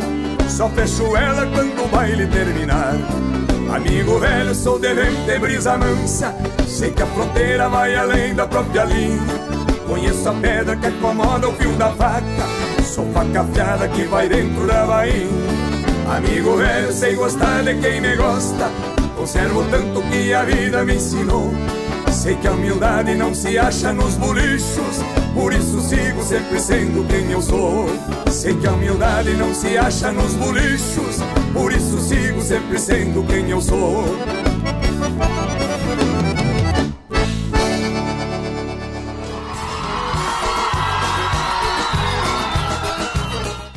Só 0.47 0.67
fecho 0.69 1.15
ela 1.15 1.45
quando 1.45 1.85
o 1.85 1.87
baile 1.89 2.25
terminar. 2.25 2.95
Amigo 3.71 4.17
velho, 4.17 4.55
sou 4.55 4.79
de 4.79 4.95
vento 4.95 5.29
e 5.29 5.37
brisa 5.37 5.77
mansa. 5.77 6.33
Sei 6.67 6.89
que 6.89 7.03
a 7.03 7.05
fronteira 7.05 7.69
vai 7.69 7.95
além 7.95 8.33
da 8.33 8.47
própria 8.47 8.85
linha 8.85 9.42
Conheço 10.03 10.27
a 10.27 10.33
pedra 10.33 10.75
que 10.75 10.87
acomoda 10.87 11.47
o 11.47 11.53
fio 11.53 11.71
da 11.77 11.89
faca. 11.91 12.83
Sou 12.83 13.05
faca 13.13 13.39
afiada 13.39 13.87
que 13.87 14.03
vai 14.03 14.27
dentro 14.27 14.67
da 14.67 14.85
bainha. 14.85 15.29
Amigo 16.13 16.57
velho, 16.57 16.91
sei 16.91 17.15
gostar 17.15 17.63
de 17.63 17.73
quem 17.75 18.01
me 18.01 18.13
gosta. 18.17 18.69
Conservo 19.15 19.63
tanto 19.71 20.01
que 20.09 20.33
a 20.33 20.43
vida 20.43 20.83
me 20.83 20.95
ensinou. 20.95 21.53
Sei 22.11 22.35
que 22.35 22.49
a 22.49 22.51
humildade 22.51 23.15
não 23.15 23.33
se 23.33 23.57
acha 23.57 23.93
nos 23.93 24.15
bolichos. 24.15 24.99
Por 25.33 25.53
isso 25.53 25.79
sigo 25.79 26.21
sempre 26.21 26.59
sendo 26.59 27.07
quem 27.07 27.31
eu 27.31 27.41
sou. 27.41 27.85
Sei 28.29 28.53
que 28.57 28.67
a 28.67 28.73
humildade 28.73 29.31
não 29.35 29.53
se 29.53 29.77
acha 29.77 30.11
nos 30.11 30.33
bolichos. 30.33 31.19
Por 31.53 31.71
isso 31.71 31.97
sigo 32.01 32.41
sempre 32.41 32.77
sendo 32.77 33.25
quem 33.25 33.49
eu 33.49 33.61
sou 33.61 34.03